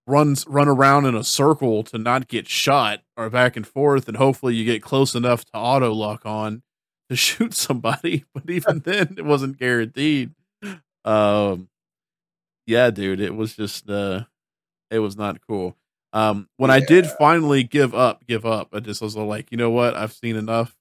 run 0.08 0.36
run 0.47 0.68
around 0.68 1.06
in 1.06 1.16
a 1.16 1.24
circle 1.24 1.84
to 1.84 1.97
not 1.97 2.28
get 2.28 2.47
shot 2.47 3.02
or 3.16 3.30
back 3.30 3.56
and 3.56 3.68
forth, 3.68 4.08
and 4.08 4.18
hopefully 4.18 4.56
you 4.56 4.66
get 4.66 4.82
close 4.82 5.14
enough 5.14 5.45
to 5.45 5.52
auto 5.54 5.93
lock 5.93 6.26
on 6.26 6.64
to 7.12 7.16
shoot 7.16 7.53
somebody. 7.53 8.26
But 8.34 8.49
even 8.49 8.80
then, 8.80 9.16
it 9.18 9.26
wasn't 9.26 9.57
guaranteed. 9.57 10.32
Um, 11.05 11.70
yeah, 12.66 12.89
dude, 12.89 13.20
it 13.20 13.36
was 13.36 13.55
just 13.55 13.89
uh, 13.89 14.24
it 14.89 14.99
was 14.99 15.18
not 15.18 15.39
cool. 15.47 15.76
Um, 16.14 16.49
when 16.57 16.72
I 16.72 16.80
did 16.82 17.05
finally 17.07 17.64
give 17.64 17.93
up, 17.95 18.26
give 18.28 18.45
up, 18.45 18.70
I 18.74 18.80
just 18.82 19.01
was 19.01 19.16
like, 19.16 19.51
you 19.51 19.57
know 19.57 19.70
what, 19.70 19.95
I've 19.95 20.12
seen 20.14 20.36
enough. 20.36 20.76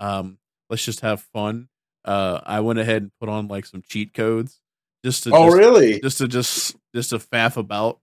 Um, 0.00 0.38
let's 0.68 0.84
just 0.84 1.00
have 1.00 1.22
fun. 1.32 1.68
Uh, 2.04 2.40
I 2.44 2.60
went 2.60 2.78
ahead 2.78 3.00
and 3.02 3.10
put 3.18 3.28
on 3.30 3.48
like 3.48 3.64
some 3.64 3.82
cheat 3.82 4.12
codes 4.12 4.60
just 5.04 5.24
to 5.24 5.30
Oh, 5.32 5.46
just, 5.46 5.56
really? 5.56 6.00
just 6.00 6.18
to 6.18 6.28
just 6.28 6.76
just 6.94 7.10
to 7.10 7.18
faff 7.18 7.56
about 7.56 7.98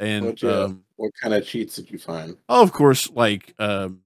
and 0.00 0.26
What, 0.26 0.44
um 0.44 0.84
what 0.96 1.12
kind 1.22 1.34
of 1.34 1.46
cheats 1.46 1.76
did 1.76 1.90
you 1.90 1.98
find? 1.98 2.36
oh, 2.48 2.62
of 2.62 2.72
course 2.72 3.10
like 3.10 3.54
um 3.58 4.02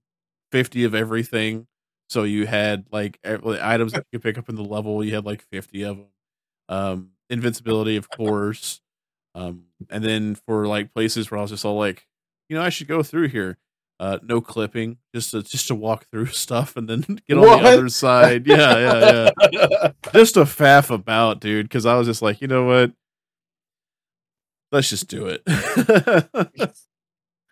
50 0.53 0.85
of 0.85 0.95
everything 0.95 1.67
so 2.13 2.25
you 2.25 2.47
had 2.47 2.85
like 2.93 3.19
items 3.25 3.93
that 3.93 4.05
you 4.13 4.19
could 4.19 4.23
pick 4.23 4.39
up 4.39 4.49
in 4.49 4.55
the 4.55 4.63
level 4.65 5.03
you 5.05 5.15
had 5.15 5.25
like 5.25 5.43
50 5.51 5.83
of 5.83 5.97
them 5.97 6.07
um 6.69 7.11
invincibility 7.31 7.97
of 7.97 8.09
course 8.11 8.81
um 9.35 9.65
and 9.91 10.05
then 10.05 10.35
for 10.35 10.67
like 10.67 10.93
places 10.93 11.31
where 11.31 11.39
i 11.39 11.43
was 11.43 11.51
just 11.51 11.65
all 11.65 11.79
like 11.79 12.07
you 12.49 12.57
know 12.57 12.63
i 12.63 12.69
should 12.69 12.87
go 12.89 13.03
through 13.03 13.29
here 13.29 13.57
uh 14.01 14.19
no 14.23 14.41
clipping 14.41 14.99
just 15.15 15.31
to 15.31 15.43
just 15.43 15.69
to 15.69 15.75
walk 15.75 16.07
through 16.13 16.27
stuff 16.27 16.77
and 16.77 16.89
then 16.89 17.01
get 17.29 17.39
on 17.39 17.41
What? 17.47 17.63
the 17.63 17.69
other 17.69 17.89
side 17.89 18.47
yeah 18.47 18.79
yeah 18.79 19.31
yeah 19.51 19.91
just 20.13 20.37
a 20.37 20.43
faff 20.43 20.91
about, 20.91 21.41
dude, 21.41 21.67
because 21.67 21.87
I 21.87 21.97
was 21.97 22.07
just 22.07 22.21
like, 22.23 22.41
you 22.43 22.49
know 22.49 22.65
what? 22.65 22.93
Let's 24.71 24.91
just 24.91 25.09
do 25.09 25.27
it. 25.27 25.43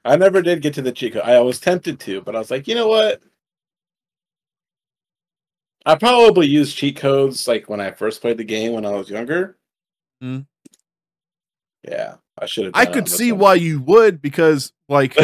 I 0.04 0.16
never 0.16 0.42
did 0.42 0.62
get 0.62 0.74
to 0.74 0.82
the 0.82 0.92
code. 0.92 1.22
I 1.22 1.40
was 1.40 1.60
tempted 1.60 2.00
to, 2.00 2.20
but 2.22 2.34
I 2.34 2.38
was 2.38 2.50
like, 2.50 2.66
you 2.68 2.74
know 2.74 2.88
what? 2.88 3.22
I 5.86 5.94
probably 5.94 6.46
used 6.46 6.76
cheat 6.76 6.96
codes 6.96 7.48
like 7.48 7.68
when 7.68 7.80
I 7.80 7.90
first 7.90 8.20
played 8.20 8.36
the 8.36 8.44
game 8.44 8.72
when 8.72 8.84
I 8.84 8.90
was 8.90 9.08
younger. 9.08 9.56
Hmm. 10.20 10.40
Yeah, 11.88 12.16
I 12.38 12.46
should 12.46 12.66
have. 12.66 12.74
I 12.74 12.86
could 12.86 13.08
see 13.08 13.32
why 13.32 13.54
you 13.54 13.80
would, 13.80 14.20
because 14.20 14.72
like 14.88 15.16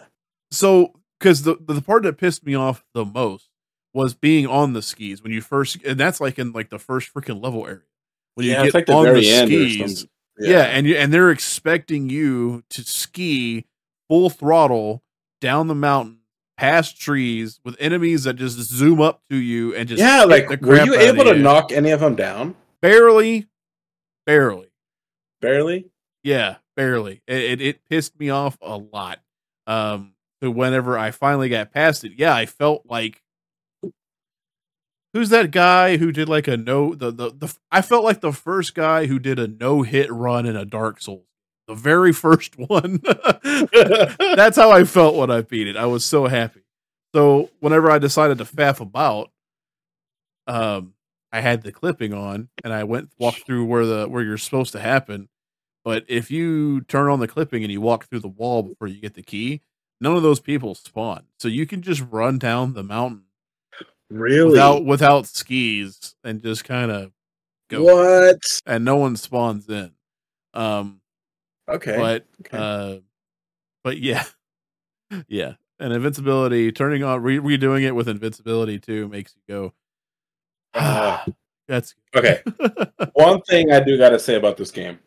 so 0.50 0.92
because 1.18 1.42
the 1.42 1.56
the 1.60 1.80
part 1.80 2.02
that 2.02 2.18
pissed 2.18 2.44
me 2.44 2.54
off 2.54 2.84
the 2.94 3.04
most 3.04 3.48
was 3.92 4.14
being 4.14 4.46
on 4.46 4.72
the 4.72 4.82
skis 4.82 5.22
when 5.22 5.32
you 5.32 5.40
first 5.40 5.82
and 5.84 5.98
that's 5.98 6.20
like 6.20 6.38
in 6.38 6.52
like 6.52 6.70
the 6.70 6.78
first 6.78 7.12
freaking 7.12 7.42
level 7.42 7.66
area. 7.66 7.82
When 8.34 8.46
you 8.46 8.52
yeah, 8.52 8.64
get 8.64 8.74
like 8.74 8.86
the 8.86 8.92
on 8.92 9.04
very 9.04 9.20
the 9.20 9.46
skis. 9.46 10.00
something. 10.00 10.08
Yeah. 10.38 10.62
and 10.62 10.86
you 10.86 10.96
and 10.96 11.12
they're 11.12 11.30
expecting 11.30 12.08
you 12.08 12.64
to 12.70 12.82
ski 12.82 13.66
full 14.08 14.30
throttle 14.30 15.02
down 15.40 15.66
the 15.66 15.74
mountain 15.74 16.19
past 16.60 17.00
trees 17.00 17.58
with 17.64 17.74
enemies 17.80 18.24
that 18.24 18.34
just 18.34 18.58
zoom 18.58 19.00
up 19.00 19.22
to 19.30 19.36
you 19.36 19.74
and 19.74 19.88
just 19.88 19.98
yeah. 19.98 20.24
Like, 20.24 20.48
the 20.48 20.58
were 20.66 20.84
you 20.84 20.94
able 20.94 21.24
to 21.24 21.34
knock 21.34 21.72
any 21.72 21.90
of 21.90 22.00
them 22.00 22.14
down? 22.14 22.54
barely 22.82 23.46
barely 24.26 24.68
Barely. 25.40 25.90
yeah 26.22 26.56
barely 26.76 27.22
it, 27.26 27.42
it, 27.42 27.60
it 27.60 27.88
pissed 27.88 28.18
me 28.18 28.30
off 28.30 28.56
a 28.62 28.76
lot 28.76 29.20
um 29.66 30.14
so 30.42 30.50
whenever 30.50 30.96
i 30.96 31.10
finally 31.10 31.48
got 31.48 31.72
past 31.72 32.04
it 32.04 32.12
yeah 32.16 32.34
i 32.34 32.46
felt 32.46 32.86
like 32.86 33.22
who's 35.12 35.28
that 35.30 35.50
guy 35.50 35.96
who 35.98 36.10
did 36.12 36.28
like 36.28 36.48
a 36.48 36.56
no 36.56 36.94
the, 36.94 37.10
the 37.10 37.30
the 37.30 37.54
i 37.70 37.82
felt 37.82 38.04
like 38.04 38.20
the 38.20 38.32
first 38.32 38.74
guy 38.74 39.06
who 39.06 39.18
did 39.18 39.38
a 39.38 39.48
no 39.48 39.82
hit 39.82 40.10
run 40.10 40.46
in 40.46 40.56
a 40.56 40.64
dark 40.64 41.00
souls 41.00 41.26
the 41.70 41.76
very 41.76 42.12
first 42.12 42.58
one. 42.58 43.00
That's 44.36 44.56
how 44.56 44.72
i 44.72 44.82
felt 44.84 45.14
when 45.14 45.30
i 45.30 45.40
beat 45.40 45.68
it. 45.68 45.76
I 45.76 45.86
was 45.86 46.04
so 46.04 46.26
happy. 46.26 46.62
So 47.14 47.48
whenever 47.60 47.90
i 47.90 47.98
decided 47.98 48.38
to 48.38 48.44
faff 48.44 48.80
about 48.80 49.30
um 50.46 50.94
i 51.32 51.40
had 51.40 51.62
the 51.62 51.70
clipping 51.70 52.12
on 52.12 52.48
and 52.64 52.72
i 52.72 52.82
went 52.82 53.10
walked 53.18 53.46
through 53.46 53.66
where 53.66 53.86
the 53.86 54.08
where 54.08 54.22
you're 54.22 54.36
supposed 54.38 54.72
to 54.72 54.80
happen. 54.80 55.28
But 55.84 56.04
if 56.08 56.30
you 56.30 56.80
turn 56.82 57.08
on 57.08 57.20
the 57.20 57.28
clipping 57.28 57.62
and 57.62 57.72
you 57.72 57.80
walk 57.80 58.06
through 58.06 58.20
the 58.20 58.28
wall 58.28 58.62
before 58.64 58.88
you 58.88 59.00
get 59.00 59.14
the 59.14 59.22
key 59.22 59.62
none 60.00 60.16
of 60.16 60.22
those 60.22 60.40
people 60.40 60.74
spawn. 60.74 61.24
So 61.38 61.46
you 61.46 61.66
can 61.66 61.82
just 61.82 62.02
run 62.10 62.38
down 62.38 62.72
the 62.72 62.82
mountain 62.82 63.24
Really? 64.10 64.50
without 64.50 64.84
without 64.84 65.26
skis 65.26 66.16
and 66.24 66.42
just 66.42 66.64
kind 66.64 66.90
of 66.90 67.12
go. 67.68 67.84
What? 67.84 68.60
and 68.66 68.84
no 68.84 68.96
one 68.96 69.16
spawns 69.16 69.68
in. 69.68 69.92
Um, 70.52 70.99
Okay. 71.70 71.96
but 71.96 72.26
okay. 72.40 72.58
uh, 72.58 73.00
but 73.84 73.98
yeah, 73.98 74.24
yeah, 75.28 75.54
and 75.78 75.92
invincibility 75.92 76.72
turning 76.72 77.02
on 77.02 77.22
re- 77.22 77.38
redoing 77.38 77.82
it 77.82 77.94
with 77.94 78.08
invincibility 78.08 78.78
too 78.78 79.08
makes 79.08 79.34
you 79.34 79.42
go. 79.52 79.72
Uh, 80.74 81.24
That's 81.68 81.94
okay. 82.16 82.42
One 83.14 83.40
thing 83.42 83.72
I 83.72 83.80
do 83.80 83.96
got 83.96 84.10
to 84.10 84.18
say 84.18 84.34
about 84.34 84.56
this 84.56 84.70
game 84.70 84.98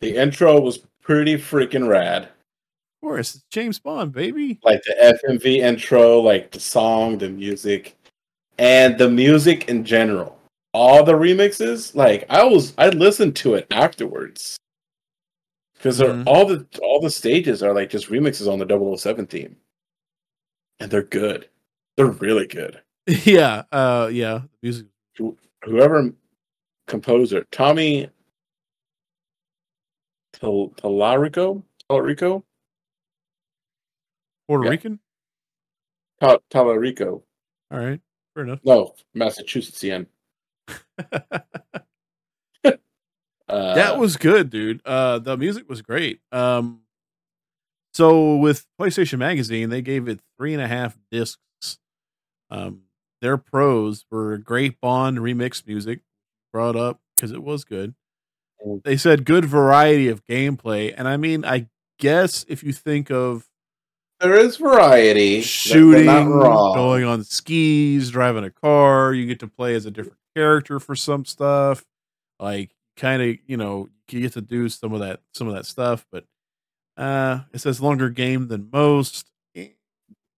the 0.00 0.16
intro 0.16 0.60
was 0.60 0.78
pretty 1.00 1.36
freaking 1.36 1.88
rad. 1.88 2.24
Of 2.24 3.08
course, 3.08 3.36
it's 3.36 3.44
James 3.50 3.78
Bond, 3.78 4.12
baby. 4.12 4.58
Like 4.64 4.82
the 4.82 5.16
FMV 5.28 5.58
intro, 5.58 6.20
like 6.20 6.50
the 6.50 6.58
song, 6.60 7.18
the 7.18 7.28
music, 7.28 7.96
and 8.58 8.98
the 8.98 9.08
music 9.08 9.68
in 9.68 9.84
general. 9.84 10.38
All 10.72 11.04
the 11.04 11.12
remixes, 11.12 11.94
like 11.94 12.24
I 12.30 12.42
was, 12.44 12.74
I 12.78 12.88
listened 12.88 13.36
to 13.36 13.54
it 13.54 13.66
afterwards 13.70 14.58
because 15.82 15.98
Mhm. 15.98 16.24
all 16.28 16.46
the 16.46 16.64
all 16.80 17.00
the 17.00 17.10
stages 17.10 17.60
are 17.62 17.74
like 17.74 17.90
just 17.90 18.06
remixes 18.08 18.50
on 18.50 18.60
the 18.60 18.64
007 18.64 19.26
theme, 19.26 19.56
and 20.78 20.90
they're 20.90 21.02
good. 21.02 21.48
They're 21.96 22.06
really 22.06 22.46
good. 22.46 22.80
yeah, 23.26 23.64
uh, 23.72 24.08
yeah. 24.12 24.42
The 24.42 24.48
music. 24.62 24.86
whoever 25.64 26.12
composer 26.86 27.44
Tommy 27.50 28.08
Tal- 30.34 30.70
Tallarico 30.76 31.62
Tallarico 31.90 32.42
Puerto 34.48 34.64
Yeah. 34.64 34.70
Rican. 34.70 35.00
Tal- 36.20 36.42
Tallarico 36.50 37.22
All 37.72 37.78
right, 37.78 38.00
fair 38.34 38.44
enough. 38.44 38.60
no 38.64 38.94
Massachusettsian 39.16 40.06
that 43.52 43.98
was 43.98 44.16
good, 44.16 44.50
dude. 44.50 44.80
Uh, 44.84 45.18
the 45.18 45.36
music 45.36 45.68
was 45.68 45.82
great. 45.82 46.20
Um, 46.30 46.80
so 47.94 48.36
with 48.36 48.66
PlayStation 48.80 49.18
Magazine, 49.18 49.68
they 49.68 49.82
gave 49.82 50.08
it 50.08 50.20
three 50.38 50.54
and 50.54 50.62
a 50.62 50.68
half 50.68 50.96
discs. 51.10 51.38
Um, 52.50 52.82
their 53.20 53.36
pros 53.36 54.04
were 54.10 54.38
great 54.38 54.80
Bond 54.80 55.18
remix 55.18 55.66
music 55.66 56.00
brought 56.52 56.76
up 56.76 57.00
because 57.16 57.32
it 57.32 57.42
was 57.42 57.64
good. 57.64 57.94
Mm. 58.66 58.82
They 58.82 58.96
said 58.96 59.24
good 59.24 59.44
variety 59.44 60.08
of 60.08 60.24
gameplay, 60.24 60.94
and 60.96 61.06
I 61.06 61.16
mean, 61.16 61.44
I 61.44 61.68
guess 61.98 62.44
if 62.48 62.62
you 62.62 62.72
think 62.72 63.10
of 63.10 63.48
there 64.20 64.36
is 64.36 64.56
variety 64.56 65.40
shooting, 65.40 66.06
they're 66.06 66.24
not 66.24 66.28
wrong. 66.28 66.74
going 66.74 67.04
on 67.04 67.24
skis, 67.24 68.10
driving 68.10 68.44
a 68.44 68.50
car. 68.50 69.12
You 69.12 69.26
get 69.26 69.40
to 69.40 69.48
play 69.48 69.74
as 69.74 69.84
a 69.84 69.90
different 69.90 70.18
character 70.36 70.78
for 70.78 70.94
some 70.94 71.24
stuff. 71.24 71.84
Like 72.38 72.70
kind 72.96 73.22
of, 73.22 73.36
you 73.46 73.56
know, 73.56 73.88
you 74.08 74.20
get 74.20 74.32
to 74.34 74.40
do 74.42 74.68
some 74.68 74.92
of 74.92 75.00
that 75.00 75.20
some 75.34 75.48
of 75.48 75.54
that 75.54 75.66
stuff, 75.66 76.06
but 76.12 76.24
uh 76.96 77.40
it 77.52 77.60
says 77.60 77.80
longer 77.80 78.10
game 78.10 78.48
than 78.48 78.68
most. 78.72 79.26
Eh, 79.54 79.68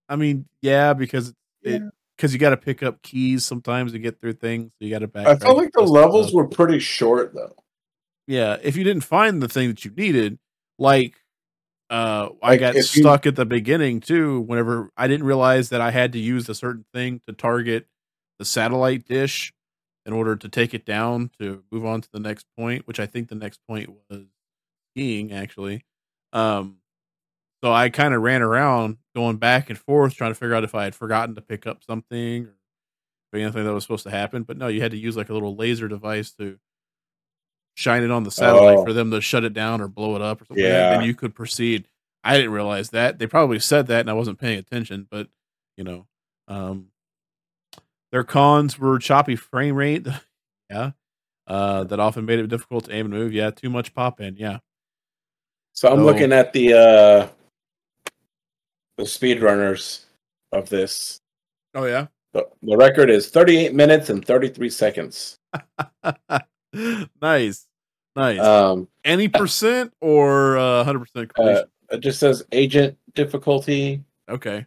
I 0.09 0.15
mean, 0.15 0.45
yeah, 0.61 0.93
because 0.93 1.29
it 1.63 1.81
Yeah. 1.81 1.89
because 2.15 2.31
you 2.33 2.39
got 2.39 2.51
to 2.51 2.57
pick 2.57 2.81
up 2.83 3.01
keys 3.01 3.43
sometimes 3.43 3.91
to 3.91 3.99
get 3.99 4.19
through 4.21 4.33
things. 4.33 4.71
So 4.79 4.85
you 4.85 4.89
got 4.89 4.99
to 4.99 5.07
back. 5.07 5.27
I 5.27 5.35
felt 5.35 5.57
like 5.57 5.73
the 5.73 5.81
levels 5.81 6.33
were 6.33 6.47
pretty 6.47 6.79
short 6.79 7.33
though 7.33 7.53
yeah. 8.27 8.57
If 8.63 8.75
you 8.75 8.83
didn't 8.83 9.03
find 9.03 9.41
the 9.43 9.47
thing 9.49 9.67
that 9.67 9.83
you 9.85 9.91
needed, 9.91 10.39
like 10.79 11.15
uh 11.91 12.29
I 12.41 12.55
got 12.57 12.75
if 12.75 12.95
you- 12.95 13.03
stuck 13.03 13.25
at 13.27 13.35
the 13.35 13.45
beginning 13.45 13.99
too 13.99 14.41
whenever 14.41 14.89
I 14.97 15.07
didn't 15.07 15.25
realize 15.27 15.69
that 15.69 15.81
I 15.81 15.91
had 15.91 16.13
to 16.13 16.19
use 16.19 16.47
a 16.49 16.55
certain 16.55 16.85
thing 16.93 17.19
to 17.27 17.33
target 17.33 17.85
the 18.39 18.45
satellite 18.45 19.05
dish 19.05 19.53
in 20.05 20.13
order 20.13 20.35
to 20.35 20.49
take 20.49 20.73
it 20.73 20.85
down 20.85 21.31
to 21.39 21.63
move 21.71 21.85
on 21.85 22.01
to 22.01 22.09
the 22.11 22.19
next 22.19 22.45
point, 22.57 22.85
which 22.87 22.99
I 22.99 23.05
think 23.07 23.27
the 23.29 23.35
next 23.35 23.59
point 23.67 23.89
was 24.09 24.23
skiing 24.93 25.31
actually. 25.33 25.83
Um 26.33 26.77
so 27.63 27.71
I 27.73 27.89
kind 27.89 28.13
of 28.13 28.21
ran 28.21 28.41
around 28.43 28.97
going 29.15 29.37
back 29.37 29.69
and 29.69 29.79
forth 29.79 30.13
trying 30.15 30.31
to 30.31 30.35
figure 30.35 30.53
out 30.53 30.63
if 30.63 30.75
I 30.75 30.83
had 30.83 30.93
forgotten 30.93 31.33
to 31.35 31.41
pick 31.41 31.65
up 31.65 31.83
something 31.83 32.45
or 33.33 33.39
anything 33.39 33.63
that 33.65 33.73
was 33.73 33.83
supposed 33.83 34.03
to 34.03 34.11
happen, 34.11 34.43
but 34.43 34.57
no, 34.57 34.67
you 34.67 34.81
had 34.81 34.91
to 34.91 34.97
use 34.97 35.17
like 35.17 35.29
a 35.29 35.33
little 35.33 35.55
laser 35.55 35.87
device 35.87 36.31
to 36.33 36.59
shine 37.75 38.03
it 38.03 38.11
on 38.11 38.23
the 38.23 38.31
satellite 38.31 38.77
Oh. 38.77 38.85
for 38.85 38.93
them 38.93 39.09
to 39.11 39.19
shut 39.21 39.43
it 39.43 39.53
down 39.53 39.81
or 39.81 39.87
blow 39.87 40.15
it 40.15 40.21
up 40.21 40.41
or 40.41 40.45
something. 40.45 40.63
Yeah. 40.63 40.93
And 40.95 41.05
you 41.05 41.15
could 41.15 41.33
proceed. 41.35 41.87
I 42.23 42.37
didn't 42.37 42.51
realize 42.51 42.91
that. 42.91 43.17
They 43.19 43.27
probably 43.27 43.59
said 43.59 43.87
that 43.87 44.01
and 44.01 44.09
I 44.09 44.13
wasn't 44.13 44.39
paying 44.39 44.59
attention, 44.59 45.07
but 45.09 45.27
you 45.77 45.83
know, 45.83 46.07
um 46.47 46.89
their 48.11 48.23
cons 48.23 48.77
were 48.79 48.97
choppy 48.99 49.35
frame 49.35 49.75
rate. 49.75 50.07
yeah. 50.69 50.91
Uh 51.47 51.83
that 51.85 51.99
often 51.99 52.25
made 52.25 52.39
it 52.39 52.47
difficult 52.47 52.85
to 52.85 52.93
aim 52.93 53.05
and 53.07 53.13
move. 53.13 53.33
Yeah, 53.33 53.51
too 53.51 53.69
much 53.69 53.93
pop 53.93 54.19
in. 54.19 54.35
Yeah. 54.35 54.59
so 55.73 55.89
I'm 55.91 55.99
So- 55.99 56.05
looking 56.05 56.33
at 56.33 56.53
the 56.53 56.73
uh 56.73 57.27
the 58.97 59.03
speedrunners 59.03 60.05
of 60.51 60.69
this 60.69 61.19
Oh 61.73 61.85
yeah. 61.85 62.07
the, 62.33 62.47
the 62.63 62.77
record 62.77 63.09
is 63.09 63.29
38 63.29 63.73
minutes 63.73 64.09
and 64.09 64.23
33 64.25 64.69
seconds 64.69 65.37
nice. 67.21 67.67
Nice. 68.15 68.39
um 68.39 68.87
Any 69.03 69.27
percent 69.27 69.93
or 70.01 70.57
uh, 70.57 70.85
100% 70.85 71.33
completion? 71.33 71.65
it 71.91 71.99
just 71.99 72.19
says 72.19 72.43
agent 72.53 72.97
difficulty 73.13 74.01
okay. 74.29 74.65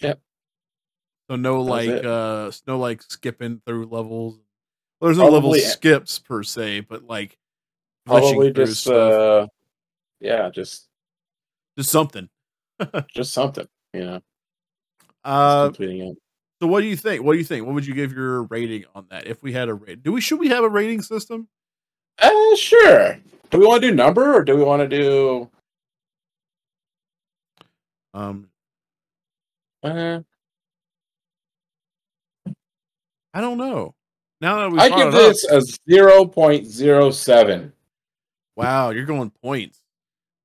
Yep. 0.00 0.20
So 1.30 1.36
no 1.36 1.62
like 1.62 2.04
uh 2.04 2.50
no 2.66 2.78
like 2.78 3.02
skipping 3.02 3.60
through 3.66 3.86
levels. 3.86 4.38
Well, 5.00 5.08
there's 5.08 5.18
no 5.18 5.28
level 5.28 5.54
skips 5.54 6.18
per 6.18 6.42
se, 6.42 6.80
but 6.80 7.04
like 7.04 7.38
probably 8.04 8.52
through 8.52 8.66
just 8.66 8.82
stuff. 8.82 9.12
uh 9.12 9.46
yeah 10.20 10.50
just 10.50 10.88
just 11.78 11.90
something. 11.90 12.28
just 13.14 13.32
something 13.32 13.66
you 13.92 14.04
know 14.04 14.20
Uh 15.24 15.66
completing 15.66 16.08
it 16.08 16.18
so 16.60 16.68
what 16.68 16.80
do 16.80 16.86
you 16.86 16.96
think? 16.96 17.22
What 17.22 17.32
do 17.32 17.38
you 17.38 17.44
think? 17.44 17.66
What 17.66 17.74
would 17.74 17.86
you 17.86 17.94
give 17.94 18.12
your 18.12 18.44
rating 18.44 18.84
on 18.94 19.06
that 19.10 19.26
if 19.26 19.42
we 19.42 19.52
had 19.52 19.68
a 19.68 19.74
rate? 19.74 20.02
Do 20.02 20.12
we 20.12 20.20
should 20.20 20.38
we 20.38 20.48
have 20.48 20.64
a 20.64 20.68
rating 20.68 21.02
system? 21.02 21.48
uh 22.20 22.56
sure 22.56 23.18
do 23.50 23.58
we 23.58 23.66
want 23.66 23.82
to 23.82 23.90
do 23.90 23.94
number 23.94 24.34
or 24.34 24.44
do 24.44 24.56
we 24.56 24.62
want 24.62 24.80
to 24.80 24.88
do 24.88 25.50
Um 28.12 28.48
uh, 29.82 30.20
I 33.34 33.40
don't 33.42 33.58
know. 33.58 33.94
Now 34.40 34.60
that 34.60 34.70
we 34.72 34.78
i 34.78 34.88
give 34.88 35.08
it 35.08 35.14
up- 35.14 35.20
this 35.32 35.44
a 35.44 35.60
0.07 35.90 37.72
wow, 38.56 38.90
you're 38.90 39.04
going 39.06 39.30
points. 39.42 39.80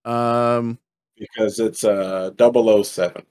Um 0.05 0.77
because 1.17 1.59
it's 1.59 1.83
uh 1.83 2.31
007 2.37 3.23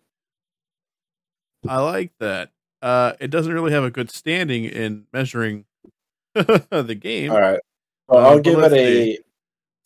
I 1.67 1.81
like 1.81 2.13
that. 2.21 2.51
Uh, 2.81 3.15
it 3.19 3.29
doesn't 3.33 3.53
really 3.53 3.73
have 3.73 3.83
a 3.83 3.91
good 3.91 4.09
standing 4.11 4.65
in 4.65 5.07
measuring 5.13 5.65
the 6.35 6.97
game. 7.01 7.33
all 7.33 7.41
right 7.41 7.59
well, 8.07 8.25
Uh, 8.25 8.29
i'll 8.31 8.39
give 8.41 8.59
it 8.61 8.73
a 8.73 8.77
see. 9.17 9.19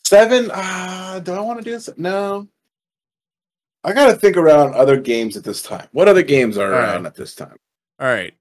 seven 0.05 0.51
uh 0.53 1.19
do 1.21 1.33
i 1.33 1.41
want 1.41 1.59
to 1.59 1.65
do 1.65 1.71
this 1.71 1.89
no 1.97 2.47
i 3.85 3.93
gotta 3.95 4.13
think 4.15 4.37
around 4.37 4.75
other 4.75 5.01
games 5.01 5.37
at 5.39 5.45
this 5.45 5.63
time 5.63 5.87
what 5.93 6.09
other 6.09 6.23
games 6.23 6.59
are 6.59 6.67
All 6.75 6.79
around 6.79 7.05
right. 7.05 7.07
at 7.07 7.15
this 7.15 7.35
time 7.35 7.57
All 7.99 8.07
right, 8.09 8.35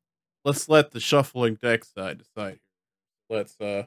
let's 0.45 0.67
let 0.69 0.91
the 0.91 0.99
shuffling 0.99 1.55
deck 1.55 1.83
side 1.85 2.19
decide. 2.19 2.59
Let's. 3.29 3.59
uh 3.61 3.83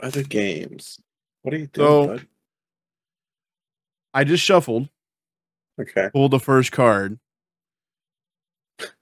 other 0.00 0.22
games 0.22 1.00
what 1.42 1.50
do 1.50 1.56
you 1.58 1.64
think 1.66 1.76
So- 1.76 2.06
bud? 2.06 2.26
I 4.14 4.24
just 4.24 4.42
shuffled, 4.44 4.88
okay 5.80 6.08
pulled 6.12 6.30
the 6.30 6.38
first 6.40 6.70
card. 6.72 7.18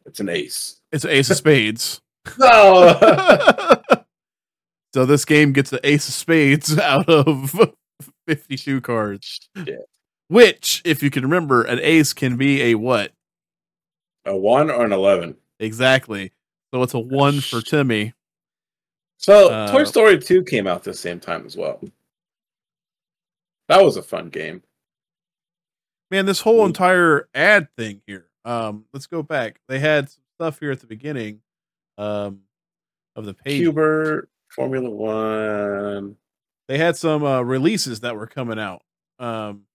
it's 0.07 0.20
an 0.20 0.28
ace 0.28 0.80
It's 0.92 1.04
an 1.04 1.11
ace 1.11 1.30
of 1.30 1.36
spades. 1.36 2.00
no 2.38 2.98
so 4.94 5.04
this 5.07 5.24
game 5.24 5.52
gets 5.52 5.70
the 5.70 5.86
ace 5.86 6.09
of 6.09 6.14
spades 6.14 6.76
out 6.78 7.09
of 7.09 7.54
fifty-two 8.26 8.80
cards. 8.80 9.48
Shit. 9.57 9.88
Which, 10.28 10.82
if 10.84 11.02
you 11.04 11.11
can 11.11 11.22
remember, 11.22 11.62
an 11.62 11.78
ace 11.80 12.12
can 12.12 12.36
be 12.36 12.61
a 12.62 12.74
what 12.74 13.12
a 14.26 14.36
one 14.36 14.70
or 14.70 14.84
an 14.84 14.92
11 14.92 15.36
exactly? 15.60 16.32
So 16.74 16.82
it's 16.82 16.94
a 16.94 16.98
one 16.98 17.40
for 17.40 17.60
Timmy. 17.62 18.12
So 19.18 19.50
Uh, 19.50 19.70
Toy 19.72 19.84
Story 19.84 20.18
2 20.18 20.44
came 20.44 20.66
out 20.66 20.82
the 20.84 20.92
same 20.92 21.18
time 21.20 21.46
as 21.46 21.56
well. 21.56 21.80
That 23.68 23.82
was 23.82 23.96
a 23.96 24.02
fun 24.02 24.28
game. 24.28 24.62
Man, 26.10 26.26
this 26.26 26.40
whole 26.40 26.62
Mm. 26.62 26.66
entire 26.68 27.28
ad 27.34 27.68
thing 27.76 28.02
here. 28.06 28.28
Um, 28.44 28.84
let's 28.92 29.06
go 29.06 29.22
back. 29.22 29.60
They 29.68 29.78
had 29.80 30.08
some 30.10 30.22
stuff 30.38 30.60
here 30.60 30.70
at 30.70 30.80
the 30.80 30.86
beginning 30.86 31.40
um, 31.98 32.42
of 33.16 33.24
the 33.24 33.34
page. 33.34 33.60
Q*bert, 33.62 34.28
Formula 34.50 34.88
One. 34.90 36.16
They 36.68 36.78
had 36.78 36.96
some 36.96 37.24
uh, 37.24 37.40
releases 37.42 38.00
that 38.00 38.14
were 38.16 38.26
coming 38.26 38.58
out. 38.58 38.82
Um, 39.18 39.66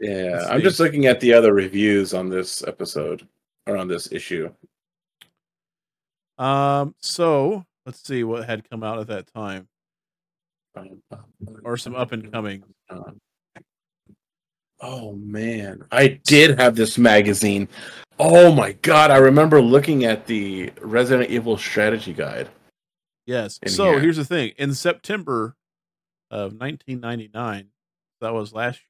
Yeah, 0.00 0.46
I'm 0.50 0.62
just 0.62 0.80
looking 0.80 1.06
at 1.06 1.20
the 1.20 1.32
other 1.32 1.54
reviews 1.54 2.12
on 2.12 2.28
this 2.28 2.62
episode 2.66 3.26
or 3.66 3.76
on 3.76 3.88
this 3.88 4.10
issue. 4.12 4.50
um, 6.38 6.94
so 7.00 7.64
let's 7.86 8.02
see 8.02 8.24
what 8.24 8.44
had 8.46 8.68
come 8.68 8.82
out 8.82 8.98
at 8.98 9.06
that 9.08 9.32
time, 9.32 9.68
or 11.64 11.76
some 11.76 11.94
up 11.94 12.12
and 12.12 12.32
coming. 12.32 12.64
Oh 14.80 15.12
man, 15.14 15.84
I 15.92 16.08
did 16.24 16.58
have 16.58 16.74
this 16.74 16.96
magazine. 16.96 17.68
Oh 18.18 18.52
my 18.52 18.72
god, 18.72 19.10
I 19.10 19.18
remember 19.18 19.60
looking 19.60 20.04
at 20.04 20.26
the 20.26 20.72
Resident 20.80 21.30
Evil 21.30 21.56
strategy 21.58 22.12
guide. 22.12 22.48
Yes. 23.26 23.60
so 23.66 23.92
here. 23.92 24.00
here's 24.00 24.16
the 24.16 24.24
thing: 24.24 24.52
in 24.56 24.74
September 24.74 25.56
of 26.30 26.52
1999, 26.52 27.68
that 28.20 28.32
was 28.32 28.52
last 28.52 28.80
year. 28.80 28.86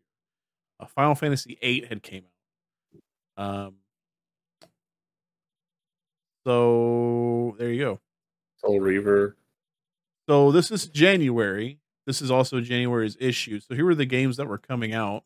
Uh, 0.79 0.87
Final 0.87 1.15
Fantasy 1.15 1.59
VIII 1.61 1.87
had 1.89 2.03
came 2.03 2.25
out. 3.37 3.45
Um. 3.45 3.75
So 6.51 7.55
there 7.61 7.71
you 7.71 7.79
go. 7.79 8.01
Soul 8.57 8.81
Reaver. 8.81 9.37
So 10.29 10.51
this 10.51 10.73
is 10.73 10.87
January. 10.89 11.79
This 12.09 12.21
is 12.21 12.29
also 12.29 12.61
January's 12.61 13.17
issue. 13.21 13.61
So 13.61 13.77
here 13.77 13.85
were 13.85 13.95
the 13.95 14.05
games 14.05 14.37
that 14.39 14.49
were 14.49 14.59
coming 14.59 14.93
out 14.93 15.23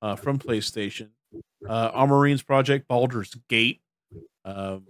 uh, 0.00 0.14
from 0.14 0.38
PlayStation: 0.38 1.08
uh, 1.68 1.90
Armorines 1.90 2.46
Project, 2.46 2.86
Baldur's 2.86 3.34
Gate, 3.48 3.80
um, 4.44 4.86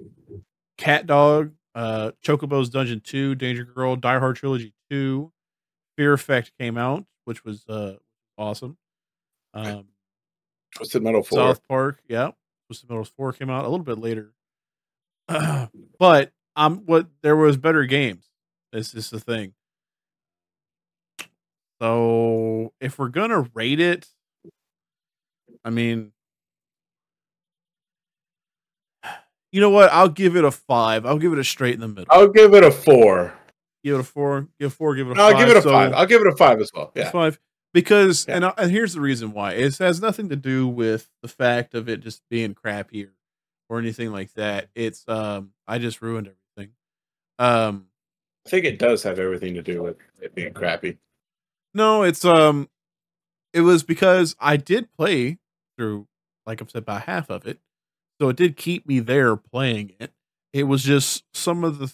Cat 0.76 1.06
Dog, 1.06 1.52
uh, 1.74 2.10
Chocobo's 2.22 2.68
Dungeon 2.68 3.00
Two, 3.00 3.34
Danger 3.34 3.64
Girl, 3.64 3.96
Die 3.96 4.18
Hard 4.18 4.36
Trilogy 4.36 4.74
Two, 4.90 5.32
Fear 5.96 6.12
Effect 6.12 6.52
came 6.60 6.76
out, 6.76 7.06
which 7.24 7.42
was 7.42 7.66
uh, 7.68 7.96
awesome. 8.36 8.76
Um, 9.54 9.86
Twisted 10.76 11.02
Metal 11.02 11.22
4. 11.22 11.38
South 11.38 11.66
Park, 11.66 12.00
yeah. 12.06 12.32
Twisted 12.66 12.90
Metal 12.90 13.04
Four 13.04 13.32
came 13.32 13.48
out 13.48 13.64
a 13.64 13.68
little 13.68 13.84
bit 13.84 13.98
later, 13.98 14.34
but 15.98 16.32
um, 16.56 16.78
what 16.86 17.06
there 17.22 17.36
was 17.36 17.56
better 17.56 17.84
games. 17.84 18.24
This 18.72 18.94
is 18.94 19.10
the 19.10 19.20
thing. 19.20 19.52
So 21.80 22.72
if 22.80 22.98
we're 22.98 23.08
gonna 23.08 23.48
rate 23.54 23.80
it, 23.80 24.06
I 25.64 25.70
mean, 25.70 26.12
you 29.52 29.60
know 29.60 29.70
what? 29.70 29.90
I'll 29.92 30.08
give 30.08 30.36
it 30.36 30.44
a 30.44 30.50
five. 30.50 31.06
I'll 31.06 31.18
give 31.18 31.32
it 31.32 31.38
a 31.38 31.44
straight 31.44 31.74
in 31.74 31.80
the 31.80 31.88
middle. 31.88 32.06
I'll 32.10 32.28
give 32.28 32.54
it 32.54 32.64
a 32.64 32.70
four. 32.70 33.32
give 33.84 33.94
it 33.94 34.00
a 34.00 34.04
four. 34.04 34.48
Give 34.58 34.72
four. 34.72 34.94
Give 34.96 35.08
it 35.08 35.12
a 35.12 35.14
No, 35.14 35.22
I'll 35.28 35.38
give 35.38 35.48
it 35.48 35.56
a 35.56 35.62
So- 35.62 35.70
five. 35.70 35.92
I'll 35.92 36.06
give 36.06 36.20
it 36.20 36.26
a 36.26 36.36
five 36.36 36.60
as 36.60 36.70
well. 36.74 36.90
Yeah. 36.96 37.10
five 37.10 37.38
because 37.72 38.26
Yeah. 38.28 38.36
and 38.36 38.44
I- 38.46 38.54
and 38.58 38.70
here's 38.72 38.94
the 38.94 39.00
reason 39.00 39.32
why 39.32 39.52
it 39.52 39.78
has 39.78 40.00
nothing 40.00 40.28
to 40.30 40.36
do 40.36 40.66
with 40.66 41.08
the 41.22 41.28
fact 41.28 41.74
of 41.74 41.88
it 41.88 42.00
just 42.00 42.22
being 42.28 42.54
crappier 42.54 43.10
or 43.68 43.78
anything 43.78 44.12
like 44.12 44.32
that. 44.34 44.68
It's 44.74 45.04
um 45.08 45.52
I 45.66 45.78
just 45.78 46.02
ruined 46.02 46.28
everything. 46.56 46.74
Um 47.38 47.86
I 48.46 48.50
think 48.50 48.64
it 48.64 48.78
does 48.78 49.02
have 49.02 49.18
everything 49.18 49.54
to 49.54 49.62
do 49.62 49.82
with 49.82 49.96
it 50.20 50.34
being 50.34 50.52
crappy. 50.52 50.98
no, 51.74 52.02
it's 52.02 52.24
um 52.24 52.68
it 53.52 53.60
was 53.62 53.82
because 53.82 54.36
I 54.38 54.56
did 54.56 54.92
play 54.92 55.38
through 55.76 56.06
like 56.46 56.62
I've 56.62 56.70
said 56.70 56.82
about 56.82 57.02
half 57.02 57.30
of 57.30 57.46
it. 57.46 57.58
So 58.20 58.28
it 58.28 58.36
did 58.36 58.56
keep 58.56 58.86
me 58.86 59.00
there 59.00 59.36
playing 59.36 59.92
it. 60.00 60.12
It 60.52 60.64
was 60.64 60.82
just 60.82 61.24
some 61.34 61.62
of 61.62 61.78
the 61.78 61.92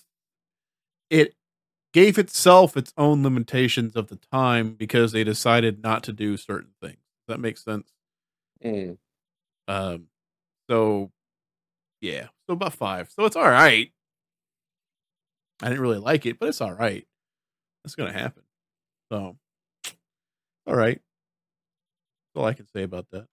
it 1.11 1.35
gave 1.93 2.18
itself 2.18 2.77
its 2.77 2.93
own 2.97 3.22
limitations 3.22 3.95
of 3.95 4.09
the 4.09 4.18
time 4.33 4.75
because 4.75 5.12
they 5.12 5.22
decided 5.22 5.83
not 5.83 6.03
to 6.05 6.12
do 6.12 6.37
certain 6.37 6.72
things. 6.81 6.97
Does 6.97 7.37
that 7.37 7.41
makes 7.41 7.62
sense? 7.64 7.89
Mm. 8.64 8.99
Um, 9.68 10.09
so 10.68 11.12
yeah, 12.05 12.28
so 12.46 12.52
about 12.52 12.74
five. 12.74 13.11
So 13.11 13.24
it's 13.24 13.34
all 13.36 13.48
right. 13.48 13.90
I 15.62 15.68
didn't 15.68 15.80
really 15.80 15.98
like 15.98 16.26
it, 16.26 16.38
but 16.38 16.48
it's 16.50 16.61
all 16.61 16.72
right. 16.74 17.07
That's 17.82 17.94
gonna 17.94 18.12
happen. 18.12 18.42
So, 19.11 19.38
all 20.66 20.76
right. 20.76 21.00
That's 22.34 22.42
all 22.42 22.44
I 22.46 22.52
can 22.55 22.66
say 22.66 22.82
about 22.82 23.07
that. 23.11 23.26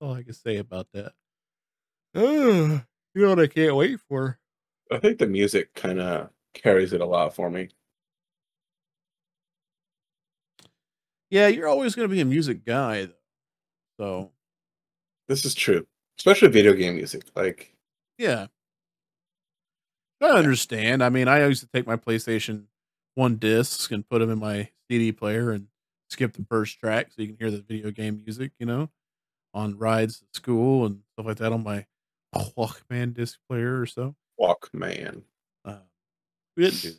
all 0.00 0.14
I 0.14 0.22
can 0.22 0.34
say 0.34 0.56
about 0.56 0.88
that. 0.92 1.12
Uh, 2.14 2.80
you 3.14 3.22
know 3.22 3.28
what 3.30 3.40
I 3.40 3.46
can't 3.46 3.76
wait 3.76 4.00
for? 4.08 4.38
I 4.90 4.98
think 4.98 5.18
the 5.18 5.26
music 5.26 5.74
kind 5.74 6.00
of 6.00 6.30
carries 6.54 6.92
it 6.92 7.00
a 7.00 7.06
lot 7.06 7.34
for 7.34 7.50
me. 7.50 7.68
Yeah, 11.30 11.48
you're 11.48 11.68
always 11.68 11.94
gonna 11.94 12.08
be 12.08 12.20
a 12.20 12.24
music 12.24 12.64
guy, 12.64 13.06
though. 13.06 13.12
So 13.98 14.32
This 15.28 15.44
is 15.44 15.54
true, 15.54 15.86
especially 16.18 16.48
video 16.48 16.72
game 16.72 16.96
music. 16.96 17.24
Like, 17.34 17.74
Yeah. 18.18 18.46
I 20.20 20.28
understand. 20.28 21.02
I 21.04 21.10
mean, 21.10 21.28
I 21.28 21.46
used 21.46 21.62
to 21.62 21.68
take 21.68 21.86
my 21.86 21.96
PlayStation 21.96 22.64
1 23.14 23.36
discs 23.36 23.90
and 23.90 24.08
put 24.08 24.20
them 24.20 24.30
in 24.30 24.38
my 24.38 24.70
CD 24.90 25.12
player 25.12 25.50
and 25.50 25.66
skip 26.08 26.32
the 26.32 26.46
first 26.48 26.78
track 26.78 27.08
so 27.10 27.20
you 27.22 27.28
can 27.28 27.36
hear 27.38 27.50
the 27.50 27.60
video 27.60 27.90
game 27.90 28.22
music, 28.24 28.52
you 28.58 28.64
know, 28.66 28.88
on 29.52 29.76
rides 29.76 30.20
to 30.20 30.26
school 30.32 30.86
and 30.86 31.00
stuff 31.12 31.26
like 31.26 31.36
that 31.38 31.52
on 31.52 31.62
my 31.62 31.84
Walkman 32.34 33.12
disc 33.14 33.38
player 33.48 33.80
or 33.80 33.86
so. 33.86 34.14
Walkman. 34.40 35.22
Uh, 35.64 35.78
we 36.56 36.64
didn't 36.64 36.80
do 36.82 36.90
that. 36.90 36.98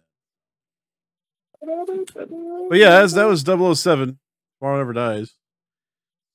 But 2.69 2.77
yeah, 2.77 2.89
that's, 3.01 3.13
that 3.13 3.25
was 3.27 3.41
007. 3.41 4.19
Tomorrow 4.59 4.77
Never 4.77 4.93
Dies. 4.93 5.33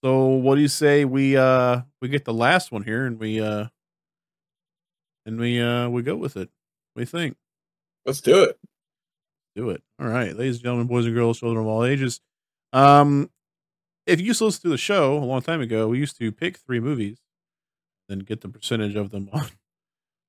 So 0.02 0.26
what 0.28 0.54
do 0.54 0.62
you 0.62 0.68
say 0.68 1.04
we 1.04 1.36
uh 1.36 1.82
we 2.00 2.08
get 2.08 2.24
the 2.24 2.32
last 2.32 2.72
one 2.72 2.82
here 2.82 3.04
and 3.04 3.18
we 3.18 3.40
uh 3.40 3.66
and 5.26 5.38
we 5.38 5.60
uh 5.60 5.88
we 5.88 6.02
go 6.02 6.16
with 6.16 6.36
it. 6.36 6.48
What 6.94 7.00
do 7.00 7.02
you 7.02 7.06
think? 7.06 7.36
Let's 8.06 8.20
do 8.20 8.44
it. 8.44 8.58
Do 9.54 9.70
it. 9.70 9.82
All 9.98 10.08
right, 10.08 10.34
ladies 10.34 10.56
and 10.56 10.64
gentlemen, 10.64 10.86
boys 10.86 11.04
and 11.04 11.14
girls, 11.14 11.40
children 11.40 11.64
of 11.64 11.68
all 11.68 11.84
ages. 11.84 12.20
Um 12.72 13.30
if 14.06 14.20
you 14.20 14.26
used 14.26 14.38
to 14.38 14.46
listen 14.46 14.62
to 14.62 14.68
the 14.70 14.78
show 14.78 15.18
a 15.18 15.24
long 15.24 15.42
time 15.42 15.60
ago, 15.60 15.88
we 15.88 15.98
used 15.98 16.18
to 16.18 16.32
pick 16.32 16.56
three 16.56 16.80
movies, 16.80 17.18
then 18.08 18.20
get 18.20 18.40
the 18.40 18.48
percentage 18.48 18.96
of 18.96 19.10
them 19.10 19.28
on 19.32 19.48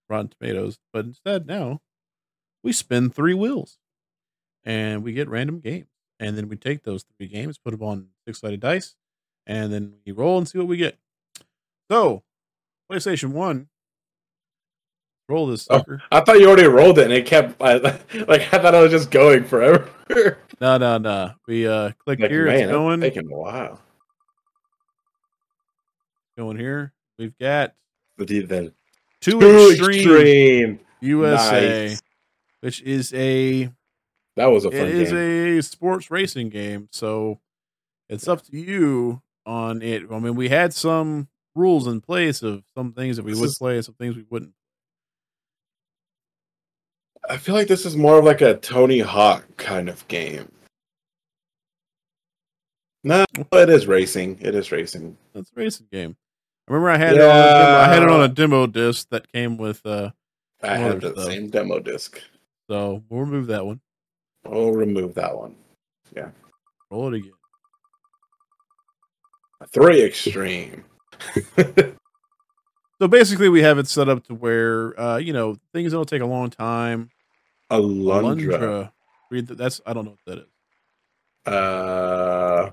Rotten 0.10 0.30
Tomatoes. 0.30 0.80
But 0.92 1.06
instead 1.06 1.48
now 1.48 1.80
we 2.62 2.74
spin 2.74 3.10
three 3.10 3.34
wheels 3.34 3.78
and 4.66 5.02
we 5.04 5.14
get 5.14 5.30
random 5.30 5.60
games. 5.60 5.88
And 6.20 6.38
then 6.38 6.50
we 6.50 6.56
take 6.56 6.84
those 6.84 7.04
three 7.18 7.28
games, 7.28 7.58
put 7.58 7.72
them 7.72 7.82
on 7.82 8.10
six 8.28 8.42
sided 8.42 8.60
dice, 8.60 8.96
and 9.48 9.72
then 9.74 9.94
we 10.06 10.12
roll 10.12 10.38
and 10.38 10.48
see 10.48 10.58
what 10.58 10.68
we 10.68 10.78
get. 10.78 10.98
So, 11.90 12.24
PlayStation 12.92 13.32
1, 13.32 13.68
roll 15.30 15.48
this 15.48 15.68
Oh. 15.70 15.78
sucker. 15.78 16.02
I 16.12 16.22
thought 16.22 16.40
you 16.40 16.48
already 16.48 16.68
rolled 16.68 17.00
it, 17.00 17.06
and 17.06 17.14
it 17.14 17.26
kept 17.26 17.62
I, 17.62 17.76
like 17.78 18.02
I 18.54 18.60
thought 18.60 18.76
I 18.76 18.82
was 18.82 18.92
just 18.92 19.12
going 19.12 19.44
forever. 19.46 19.90
No, 20.62 20.78
no, 20.78 21.00
no. 21.00 21.32
We 21.48 21.66
uh 21.68 21.90
click 22.06 22.20
like, 22.20 22.30
here, 22.30 22.46
man, 22.46 22.60
it's 22.60 22.72
going, 22.72 23.02
taking 23.02 23.26
a 23.32 23.36
while. 23.36 23.80
going 26.38 26.58
here. 26.58 26.94
We've 27.18 27.36
got 27.40 27.74
the- 28.18 28.42
the 28.46 28.74
two, 29.22 29.40
extreme, 29.72 29.96
extreme. 29.98 30.80
USA, 31.02 31.88
Nice. 31.88 32.02
which 32.60 32.82
is 32.84 33.12
a 33.16 33.72
That 34.36 34.46
was 34.52 34.66
a 34.66 34.68
it 34.70 34.72
fun 34.78 34.88
is 34.88 35.12
a 35.12 35.62
sports 35.68 36.12
racing 36.12 36.50
game. 36.50 36.90
So 36.92 37.40
it's 38.08 38.28
up 38.28 38.44
to 38.44 38.56
you 38.56 39.24
on 39.46 39.82
it. 39.82 40.04
I 40.12 40.20
mean, 40.20 40.36
we 40.36 40.50
had 40.50 40.74
some 40.74 41.28
rules 41.56 41.88
in 41.88 42.02
place 42.02 42.42
of 42.44 42.64
some 42.76 42.94
things 42.94 43.18
that 43.18 43.24
we 43.26 43.32
This 43.32 43.40
would 43.42 43.50
is- 43.50 43.58
play 43.58 43.76
and 43.76 43.86
some 43.86 43.96
things 43.96 44.16
we 44.16 44.26
wouldn't. 44.30 44.54
I 47.30 47.38
feel 47.38 47.54
like 47.56 47.68
this 47.68 47.86
is 47.86 47.96
more 47.96 48.18
of 48.20 48.26
like 48.26 48.42
a 48.42 48.56
Tony 48.58 49.00
Hawk 49.00 49.46
kind 49.58 49.90
of 49.90 50.08
game. 50.08 50.52
No, 53.04 53.26
it 53.54 53.70
is 53.70 53.88
racing. 53.88 54.38
It 54.42 54.54
is 54.56 54.72
racing. 54.72 55.18
That's 55.34 55.50
a 55.56 55.60
racing 55.60 55.88
game. 55.92 56.16
I 56.68 56.74
remember 56.74 56.90
I 56.92 56.98
had 56.98 57.16
it 57.16 57.22
on 57.22 57.30
a 57.30 57.44
demo, 57.54 57.78
I 57.80 57.94
had 57.94 58.04
it 58.04 58.10
on 58.10 58.22
a 58.22 58.28
demo 58.28 58.68
disc 58.68 59.08
that 59.10 59.32
came 59.32 59.58
with 59.58 59.86
uh 59.86 60.12
I 60.62 60.84
other 60.84 61.00
the 61.00 61.12
stuff. 61.14 61.26
same 61.26 61.50
demo 61.50 61.80
disc. 61.80 62.22
so 62.70 63.04
we'll 63.10 63.22
remove 63.22 63.48
that 63.48 63.66
one. 63.66 63.82
We'll 64.46 64.72
remove 64.74 65.16
that 65.16 65.36
one. 65.36 65.56
Yeah. 66.16 66.30
Roll 66.92 67.14
it 67.14 67.18
again. 67.18 67.32
Three 69.70 70.04
extreme. 70.04 70.84
So 73.02 73.08
basically 73.08 73.50
we 73.50 73.64
have 73.64 73.80
it 73.80 73.88
set 73.88 74.10
up 74.10 74.24
to 74.26 74.36
where 74.36 75.00
uh, 75.00 75.18
you 75.18 75.34
know, 75.34 75.58
things 75.74 75.92
don't 75.92 76.08
take 76.08 76.22
a 76.22 76.26
long 76.26 76.52
time. 76.52 77.10
Alundra. 77.72 78.92
Read 79.32 79.48
that 79.48 79.58
that's 79.58 79.82
I 79.88 79.94
don't 79.94 80.06
know 80.06 80.18
what 80.24 80.26
that 80.28 80.38
is. 80.38 81.52
Uh, 81.52 82.70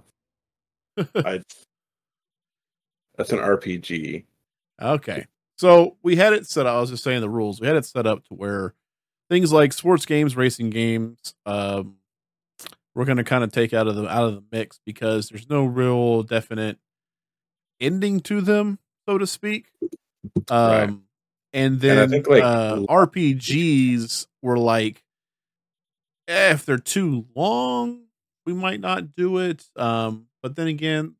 I, 1.26 1.41
that's 3.16 3.32
an 3.32 3.39
RPG. 3.39 4.26
Okay. 4.82 5.26
So 5.57 5.97
we 6.03 6.14
had 6.14 6.34
it 6.34 6.47
set 6.47 6.66
up. 6.66 6.76
I 6.76 6.80
was 6.82 6.91
just 6.91 7.05
saying 7.05 7.22
the 7.22 7.30
rules. 7.30 7.59
We 7.59 7.66
had 7.66 7.76
it 7.76 7.86
set 7.86 8.07
up 8.07 8.22
to 8.26 8.34
where 8.34 8.74
things 9.30 9.51
like 9.51 9.72
sports 9.72 10.05
games, 10.05 10.36
racing 10.36 10.68
games, 10.68 11.32
um, 11.47 11.97
we're 12.99 13.05
going 13.05 13.16
to 13.18 13.24
kind 13.24 13.44
of 13.44 13.53
take 13.53 13.72
out 13.72 13.86
of 13.86 13.94
the 13.94 14.09
out 14.09 14.24
of 14.24 14.34
the 14.34 14.44
mix 14.51 14.80
because 14.84 15.28
there's 15.28 15.49
no 15.49 15.64
real 15.64 16.24
definite 16.24 16.78
ending 17.80 18.18
to 18.20 18.40
them, 18.40 18.80
so 19.09 19.18
to 19.18 19.26
speak. 19.26 19.70
Um, 20.49 20.70
Right. 20.70 20.90
and 21.53 21.80
And 21.88 22.01
I 22.01 22.07
then 22.07 22.11
think, 22.11 22.26
like, 22.28 22.42
uh, 22.42 22.80
RPGs 22.88 24.26
were 24.42 24.59
like, 24.59 25.05
eh, 26.26 26.53
if 26.53 26.66
they're 26.66 26.78
too 26.78 27.26
long, 27.36 28.07
we 28.44 28.53
might 28.53 28.80
not 28.80 29.14
do 29.14 29.38
it. 29.38 29.64
Um, 29.76 30.26
but 30.42 30.57
then 30.57 30.66
again, 30.66 31.14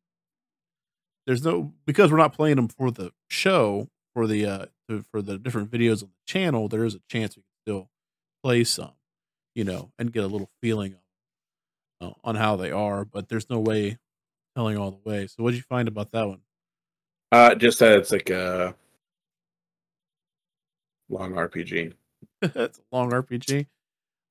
there's 1.25 1.43
no 1.43 1.73
because 1.85 2.11
we're 2.11 2.17
not 2.17 2.33
playing 2.33 2.55
them 2.55 2.67
for 2.67 2.91
the 2.91 3.11
show 3.29 3.87
for 4.13 4.27
the 4.27 4.45
uh 4.45 4.65
for 5.11 5.21
the 5.21 5.37
different 5.37 5.69
videos 5.71 6.03
on 6.03 6.09
the 6.09 6.25
channel. 6.25 6.67
There 6.67 6.85
is 6.85 6.95
a 6.95 7.01
chance 7.09 7.37
we 7.37 7.43
can 7.43 7.49
still 7.65 7.89
play 8.43 8.63
some, 8.63 8.93
you 9.55 9.63
know, 9.63 9.91
and 9.99 10.11
get 10.11 10.23
a 10.23 10.27
little 10.27 10.49
feeling 10.61 10.95
uh, 12.01 12.11
on 12.23 12.35
how 12.35 12.55
they 12.55 12.71
are. 12.71 13.05
But 13.05 13.29
there's 13.29 13.49
no 13.49 13.59
way 13.59 13.97
telling 14.55 14.77
all 14.77 14.91
the 14.91 15.09
way. 15.09 15.27
So 15.27 15.43
what 15.43 15.51
did 15.51 15.57
you 15.57 15.63
find 15.63 15.87
about 15.87 16.11
that 16.11 16.27
one? 16.27 16.39
Uh, 17.31 17.55
just 17.55 17.79
that 17.79 17.97
it's 17.97 18.11
like 18.11 18.29
a 18.29 18.75
long 21.09 21.33
RPG. 21.33 21.93
it's 22.41 22.79
a 22.91 22.95
long 22.95 23.11
RPG. 23.11 23.67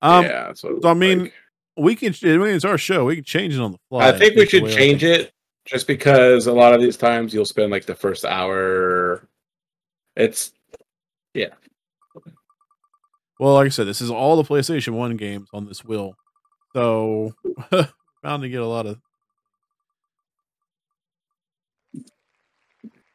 Um, 0.03 0.25
yeah, 0.25 0.51
it 0.51 0.59
so 0.59 0.81
I 0.85 0.95
mean, 0.95 1.25
like. 1.25 1.35
we 1.77 1.97
can. 1.97 2.15
I 2.23 2.37
mean, 2.37 2.49
it's 2.49 2.65
our 2.65 2.79
show. 2.79 3.05
We 3.05 3.17
can 3.17 3.25
change 3.25 3.55
it 3.55 3.61
on 3.61 3.73
the 3.73 3.79
fly. 3.89 4.09
I 4.09 4.13
think 4.19 4.37
we 4.37 4.47
should 4.47 4.69
change 4.69 5.03
it 5.03 5.33
just 5.65 5.87
because 5.87 6.47
a 6.47 6.53
lot 6.53 6.73
of 6.73 6.81
these 6.81 6.97
times 6.97 7.35
you'll 7.35 7.45
spend 7.45 7.71
like 7.71 7.87
the 7.87 7.95
first 7.95 8.25
hour. 8.25 9.29
It's 10.17 10.53
yeah. 11.35 11.51
Well, 13.39 13.55
like 13.55 13.67
I 13.67 13.69
said, 13.71 13.87
this 13.87 14.01
is 14.01 14.11
all 14.11 14.37
the 14.37 14.49
PlayStation 14.49 14.95
One 14.95 15.17
games 15.17 15.49
on 15.53 15.67
this 15.67 15.85
wheel, 15.85 16.15
so 16.75 17.33
bound 18.23 18.43
to 18.43 18.49
get 18.49 18.61
a 18.61 18.67
lot 18.67 18.87
of. 18.87 18.99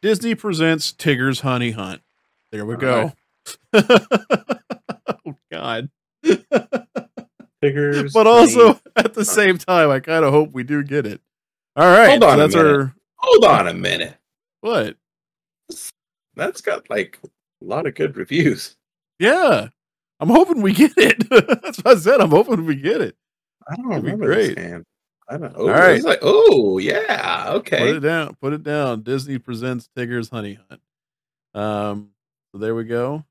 Disney 0.01 0.35
presents 0.35 0.91
Tigger's 0.91 1.41
Honey 1.41 1.71
Hunt. 1.71 2.01
There 2.51 2.65
we 2.65 2.73
All 2.75 2.79
go. 2.79 3.13
oh 3.73 5.35
God! 5.51 5.89
figures. 7.61 8.13
but 8.13 8.27
also 8.27 8.79
at 8.95 9.13
the 9.13 9.23
same 9.25 9.57
time, 9.57 9.89
I 9.89 9.99
kind 9.99 10.25
of 10.25 10.33
hope 10.33 10.51
we 10.51 10.63
do 10.63 10.83
get 10.83 11.05
it. 11.05 11.21
All 11.75 11.85
right, 11.87 12.09
Hold 12.09 12.23
on 12.23 12.29
so 12.29 12.33
a 12.33 12.37
that's 12.37 12.55
minute. 12.55 12.69
our 12.71 12.95
hold 13.15 13.45
on 13.45 13.67
a 13.67 13.73
minute. 13.73 14.15
what? 14.61 14.97
That's 16.35 16.61
got 16.61 16.89
like 16.89 17.19
a 17.23 17.65
lot 17.65 17.87
of 17.87 17.95
good 17.95 18.15
reviews. 18.17 18.75
Yeah, 19.19 19.69
I'm 20.19 20.29
hoping 20.29 20.61
we 20.61 20.73
get 20.73 20.93
it. 20.97 21.29
that's 21.29 21.77
what 21.83 21.95
I 21.97 21.99
said. 21.99 22.19
I'm 22.21 22.31
hoping 22.31 22.65
we 22.65 22.75
get 22.75 23.01
it. 23.01 23.15
I 23.69 23.75
don't 23.75 23.89
That'd 23.89 24.03
be 24.05 24.11
remember 24.11 24.35
this 24.35 24.53
great. 24.53 24.83
I 25.29 25.37
don't. 25.37 25.53
Oh, 25.55 25.67
All 25.67 25.73
right. 25.73 25.95
it's 25.95 26.05
like 26.05 26.19
oh 26.21 26.77
yeah, 26.77 27.45
okay. 27.55 27.77
Put 27.77 27.95
it 27.97 27.99
down. 28.01 28.35
Put 28.41 28.53
it 28.53 28.63
down. 28.63 29.03
Disney 29.03 29.37
presents 29.37 29.89
Tigger's 29.95 30.29
Honey 30.29 30.59
Hunt. 30.69 30.81
Um, 31.53 32.09
so 32.51 32.57
there 32.57 32.75
we 32.75 32.83
go. 32.83 33.23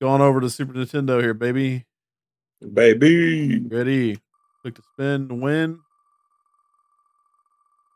Going 0.00 0.20
over 0.20 0.40
to 0.40 0.50
Super 0.50 0.74
Nintendo 0.74 1.20
here, 1.22 1.32
baby. 1.32 1.86
Baby. 2.72 3.60
Ready? 3.60 4.18
Click 4.62 4.74
to 4.74 4.82
spin 4.92 5.28
to 5.28 5.34
win. 5.34 5.78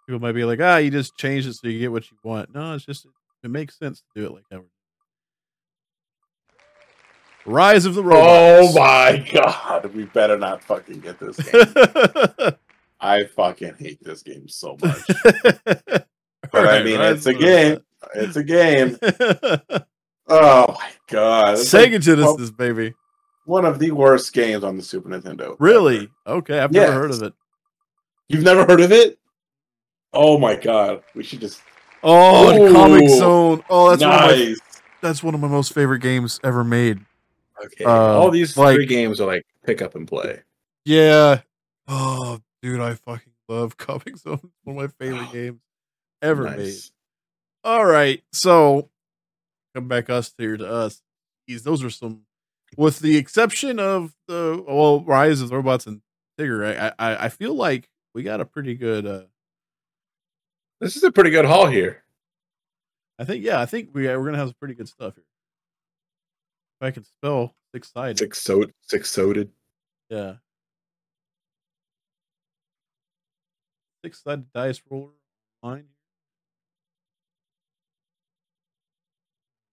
People 0.06 0.20
might 0.20 0.32
be 0.32 0.44
like, 0.44 0.60
ah, 0.60 0.78
you 0.78 0.90
just 0.90 1.16
changed 1.16 1.46
it 1.48 1.54
so 1.54 1.68
you 1.68 1.78
get 1.78 1.92
what 1.92 2.10
you 2.10 2.16
want. 2.24 2.54
No, 2.54 2.74
it's 2.74 2.86
just 2.86 3.06
it 3.44 3.50
makes 3.50 3.78
sense 3.78 4.00
to 4.00 4.20
do 4.20 4.26
it 4.26 4.32
like 4.32 4.44
that. 4.50 4.62
Rise 7.50 7.84
of 7.84 7.94
the 7.94 8.02
oh 8.02 8.04
Robots. 8.04 8.76
Oh 8.76 8.78
my 8.78 9.28
god, 9.32 9.94
we 9.94 10.04
better 10.04 10.38
not 10.38 10.62
fucking 10.62 11.00
get 11.00 11.18
this 11.18 11.36
game. 11.50 12.52
I 13.00 13.24
fucking 13.24 13.74
hate 13.78 14.02
this 14.02 14.22
game 14.22 14.48
so 14.48 14.76
much. 14.82 15.00
but 15.64 16.06
I 16.54 16.82
mean, 16.82 17.00
it's 17.00 17.26
a 17.26 17.34
game. 17.34 17.80
It's 18.14 18.36
a 18.36 18.44
game. 18.44 18.98
Oh 20.32 20.66
my 20.78 20.90
god. 21.08 21.54
It's 21.54 21.72
Sega 21.72 21.92
like 21.92 22.00
Genesis, 22.02 22.50
baby. 22.50 22.94
one 23.46 23.64
of 23.64 23.78
the 23.78 23.90
worst 23.90 24.32
games 24.32 24.62
on 24.62 24.76
the 24.76 24.82
Super 24.82 25.08
Nintendo. 25.08 25.56
Really? 25.58 26.08
ever. 26.26 26.36
Okay, 26.38 26.60
I've 26.60 26.72
never 26.72 26.92
heard 26.92 27.10
of 27.10 27.22
it. 27.22 27.32
You've 28.28 28.44
never 28.44 28.64
heard 28.64 28.80
of 28.80 28.92
it? 28.92 29.18
Oh 30.12 30.38
my 30.38 30.54
god. 30.54 31.02
We 31.14 31.24
should 31.24 31.40
just 31.40 31.60
Oh, 32.02 32.56
Comix 32.72 33.18
Zone. 33.18 33.62
Oh, 33.68 33.90
that's 33.90 34.02
one 34.02 34.12
of 34.12 34.20
my 34.20 34.36
nice. 34.36 34.58
that's 35.02 35.22
one 35.22 35.34
of 35.34 35.40
my 35.40 35.48
most 35.48 35.74
favorite 35.74 35.98
games 36.00 36.38
ever 36.44 36.62
made. 36.64 37.00
Okay. 37.66 37.84
Uh, 37.84 37.90
All 37.90 38.30
these 38.30 38.56
like- 38.56 38.74
three 38.74 38.86
games 38.86 39.20
are 39.20 39.26
like 39.26 39.44
pick 39.64 39.82
up 39.82 39.94
and 39.94 40.06
play. 40.08 40.42
Yeah. 40.84 41.40
Oh, 41.88 42.40
dude, 42.62 42.80
I 42.80 42.94
fucking 42.94 43.32
love 43.48 43.76
Comix 43.78 44.20
Zone. 44.20 44.50
One 44.64 44.76
of 44.76 44.82
my 44.98 45.04
favorite 45.04 45.28
Oh, 45.28 45.32
games 45.32 45.60
ever 46.22 46.50
made. 46.50 46.74
All 47.64 47.84
right, 47.84 48.22
so 48.32 48.88
come 49.74 49.88
back 49.88 50.08
us 50.08 50.32
here 50.38 50.56
to 50.56 50.66
us. 50.70 51.02
These 51.46 51.62
those 51.64 51.82
are 51.84 51.90
some, 51.90 52.22
with 52.76 53.00
the 53.00 53.16
exception 53.18 53.78
of 53.78 54.14
the 54.28 54.64
well, 54.66 55.00
Rise 55.02 55.40
of 55.42 55.48
the 55.50 55.56
Robots 55.56 55.86
and 55.86 56.00
Tigger. 56.38 56.64
I 56.78 56.92
I, 56.98 57.24
I 57.26 57.28
feel 57.28 57.54
like 57.54 57.88
we 58.14 58.22
got 58.22 58.40
a 58.40 58.44
pretty 58.46 58.74
good. 58.74 59.06
uh 59.06 59.24
This 60.80 60.96
is 60.96 61.02
a 61.02 61.12
pretty 61.12 61.30
good 61.30 61.44
haul 61.44 61.66
here. 61.66 62.02
I 63.18 63.24
think 63.24 63.44
yeah, 63.44 63.60
I 63.60 63.66
think 63.66 63.90
we 63.92 64.06
we're 64.06 64.24
gonna 64.24 64.38
have 64.38 64.48
some 64.48 64.56
pretty 64.58 64.74
good 64.74 64.88
stuff 64.88 65.14
here. 65.16 65.24
If 66.80 66.86
I 66.86 66.90
can 66.92 67.04
spell 67.04 67.54
six 67.74 67.92
sided, 67.92 68.18
Six 68.18 68.42
so 68.42 68.64
six 68.80 69.10
soded. 69.10 69.50
yeah. 70.08 70.34
Six 74.02 74.22
sided 74.22 74.50
dice 74.54 74.80
roller 74.88 75.10
line. 75.62 75.84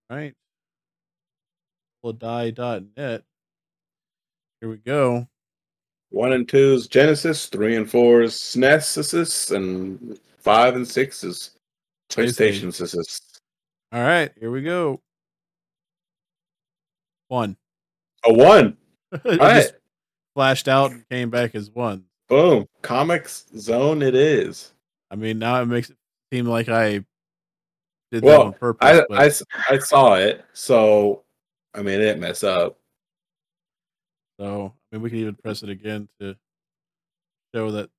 Right. 0.10 0.34
die.net. 2.20 3.24
Here 4.60 4.70
we 4.70 4.78
go. 4.78 5.28
One 6.10 6.34
and 6.34 6.48
two's 6.48 6.88
Genesis, 6.88 7.48
three 7.48 7.76
and 7.76 7.90
four's 7.90 8.34
SNES, 8.36 9.56
and 9.56 10.20
five 10.40 10.76
and 10.76 10.88
six 10.88 11.24
is 11.24 11.52
PlayStation 12.10 12.74
Systems. 12.74 13.22
All 13.92 14.02
right, 14.02 14.32
here 14.40 14.52
we 14.52 14.62
go. 14.62 15.02
One. 17.28 17.58
A 18.26 18.34
one. 18.34 18.78
it 19.12 19.40
right. 19.40 19.62
just 19.62 19.74
flashed 20.34 20.68
out 20.68 20.92
and 20.92 21.08
came 21.10 21.30
back 21.30 21.56
as 21.56 21.70
one. 21.72 22.06
Boom. 22.30 22.68
Comix 22.82 23.46
Zone 23.58 24.02
it 24.02 24.16
is. 24.16 24.72
I 25.10 25.16
mean, 25.16 25.40
now 25.40 25.62
it 25.62 25.66
makes 25.66 25.90
it 25.90 25.98
seem 26.32 26.46
like 26.46 26.70
I 26.70 27.06
did 28.12 28.24
that 28.24 28.40
on 28.40 28.54
purpose. 28.54 28.88
I, 28.88 29.04
but 29.10 29.20
I, 29.20 29.74
I 29.74 29.80
saw 29.80 30.16
it, 30.16 30.44
so 30.54 31.24
I 31.74 31.82
mean, 31.82 31.96
it 31.96 32.04
didn't 32.04 32.22
mess 32.22 32.44
up. 32.44 32.78
so 34.40 34.74
I 34.92 34.96
mean, 34.96 35.02
we 35.04 35.10
can 35.10 35.20
even 35.20 35.36
press 35.36 35.64
it 35.64 35.70
again 35.70 36.10
to 36.20 36.36
show 37.54 37.72
that. 37.72 37.90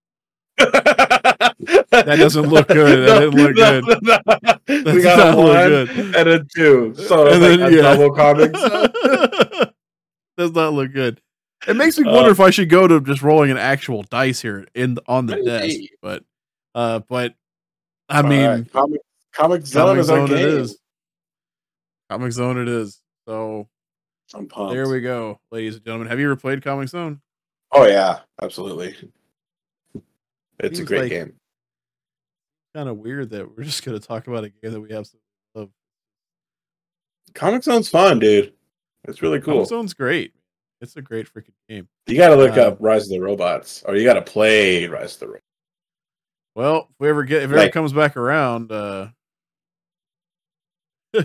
That 0.59 2.17
doesn't 2.19 2.49
look 2.49 2.69
good. 2.69 3.09
That 3.09 3.21
didn't 3.33 3.35
look 3.35 3.57
good. 3.57 3.85
we 4.69 5.01
That's 5.01 5.03
got 5.05 5.35
a 5.35 5.37
one 5.37 5.69
good. 5.69 5.91
and 6.17 6.29
a 6.29 6.45
two. 6.45 6.95
So 6.95 7.33
And 7.33 7.43
then, 7.43 7.61
like 7.61 7.73
a 7.73 7.77
yeah. 7.77 7.83
double 7.83 8.15
Comix 8.15 8.57
Zone. 8.59 9.73
Does 10.37 10.53
not 10.53 10.73
look 10.73 10.93
good. 10.93 11.21
It 11.67 11.75
makes 11.77 11.99
me 11.99 12.05
wonder 12.09 12.29
Uh, 12.29 12.33
if 12.33 12.41
I 12.41 12.51
should 12.51 12.69
go 12.71 12.87
to 12.87 13.01
just 13.01 13.23
rolling 13.23 13.51
an 13.51 13.57
actual 13.57 14.05
dice 14.05 14.41
here 14.41 14.67
in 14.75 14.99
on 15.09 15.27
the 15.27 15.43
desk. 15.43 15.77
But, 16.01 16.23
uh, 16.75 17.01
but 17.09 17.35
I 18.09 18.23
mean, 18.23 18.47
right, 18.47 18.73
comic, 18.73 19.01
Comix 19.35 19.67
Zone 19.67 19.87
Comic 19.89 20.01
is 20.01 20.07
Zone 20.07 20.31
it 20.33 20.41
is. 20.41 20.79
Comix 22.11 22.33
Zone 22.33 22.59
it 22.59 22.69
is. 22.69 23.01
So 23.27 23.69
I'm 24.35 24.47
pumped. 24.47 24.73
there 24.75 24.89
we 24.89 25.01
go, 25.01 25.41
ladies 25.51 25.75
and 25.75 25.85
gentlemen. 25.85 26.09
Have 26.09 26.21
you 26.21 26.27
ever 26.27 26.37
played 26.37 26.61
Comix 26.61 26.91
Zone? 26.91 27.21
Oh 27.73 27.87
yeah, 27.87 28.21
absolutely. 28.41 28.95
It's 30.61 30.79
a 30.79 30.85
great 30.85 31.03
like- 31.03 31.11
game. 31.11 31.35
Kind 32.75 32.89
of 32.89 32.99
weird 32.99 33.31
that 33.31 33.57
we're 33.57 33.65
just 33.65 33.85
going 33.85 33.99
to 33.99 34.07
talk 34.07 34.27
about 34.27 34.45
a 34.45 34.51
game 34.51 34.73
that 34.73 34.81
we 34.81 34.93
have. 34.93 35.07
some 35.07 35.21
love. 35.55 35.71
Comix 37.33 37.65
Zone's 37.65 37.89
fun, 37.89 38.19
dude. 38.19 38.53
It's 39.05 39.23
really 39.23 39.41
cool. 39.41 39.63
Comix 39.63 39.69
Zone's 39.69 39.95
great. 39.95 40.33
It's 40.81 40.97
a 40.97 41.03
great 41.03 41.27
freaking 41.33 41.55
game. 41.69 41.89
You 42.07 42.17
got 42.17 42.29
to 42.29 42.37
look 42.37 42.57
Uh, 42.57 42.69
up 42.69 42.77
Rise 42.79 43.05
of 43.05 43.09
the 43.11 43.21
Robots, 43.21 43.83
or 43.87 43.97
you 43.97 44.05
got 44.05 44.15
to 44.15 44.23
play 44.23 44.87
Rise 44.87 45.15
of 45.15 45.21
the 45.21 45.27
Robots. 45.29 45.43
Well, 46.55 46.77
if 46.91 46.97
we 47.01 47.09
ever 47.09 47.25
get 47.25 47.43
if 47.43 47.51
it 47.53 47.57
ever 47.57 47.71
comes 47.71 47.93
back 47.93 48.17
around, 48.17 48.71
uh 48.73 49.09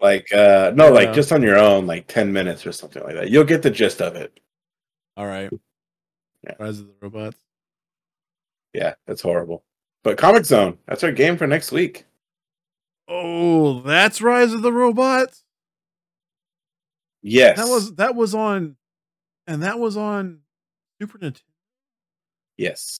Like, 0.00 0.30
uh 0.32 0.72
no, 0.74 0.92
like 0.92 1.12
just 1.14 1.32
on 1.32 1.42
your 1.42 1.58
own, 1.58 1.86
like 1.86 2.06
ten 2.06 2.32
minutes 2.32 2.66
or 2.66 2.72
something 2.72 3.02
like 3.02 3.14
that. 3.14 3.30
You'll 3.30 3.44
get 3.44 3.62
the 3.62 3.70
gist 3.70 4.02
of 4.02 4.14
it. 4.16 4.38
all 5.16 5.26
right. 5.26 5.50
Yeah. 6.44 6.54
Rise 6.60 6.80
of 6.80 6.86
the 6.88 6.94
Robots. 7.00 7.36
Yeah, 8.76 8.92
that's 9.06 9.22
horrible. 9.22 9.64
But 10.04 10.18
Comix 10.18 10.44
Zone, 10.44 10.76
that's 10.86 11.02
our 11.02 11.10
game 11.12 11.38
for 11.38 11.46
next 11.46 11.72
week. 11.72 12.04
Oh, 13.08 13.80
that's 13.80 14.20
Rise 14.20 14.52
of 14.52 14.60
the 14.60 14.70
Robots. 14.72 15.42
Yes, 17.22 17.56
That 17.56 17.68
was 17.68 17.94
that 17.94 18.14
was 18.14 18.34
on, 18.34 18.76
and 19.46 19.62
that 19.62 19.78
was 19.78 19.96
on 19.96 20.40
Super 21.00 21.18
Nintendo. 21.18 21.40
yes, 22.58 22.98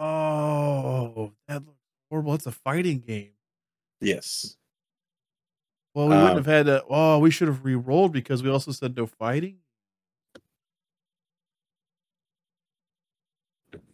Oh, 0.00 1.32
that 1.46 1.64
looks 1.64 1.78
horrible. 2.10 2.34
It's 2.34 2.46
a 2.46 2.50
fighting 2.52 2.98
game. 2.98 3.30
yes. 4.00 4.56
Well, 5.94 6.08
we 6.08 6.14
wouldn't 6.14 6.30
Um, 6.30 6.36
have 6.38 6.46
had 6.46 6.66
to. 6.66 6.84
Oh, 6.88 7.18
we 7.20 7.30
should 7.30 7.46
have 7.48 7.64
re-rolled 7.64 8.12
because 8.12 8.42
we 8.42 8.50
also 8.50 8.72
said 8.72 8.96
no 8.96 9.06
fighting. 9.06 9.58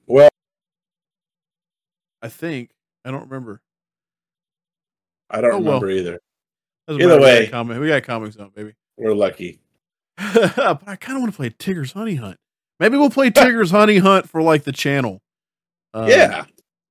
Well, 0.07 0.29
I 2.23 2.29
think 2.29 2.71
I 3.05 3.11
don't 3.11 3.29
remember. 3.29 3.61
I 5.31 5.41
don't 5.41 5.53
Oh, 5.53 5.59
well. 5.59 5.81
remember 5.81 5.91
either. 5.91 6.19
Doesn't 6.87 7.03
Either 7.03 7.15
we 7.17 7.47
got 7.51 7.67
way. 7.67 7.79
we 7.79 7.89
got 7.89 8.03
Comix 8.03 8.33
Zone, 8.33 8.51
baby. 8.55 8.73
We're 8.97 9.15
lucky. 9.15 9.61
but 10.17 10.81
I 10.87 10.97
kind 10.97 11.17
of 11.17 11.23
want 11.23 11.33
to 11.33 11.37
play 11.37 11.51
Tigger's 11.51 11.93
Honey 11.93 12.15
Hunt. 12.17 12.39
Maybe 12.81 12.97
we'll 12.97 13.11
play 13.11 13.31
Tigger's 13.31 13.71
Honey 13.71 13.99
Hunt 13.99 14.29
for 14.29 14.41
like 14.43 14.65
the 14.65 14.73
channel. 14.73 15.21
Um, 15.95 16.09
yeah. 16.09 16.45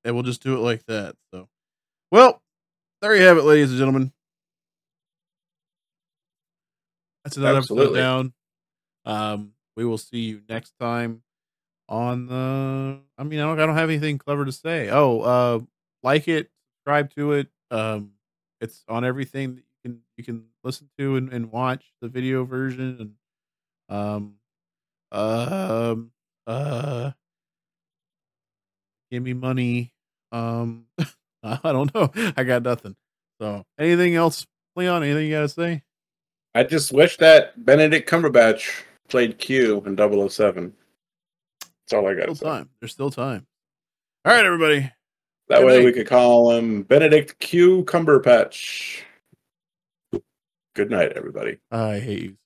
and 0.03 0.13
we'll 0.15 0.23
just 0.23 0.43
do 0.43 0.55
it 0.55 0.59
like 0.59 0.85
that. 0.85 1.15
So, 1.33 1.47
well, 2.11 2.41
there 3.01 3.15
you 3.15 3.23
have 3.23 3.37
it, 3.37 3.43
ladies 3.43 3.69
and 3.71 3.77
gentlemen. 3.79 4.11
That's 7.23 7.37
another 7.37 7.57
episode 7.57 7.93
down. 7.93 8.33
Um, 9.05 9.51
we 9.75 9.83
will 9.85 9.97
see 9.97 10.19
you 10.19 10.41
next 10.47 10.73
time 10.79 11.21
on 11.89 12.27
the. 12.27 12.99
I 13.17 13.23
mean, 13.23 13.39
I 13.39 13.43
don't, 13.43 13.59
I 13.59 13.65
don't 13.65 13.75
have 13.75 13.89
anything 13.89 14.17
clever 14.17 14.45
to 14.45 14.51
say. 14.51 14.89
Oh, 14.89 15.21
uh, 15.21 15.59
like 16.03 16.27
it, 16.27 16.49
subscribe 16.79 17.13
to 17.15 17.33
it. 17.33 17.47
Um, 17.71 18.11
it's 18.61 18.83
on 18.87 19.05
everything 19.05 19.55
that 19.55 19.61
you 19.61 19.91
can 19.91 19.99
you 20.17 20.23
can 20.23 20.45
listen 20.63 20.89
to 20.97 21.15
and, 21.15 21.31
and 21.31 21.51
watch 21.51 21.93
the 22.01 22.07
video 22.07 22.43
version 22.45 23.15
and 23.89 23.95
um 23.97 24.33
um 25.11 26.11
uh 26.45 27.11
give 29.11 29.23
me 29.23 29.33
money 29.33 29.93
um 30.31 30.85
i 31.43 31.59
don't 31.63 31.93
know 31.93 32.11
i 32.35 32.43
got 32.43 32.63
nothing 32.63 32.95
so 33.39 33.63
anything 33.79 34.15
else 34.15 34.45
leon 34.75 35.03
anything 35.03 35.27
you 35.27 35.35
gotta 35.35 35.47
say 35.47 35.81
I 36.57 36.63
just 36.63 36.91
wish 36.91 37.17
that 37.17 37.63
Benedict 37.65 38.09
Cumberbatch 38.09 38.81
played 39.09 39.37
Q 39.37 39.83
in 39.85 39.95
007. 39.95 40.73
That's 41.89 41.93
all 41.97 42.07
I 42.09 42.15
got 42.15 42.23
still 42.23 42.35
say. 42.35 42.45
time 42.45 42.69
there's 42.81 42.91
still 42.91 43.09
time 43.09 43.47
all 44.25 44.33
right 44.33 44.45
everybody 44.45 44.91
That 45.47 45.59
Good 45.59 45.65
way 45.67 45.77
night. 45.77 45.85
we 45.85 45.93
could 45.93 46.07
call 46.07 46.51
him 46.51 46.83
Benedict 46.83 47.39
Q 47.39 47.85
Cumberpatch. 47.85 49.01
Good 50.75 50.91
night, 50.91 51.13
everybody. 51.13 51.59
i 51.71 51.97
hate 51.99 52.21
you 52.23 52.37